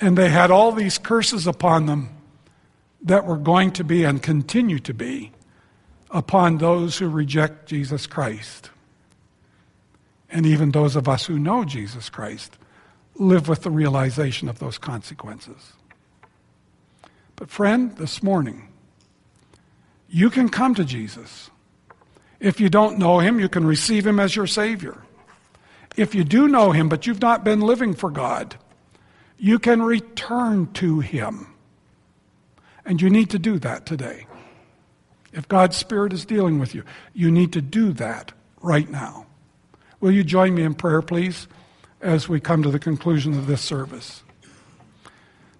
And 0.00 0.16
they 0.16 0.28
had 0.28 0.50
all 0.50 0.72
these 0.72 0.98
curses 0.98 1.46
upon 1.46 1.86
them 1.86 2.10
that 3.02 3.26
were 3.26 3.36
going 3.36 3.72
to 3.72 3.84
be 3.84 4.04
and 4.04 4.22
continue 4.22 4.78
to 4.80 4.94
be 4.94 5.32
upon 6.10 6.58
those 6.58 6.98
who 6.98 7.08
reject 7.08 7.66
Jesus 7.66 8.06
Christ. 8.06 8.70
And 10.30 10.46
even 10.46 10.70
those 10.70 10.94
of 10.96 11.08
us 11.08 11.26
who 11.26 11.38
know 11.38 11.64
Jesus 11.64 12.08
Christ 12.10 12.58
live 13.14 13.48
with 13.48 13.62
the 13.62 13.70
realization 13.70 14.48
of 14.48 14.58
those 14.58 14.78
consequences. 14.78 15.72
But, 17.36 17.50
friend, 17.50 17.96
this 17.96 18.22
morning, 18.22 18.68
you 20.08 20.30
can 20.30 20.48
come 20.48 20.74
to 20.74 20.84
Jesus. 20.84 21.50
If 22.40 22.60
you 22.60 22.68
don't 22.68 22.98
know 22.98 23.18
him, 23.18 23.40
you 23.40 23.48
can 23.48 23.66
receive 23.66 24.06
him 24.06 24.20
as 24.20 24.36
your 24.36 24.46
Savior. 24.46 25.02
If 25.96 26.14
you 26.14 26.24
do 26.24 26.46
know 26.46 26.72
him, 26.72 26.88
but 26.88 27.06
you've 27.06 27.22
not 27.22 27.44
been 27.44 27.60
living 27.60 27.94
for 27.94 28.10
God, 28.10 28.56
you 29.38 29.58
can 29.58 29.82
return 29.82 30.72
to 30.74 31.00
Him. 31.00 31.46
And 32.84 33.00
you 33.00 33.10
need 33.10 33.30
to 33.30 33.38
do 33.38 33.58
that 33.60 33.86
today. 33.86 34.26
If 35.32 35.46
God's 35.46 35.76
Spirit 35.76 36.12
is 36.12 36.24
dealing 36.24 36.58
with 36.58 36.74
you, 36.74 36.82
you 37.12 37.30
need 37.30 37.52
to 37.52 37.60
do 37.60 37.92
that 37.94 38.32
right 38.60 38.88
now. 38.88 39.26
Will 40.00 40.10
you 40.10 40.24
join 40.24 40.54
me 40.54 40.62
in 40.62 40.74
prayer, 40.74 41.02
please, 41.02 41.48
as 42.00 42.28
we 42.28 42.40
come 42.40 42.62
to 42.62 42.70
the 42.70 42.78
conclusion 42.78 43.34
of 43.34 43.46
this 43.46 43.60
service? 43.60 44.22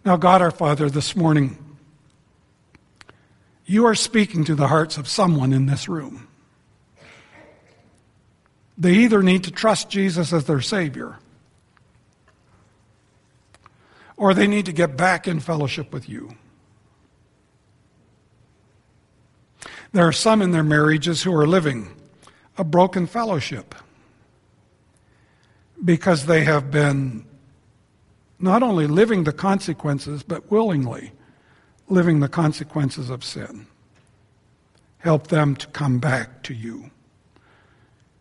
Now, 0.05 0.17
God 0.17 0.41
our 0.41 0.51
Father, 0.51 0.89
this 0.89 1.15
morning, 1.15 1.59
you 3.67 3.85
are 3.85 3.95
speaking 3.95 4.45
to 4.45 4.55
the 4.55 4.69
hearts 4.69 4.97
of 4.97 5.07
someone 5.07 5.53
in 5.53 5.67
this 5.67 5.89
room. 5.89 6.29
They 8.79 8.95
either 8.95 9.23
need 9.23 9.45
to 9.45 9.51
trust 9.51 9.91
Jesus 9.91 10.33
as 10.33 10.45
their 10.45 10.61
Savior 10.63 11.19
or 14.19 14.35
they 14.35 14.49
need 14.49 14.67
to 14.67 14.73
get 14.73 14.97
back 14.97 15.27
in 15.27 15.39
fellowship 15.41 15.93
with 15.93 16.09
you. 16.09 16.37
There 19.93 20.07
are 20.07 20.13
some 20.13 20.43
in 20.43 20.51
their 20.51 20.65
marriages 20.65 21.23
who 21.23 21.35
are 21.35 21.47
living 21.47 21.89
a 22.59 22.65
broken 22.65 23.07
fellowship 23.07 23.75
because 25.83 26.27
they 26.27 26.43
have 26.45 26.71
been 26.71 27.25
not 28.41 28.63
only 28.63 28.89
living 28.89 29.23
the 29.23 29.33
consequences, 29.33 30.25
but 30.25 30.51
willingly 30.51 31.13
living 31.89 32.19
the 32.19 32.29
consequences 32.29 33.11
of 33.11 33.25
sin. 33.25 33.67
Help 34.99 35.29
them 35.29 35.55
to 35.57 35.67
come 35.69 36.01
back 36.01 36.43
to 36.43 36.53
you, 36.53 36.91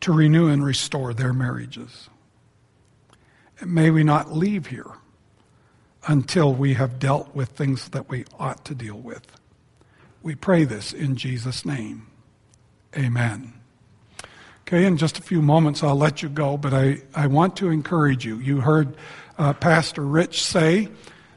to 0.02 0.14
renew 0.14 0.48
and 0.48 0.64
restore 0.64 1.14
their 1.14 1.34
marriages. 1.34 2.08
And 3.60 3.74
may 3.74 3.90
we 3.90 4.04
not 4.04 4.32
leave 4.32 4.68
here 4.68 4.94
until 6.08 6.54
we 6.54 6.74
have 6.74 7.00
dealt 7.00 7.36
with 7.36 7.50
things 7.50 7.90
that 7.90 8.10
we 8.10 8.26
ought 8.40 8.64
to 8.66 8.74
deal 8.74 8.98
with. 8.98 9.28
We 10.24 10.36
pray 10.36 10.64
this 10.64 10.94
in 10.94 11.16
Jesus' 11.18 11.66
name. 11.66 12.08
Amen. 12.98 13.54
Okay, 14.62 14.86
in 14.86 14.98
just 14.98 15.20
a 15.20 15.22
few 15.22 15.42
moments 15.42 15.84
I'll 15.84 15.96
let 15.96 16.24
you 16.24 16.30
go, 16.30 16.58
but 16.58 16.74
I, 16.74 17.02
I 17.14 17.28
want 17.28 17.56
to 17.58 17.70
encourage 17.70 18.26
you. 18.26 18.38
You 18.38 18.62
heard 18.62 18.96
uh, 19.38 19.54
Pastor 19.54 20.02
Rich 20.02 20.44
say 20.44 20.90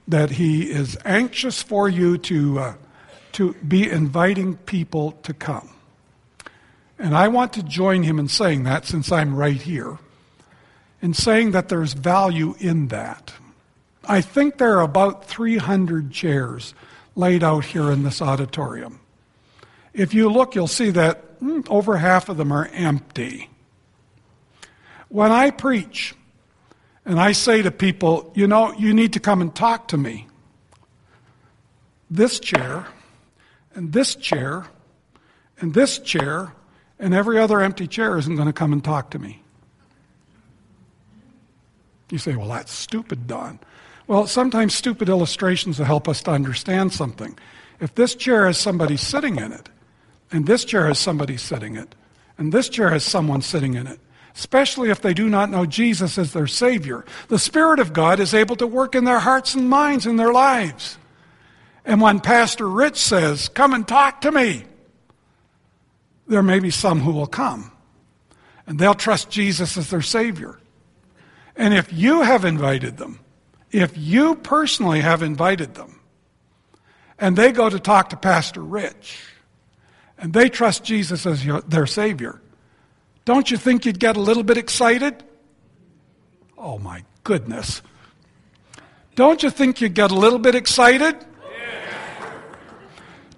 that 0.09 0.31
he 0.31 0.71
is 0.71 0.97
anxious 1.05 1.63
for 1.63 1.89
you 1.89 2.19
to, 2.19 2.59
uh, 2.59 2.75
to 3.33 3.55
be 3.55 3.89
inviting 3.89 4.57
people 4.57 5.13
to 5.23 5.35
come. 5.35 5.71
And 6.99 7.17
I 7.17 7.29
want 7.29 7.53
to 7.55 7.63
join 7.63 8.03
him 8.03 8.19
in 8.19 8.29
saying 8.29 8.65
that 8.65 8.85
since 8.85 9.13
I'm 9.13 9.35
right 9.35 9.61
here, 9.61 9.99
in 11.01 11.15
saying 11.15 11.53
that 11.53 11.69
there's 11.69 11.93
value 11.93 12.55
in 12.59 12.89
that. 12.89 13.33
I 14.05 14.21
think 14.21 14.59
there 14.59 14.79
are 14.79 14.83
about 14.83 15.27
300 15.27 16.11
chairs 16.11 16.75
laid 17.15 17.43
out 17.43 17.65
here 17.65 17.91
in 17.91 18.03
this 18.03 18.23
auditorium. 18.23 19.01
If 19.93 20.15
you 20.15 20.31
look, 20.31 20.55
you'll 20.55 20.67
see 20.67 20.91
that 20.91 21.41
mm, 21.41 21.67
over 21.69 21.97
half 21.97 22.29
of 22.29 22.37
them 22.37 22.53
are 22.53 22.69
empty. 22.73 23.49
When 25.09 25.33
I 25.33 25.51
preach 25.51 26.15
and 27.05 27.21
I 27.21 27.33
say 27.33 27.63
to 27.63 27.71
people, 27.71 28.33
you 28.35 28.47
know, 28.47 28.73
you 28.75 28.95
need 28.95 29.13
to 29.15 29.21
come 29.21 29.41
and 29.41 29.55
talk 29.55 29.89
to 29.89 29.97
me, 29.97 30.29
this 32.11 32.41
chair 32.41 32.87
and 33.75 33.93
this 33.93 34.15
chair 34.15 34.67
and 35.61 35.75
this 35.75 35.99
chair 35.99 36.55
and 36.99 37.15
every 37.15 37.39
other 37.39 37.61
empty 37.61 37.87
chair 37.87 38.17
isn't 38.19 38.37
going 38.37 38.47
to 38.47 38.53
come 38.53 38.73
and 38.73 38.85
talk 38.85 39.11
to 39.11 39.19
me. 39.19 39.43
You 42.11 42.19
say, 42.19 42.35
well, 42.35 42.49
that's 42.49 42.73
stupid, 42.73 43.27
Don. 43.27 43.61
Well, 44.11 44.27
sometimes 44.27 44.75
stupid 44.75 45.09
illustrations 45.09 45.79
will 45.79 45.87
help 45.87 46.09
us 46.09 46.21
to 46.25 46.33
understand 46.33 46.93
something. 46.93 47.39
If 47.79 47.95
this 47.95 48.17
chair 48.17 48.47
has 48.47 48.59
somebody 48.59 48.97
sitting 48.97 49.37
in 49.37 49.53
it, 49.53 49.69
and 50.33 50.49
this 50.49 50.65
chair 50.65 50.89
has 50.89 50.99
somebody 50.99 51.37
sitting 51.37 51.77
in 51.77 51.85
it, 51.85 51.95
and 52.37 52.53
this 52.53 52.69
chair 52.69 52.91
has 52.91 53.05
someone 53.05 53.41
sitting 53.41 53.75
in 53.75 53.87
it, 53.87 54.01
especially 54.35 54.91
if 54.91 55.01
they 55.01 55.15
do 55.15 55.29
not 55.29 55.49
know 55.49 55.65
Jesus 55.65 56.19
as 56.19 56.33
their 56.33 56.49
Savior, 56.49 57.05
the 57.29 57.39
Spirit 57.39 57.79
of 57.79 57.93
God 57.93 58.19
is 58.19 58.35
able 58.35 58.57
to 58.57 58.67
work 58.67 58.97
in 58.97 59.05
their 59.05 59.21
hearts 59.21 59.55
and 59.55 59.71
minds 59.71 60.07
and 60.07 60.19
their 60.19 60.33
lives. 60.33 60.99
And 61.85 62.01
when 62.01 62.19
Pastor 62.19 62.69
Rich 62.69 62.97
says, 62.97 63.49
Come 63.49 63.73
and 63.73 63.87
talk 63.87 64.23
to 64.23 64.33
me, 64.33 64.65
there 66.27 66.43
may 66.43 66.59
be 66.59 66.71
some 66.71 66.99
who 66.99 67.13
will 67.13 67.29
come. 67.29 67.71
And 68.67 68.77
they'll 68.77 68.93
trust 68.95 69.31
Jesus 69.31 69.77
as 69.77 69.89
their 69.89 70.03
Savior. 70.03 70.59
And 71.55 71.73
if 71.73 71.93
you 71.93 72.23
have 72.23 72.45
invited 72.45 72.97
them, 72.97 73.21
if 73.73 73.97
you 73.97 74.35
personally 74.37 75.01
have 75.01 75.23
invited 75.23 75.75
them 75.75 76.01
and 77.19 77.37
they 77.37 77.53
go 77.53 77.69
to 77.69 77.79
talk 77.79 78.11
to 78.11 78.17
Pastor 78.17 78.63
Rich 78.63 79.19
and 80.19 80.33
they 80.33 80.49
trust 80.49 80.85
Jesus 80.85 81.27
as 81.27 81.45
your, 81.45 81.61
their 81.63 81.87
Savior, 81.87 82.41
don't 83.25 83.51
you 83.51 83.57
think 83.57 83.85
you'd 83.85 84.01
get 84.01 84.17
a 84.17 84.21
little 84.21 84.43
bit 84.43 84.57
excited? 84.57 85.23
Oh 86.59 86.79
my 86.79 87.05
goodness. 87.25 87.83
Don't 89.15 89.43
you 89.43 89.51
think 89.51 89.81
you'd 89.81 89.95
get 89.95 90.11
a 90.11 90.15
little 90.15 90.39
bit 90.39 90.55
excited? 90.55 91.17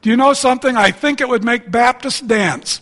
Do 0.01 0.11
you 0.11 0.17
know 0.17 0.33
something? 0.33 0.77
I 0.77 0.91
think 0.91 1.21
it 1.21 1.29
would 1.29 1.45
make 1.45 1.71
Baptists 1.71 2.21
dance. 2.21 2.81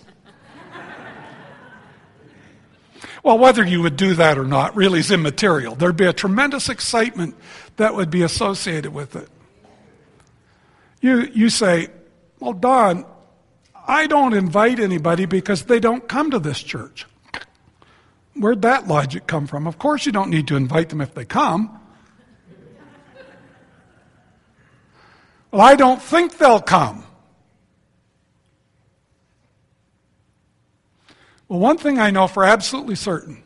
Well, 3.22 3.38
whether 3.38 3.64
you 3.64 3.82
would 3.82 3.96
do 3.96 4.14
that 4.14 4.38
or 4.38 4.44
not 4.44 4.74
really 4.74 5.00
is 5.00 5.10
immaterial. 5.10 5.74
There'd 5.74 5.96
be 5.96 6.06
a 6.06 6.12
tremendous 6.12 6.68
excitement 6.68 7.34
that 7.76 7.94
would 7.94 8.10
be 8.10 8.22
associated 8.22 8.94
with 8.94 9.14
it. 9.16 9.28
You, 11.00 11.28
you 11.34 11.50
say, 11.50 11.88
Well, 12.38 12.54
Don, 12.54 13.04
I 13.86 14.06
don't 14.06 14.34
invite 14.34 14.78
anybody 14.78 15.26
because 15.26 15.64
they 15.64 15.80
don't 15.80 16.08
come 16.08 16.30
to 16.30 16.38
this 16.38 16.62
church. 16.62 17.06
Where'd 18.34 18.62
that 18.62 18.86
logic 18.86 19.26
come 19.26 19.46
from? 19.46 19.66
Of 19.66 19.78
course, 19.78 20.06
you 20.06 20.12
don't 20.12 20.30
need 20.30 20.48
to 20.48 20.56
invite 20.56 20.88
them 20.88 21.00
if 21.00 21.14
they 21.14 21.24
come. 21.24 21.78
Well, 25.50 25.62
I 25.62 25.74
don't 25.74 26.00
think 26.00 26.38
they'll 26.38 26.60
come. 26.60 27.04
Well, 31.50 31.58
one 31.58 31.78
thing 31.78 31.98
I 31.98 32.12
know 32.12 32.28
for 32.28 32.44
absolutely 32.44 32.94
certain 32.94 33.42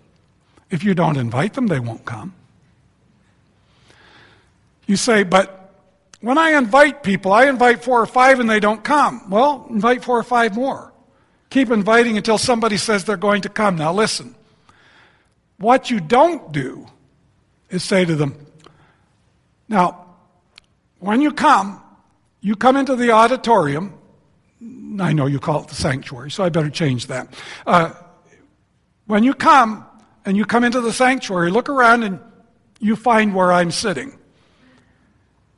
if 0.71 0.85
you 0.85 0.95
don't 0.95 1.17
invite 1.17 1.55
them, 1.55 1.69
they 1.69 1.81
won't 1.81 2.05
come. 2.05 2.35
You 4.87 4.97
say, 4.97 5.23
but 5.23 5.73
when 6.21 6.37
I 6.37 6.51
invite 6.51 7.03
people, 7.03 7.33
I 7.33 7.47
invite 7.47 7.83
four 7.83 8.03
or 8.03 8.07
five 8.07 8.41
and 8.41 8.51
they 8.51 8.61
don't 8.61 8.85
come. 8.85 9.31
Well, 9.31 9.67
invite 9.71 10.05
four 10.05 10.19
or 10.19 10.23
five 10.23 10.55
more. 10.55 10.93
Keep 11.49 11.71
inviting 11.71 12.19
until 12.19 12.37
somebody 12.37 12.77
says 12.77 13.05
they're 13.05 13.17
going 13.17 13.41
to 13.43 13.49
come. 13.49 13.77
Now, 13.77 13.95
listen. 13.95 14.35
What 15.57 15.91
you 15.91 15.99
don't 15.99 16.53
do 16.53 16.87
is 17.71 17.83
say 17.83 18.05
to 18.05 18.15
them, 18.15 18.37
now, 19.67 20.05
when 20.99 21.23
you 21.23 21.33
come, 21.33 21.81
you 22.43 22.55
come 22.55 22.77
into 22.77 22.97
the 22.97 23.13
auditorium 23.13 23.95
I 25.01 25.13
know 25.13 25.27
you 25.27 25.39
call 25.39 25.63
it 25.63 25.69
the 25.69 25.75
sanctuary, 25.75 26.31
so 26.31 26.45
I 26.45 26.49
better 26.49 26.71
change 26.71 27.07
that. 27.07 27.29
Uh, 27.67 27.93
when 29.07 29.25
you 29.25 29.35
come 29.35 29.85
and 30.25 30.37
you 30.37 30.45
come 30.45 30.65
into 30.65 30.81
the 30.81 30.93
sanctuary, 30.93 31.51
look 31.51 31.69
around 31.69 32.03
and 32.03 32.21
you 32.81 32.97
find 32.97 33.35
where 33.35 33.53
I'm 33.53 33.71
sitting. 33.71 34.19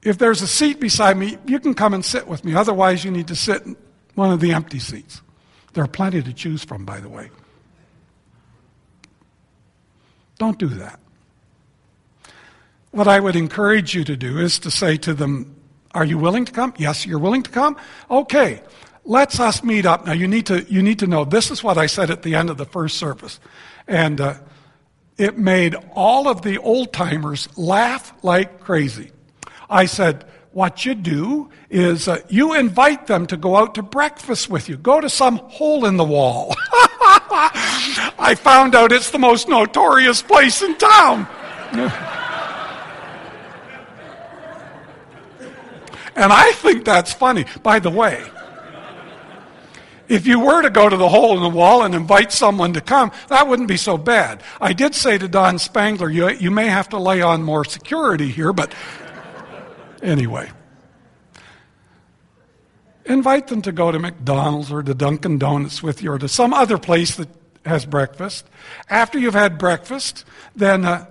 If 0.02 0.18
there's 0.18 0.42
a 0.42 0.46
seat 0.46 0.80
beside 0.80 1.16
me, 1.16 1.38
you 1.46 1.58
can 1.58 1.74
come 1.74 1.92
and 1.92 2.04
sit 2.04 2.26
with 2.26 2.44
me. 2.44 2.54
Otherwise, 2.54 3.04
you 3.04 3.10
need 3.10 3.28
to 3.28 3.36
sit 3.36 3.62
in 3.62 3.76
one 4.14 4.32
of 4.32 4.40
the 4.40 4.52
empty 4.52 4.78
seats. 4.78 5.20
There 5.74 5.84
are 5.84 5.88
plenty 5.88 6.22
to 6.22 6.32
choose 6.32 6.64
from, 6.64 6.84
by 6.84 7.00
the 7.00 7.08
way. 7.08 7.30
Don't 10.38 10.58
do 10.58 10.68
that. 10.68 11.00
What 12.92 13.08
I 13.08 13.20
would 13.20 13.36
encourage 13.36 13.94
you 13.94 14.04
to 14.04 14.16
do 14.16 14.38
is 14.38 14.58
to 14.60 14.70
say 14.70 14.96
to 14.98 15.12
them, 15.12 15.54
Are 15.94 16.04
you 16.04 16.18
willing 16.18 16.44
to 16.44 16.52
come? 16.52 16.72
Yes, 16.78 17.04
you're 17.04 17.18
willing 17.18 17.42
to 17.42 17.50
come? 17.50 17.76
Okay 18.10 18.62
let's 19.06 19.40
us 19.40 19.64
meet 19.64 19.86
up. 19.86 20.04
Now, 20.04 20.12
you 20.12 20.28
need 20.28 20.46
to, 20.46 20.64
you 20.64 20.82
need 20.82 20.98
to 20.98 21.06
know 21.06 21.24
this 21.24 21.50
is 21.50 21.64
what 21.64 21.78
I 21.78 21.86
said 21.86 22.10
at 22.10 22.22
the 22.22 22.34
end 22.34 22.50
of 22.50 22.58
the 22.58 22.66
first 22.66 22.98
service. 22.98 23.40
And 23.86 24.20
uh, 24.20 24.34
it 25.16 25.38
made 25.38 25.74
all 25.94 26.28
of 26.28 26.42
the 26.42 26.58
old 26.58 26.92
timers 26.92 27.48
laugh 27.56 28.12
like 28.22 28.60
crazy. 28.60 29.12
I 29.70 29.86
said, 29.86 30.24
what 30.52 30.84
you 30.84 30.94
do 30.94 31.50
is 31.70 32.08
uh, 32.08 32.20
you 32.28 32.54
invite 32.54 33.06
them 33.06 33.26
to 33.26 33.36
go 33.36 33.56
out 33.56 33.74
to 33.76 33.82
breakfast 33.82 34.48
with 34.48 34.68
you. 34.68 34.76
Go 34.76 35.00
to 35.00 35.10
some 35.10 35.36
hole 35.36 35.84
in 35.86 35.96
the 35.96 36.04
wall. 36.04 36.54
I 38.18 38.34
found 38.38 38.74
out 38.74 38.92
it's 38.92 39.10
the 39.10 39.18
most 39.18 39.48
notorious 39.48 40.22
place 40.22 40.62
in 40.62 40.76
town. 40.76 41.28
and 46.16 46.32
I 46.32 46.52
think 46.52 46.84
that's 46.84 47.12
funny. 47.12 47.44
By 47.62 47.78
the 47.78 47.90
way, 47.90 48.24
if 50.08 50.26
you 50.26 50.40
were 50.40 50.62
to 50.62 50.70
go 50.70 50.88
to 50.88 50.96
the 50.96 51.08
hole 51.08 51.36
in 51.36 51.42
the 51.42 51.48
wall 51.48 51.82
and 51.82 51.94
invite 51.94 52.32
someone 52.32 52.72
to 52.74 52.80
come, 52.80 53.12
that 53.28 53.48
wouldn't 53.48 53.68
be 53.68 53.76
so 53.76 53.98
bad. 53.98 54.42
I 54.60 54.72
did 54.72 54.94
say 54.94 55.18
to 55.18 55.28
Don 55.28 55.58
Spangler, 55.58 56.10
you, 56.10 56.30
you 56.30 56.50
may 56.50 56.68
have 56.68 56.88
to 56.90 56.98
lay 56.98 57.22
on 57.22 57.42
more 57.42 57.64
security 57.64 58.28
here, 58.28 58.52
but 58.52 58.74
anyway. 60.02 60.50
Invite 63.04 63.46
them 63.46 63.62
to 63.62 63.72
go 63.72 63.92
to 63.92 63.98
McDonald's 63.98 64.72
or 64.72 64.82
to 64.82 64.92
Dunkin' 64.92 65.38
Donuts 65.38 65.82
with 65.82 66.02
you 66.02 66.12
or 66.12 66.18
to 66.18 66.28
some 66.28 66.52
other 66.52 66.76
place 66.76 67.14
that 67.16 67.28
has 67.64 67.86
breakfast. 67.86 68.46
After 68.88 69.18
you've 69.18 69.34
had 69.34 69.58
breakfast, 69.58 70.24
then 70.56 70.84
uh, 70.84 71.06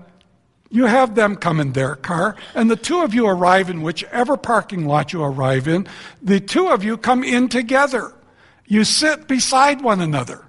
you 0.70 0.86
have 0.86 1.16
them 1.16 1.36
come 1.36 1.60
in 1.60 1.72
their 1.72 1.96
car, 1.96 2.36
and 2.54 2.70
the 2.70 2.76
two 2.76 3.02
of 3.02 3.14
you 3.14 3.28
arrive 3.28 3.70
in 3.70 3.82
whichever 3.82 4.36
parking 4.36 4.86
lot 4.86 5.14
you 5.14 5.24
arrive 5.24 5.68
in. 5.68 5.88
The 6.22 6.40
two 6.40 6.68
of 6.68 6.84
you 6.84 6.98
come 6.98 7.24
in 7.24 7.48
together. 7.48 8.14
You 8.68 8.84
sit 8.84 9.28
beside 9.28 9.82
one 9.82 10.02
another. 10.02 10.46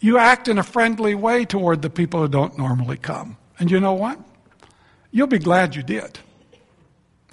You 0.00 0.18
act 0.18 0.48
in 0.48 0.58
a 0.58 0.64
friendly 0.64 1.14
way 1.14 1.44
toward 1.44 1.82
the 1.82 1.90
people 1.90 2.20
who 2.20 2.28
don't 2.28 2.58
normally 2.58 2.96
come. 2.96 3.36
And 3.58 3.70
you 3.70 3.78
know 3.78 3.92
what? 3.92 4.18
You'll 5.12 5.28
be 5.28 5.38
glad 5.38 5.76
you 5.76 5.82
did. 5.82 6.18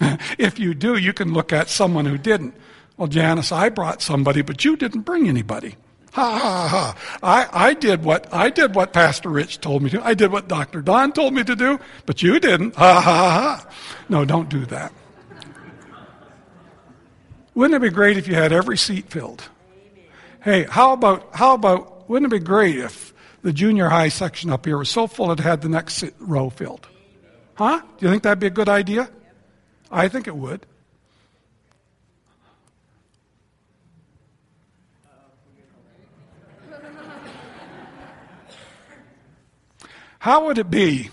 if 0.38 0.58
you 0.58 0.74
do, 0.74 0.96
you 0.96 1.12
can 1.12 1.32
look 1.32 1.52
at 1.52 1.68
someone 1.68 2.06
who 2.06 2.16
didn't. 2.16 2.54
Well, 2.96 3.08
Janice, 3.08 3.50
I 3.50 3.70
brought 3.70 4.02
somebody, 4.02 4.42
but 4.42 4.64
you 4.64 4.76
didn't 4.76 5.02
bring 5.02 5.28
anybody. 5.28 5.76
Ha 6.12 6.38
ha 6.38 6.68
ha. 6.68 7.18
I, 7.22 7.68
I 7.68 7.74
did 7.74 8.04
what 8.04 8.32
I 8.32 8.50
did 8.50 8.74
what 8.74 8.92
Pastor 8.92 9.28
Rich 9.28 9.60
told 9.60 9.82
me 9.82 9.90
to. 9.90 10.04
I 10.04 10.14
did 10.14 10.32
what 10.32 10.48
Dr. 10.48 10.82
Don 10.82 11.12
told 11.12 11.34
me 11.34 11.44
to 11.44 11.54
do, 11.54 11.78
but 12.04 12.22
you 12.22 12.40
didn't. 12.40 12.74
Ha 12.74 13.00
ha 13.00 13.00
ha. 13.00 13.66
No, 14.08 14.24
don't 14.24 14.48
do 14.48 14.66
that. 14.66 14.92
Wouldn't 17.54 17.76
it 17.76 17.86
be 17.86 17.94
great 17.94 18.16
if 18.16 18.26
you 18.26 18.34
had 18.34 18.52
every 18.52 18.76
seat 18.76 19.08
filled? 19.08 19.48
Hey, 20.42 20.64
how 20.64 20.94
about 20.94 21.34
how 21.34 21.52
about 21.52 22.08
wouldn't 22.08 22.32
it 22.32 22.40
be 22.40 22.42
great 22.42 22.76
if 22.76 23.12
the 23.42 23.52
junior 23.52 23.90
high 23.90 24.08
section 24.08 24.48
up 24.50 24.64
here 24.64 24.78
was 24.78 24.88
so 24.88 25.06
full 25.06 25.30
it 25.32 25.38
had 25.38 25.60
the 25.60 25.68
next 25.68 26.02
row 26.18 26.48
filled? 26.48 26.88
Huh? 27.54 27.82
Do 27.98 28.06
you 28.06 28.10
think 28.10 28.22
that'd 28.22 28.38
be 28.38 28.46
a 28.46 28.50
good 28.50 28.70
idea? 28.70 29.10
I 29.90 30.08
think 30.08 30.26
it 30.26 30.34
would. 30.34 30.64
How 40.20 40.46
would 40.46 40.56
it 40.56 40.70
be 40.70 41.10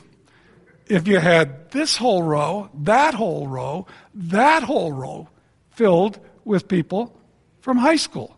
if 0.86 1.05
you 1.05 1.19
had 1.19 1.69
this 1.71 1.97
whole 1.97 2.23
row, 2.23 2.69
that 2.75 3.13
whole 3.13 3.45
row, 3.45 3.88
that 4.13 4.63
whole 4.63 4.93
row 4.93 5.28
filled 5.71 6.17
with 6.45 6.69
people 6.69 7.13
from 7.59 7.75
high 7.75 7.97
school? 7.97 8.37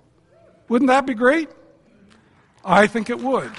Wouldn't 0.70 0.88
that 0.88 1.06
be 1.06 1.14
great? 1.14 1.50
I 2.64 2.88
think 2.88 3.10
it 3.10 3.20
would. 3.20 3.52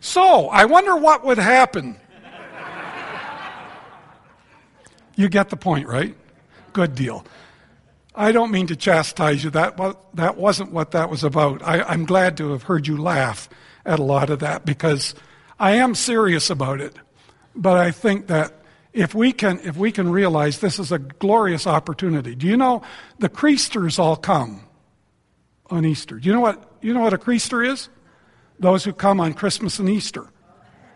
So, 0.00 0.48
I 0.48 0.64
wonder 0.64 0.96
what 0.96 1.24
would 1.24 1.38
happen 1.38 1.98
You 5.16 5.30
get 5.30 5.48
the 5.48 5.56
point, 5.56 5.88
right? 5.88 6.14
Good 6.74 6.94
deal. 6.94 7.24
I 8.16 8.32
don't 8.32 8.50
mean 8.50 8.66
to 8.68 8.76
chastise 8.76 9.44
you. 9.44 9.50
That, 9.50 9.78
that 10.14 10.38
wasn't 10.38 10.72
what 10.72 10.92
that 10.92 11.10
was 11.10 11.22
about. 11.22 11.62
I, 11.62 11.82
I'm 11.82 12.06
glad 12.06 12.38
to 12.38 12.52
have 12.52 12.62
heard 12.62 12.86
you 12.86 12.96
laugh 12.96 13.48
at 13.84 13.98
a 13.98 14.02
lot 14.02 14.30
of 14.30 14.38
that 14.40 14.64
because 14.64 15.14
I 15.60 15.72
am 15.72 15.94
serious 15.94 16.48
about 16.48 16.80
it. 16.80 16.94
But 17.54 17.76
I 17.76 17.90
think 17.90 18.28
that 18.28 18.54
if 18.94 19.14
we 19.14 19.32
can, 19.32 19.60
if 19.64 19.76
we 19.76 19.92
can 19.92 20.10
realize 20.10 20.60
this 20.60 20.78
is 20.78 20.92
a 20.92 20.98
glorious 20.98 21.66
opportunity. 21.66 22.34
Do 22.34 22.46
you 22.46 22.56
know 22.56 22.82
the 23.18 23.28
Creasters 23.28 23.98
all 23.98 24.16
come 24.16 24.62
on 25.66 25.84
Easter? 25.84 26.18
Do 26.18 26.26
you 26.26 26.34
know 26.34 26.40
what, 26.40 26.72
you 26.80 26.94
know 26.94 27.00
what 27.00 27.12
a 27.12 27.18
Creaster 27.18 27.66
is? 27.66 27.90
Those 28.58 28.84
who 28.84 28.94
come 28.94 29.20
on 29.20 29.34
Christmas 29.34 29.78
and 29.78 29.90
Easter. 29.90 30.26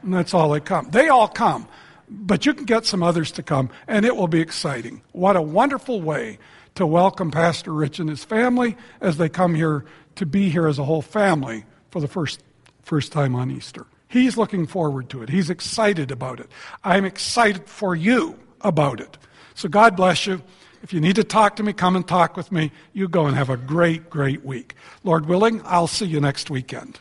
And 0.03 0.15
that's 0.15 0.33
all 0.33 0.51
they 0.51 0.61
come. 0.61 0.91
They 0.91 1.11
all 1.11 1.29
come 1.29 1.69
but 2.11 2.45
you 2.45 2.53
can 2.53 2.65
get 2.65 2.85
some 2.85 3.03
others 3.03 3.31
to 3.33 3.43
come, 3.43 3.71
and 3.87 4.05
it 4.05 4.17
will 4.17 4.27
be 4.27 4.41
exciting. 4.41 5.01
What 5.13 5.37
a 5.37 5.43
wonderful 5.43 6.03
way 6.03 6.39
to 6.75 6.87
welcome 6.87 7.31
Pastor 7.31 7.73
Rich 7.73 7.99
and 7.99 8.09
his 8.09 8.25
family 8.25 8.77
as 9.01 9.17
they 9.17 9.29
come 9.29 9.55
here 9.55 9.85
to 10.17 10.27
be 10.27 10.51
here 10.51 10.67
as 10.67 10.79
a 10.79 10.85
whole 10.85 11.03
family 11.03 11.65
for 11.91 12.01
the 12.01 12.09
first, 12.09 12.43
first 12.83 13.13
time 13.13 13.35
on 13.35 13.51
Easter. 13.51 13.87
He's 14.09 14.37
looking 14.37 14.67
forward 14.67 15.09
to 15.11 15.23
it. 15.23 15.29
He's 15.29 15.51
excited 15.51 16.11
about 16.11 16.41
it. 16.41 16.49
I'm 16.85 17.05
excited 17.05 17.69
for 17.69 17.95
you 17.95 18.39
about 18.61 19.01
it. 19.01 19.19
So 19.55 19.69
God 19.69 19.97
bless 19.97 20.27
you. 20.27 20.43
If 20.83 20.93
you 20.93 21.01
need 21.01 21.17
to 21.17 21.25
talk 21.25 21.57
to 21.57 21.63
me, 21.63 21.73
come 21.73 21.97
and 21.97 22.07
talk 22.07 22.37
with 22.37 22.51
me. 22.51 22.73
You 22.93 23.09
go 23.09 23.27
and 23.27 23.37
have 23.37 23.51
a 23.51 23.57
great, 23.57 24.09
great 24.09 24.45
week. 24.45 24.75
Lord 25.05 25.27
willing, 25.27 25.61
I'll 25.65 25.87
see 25.87 26.07
you 26.07 26.21
next 26.21 26.51
weekend. 26.51 27.01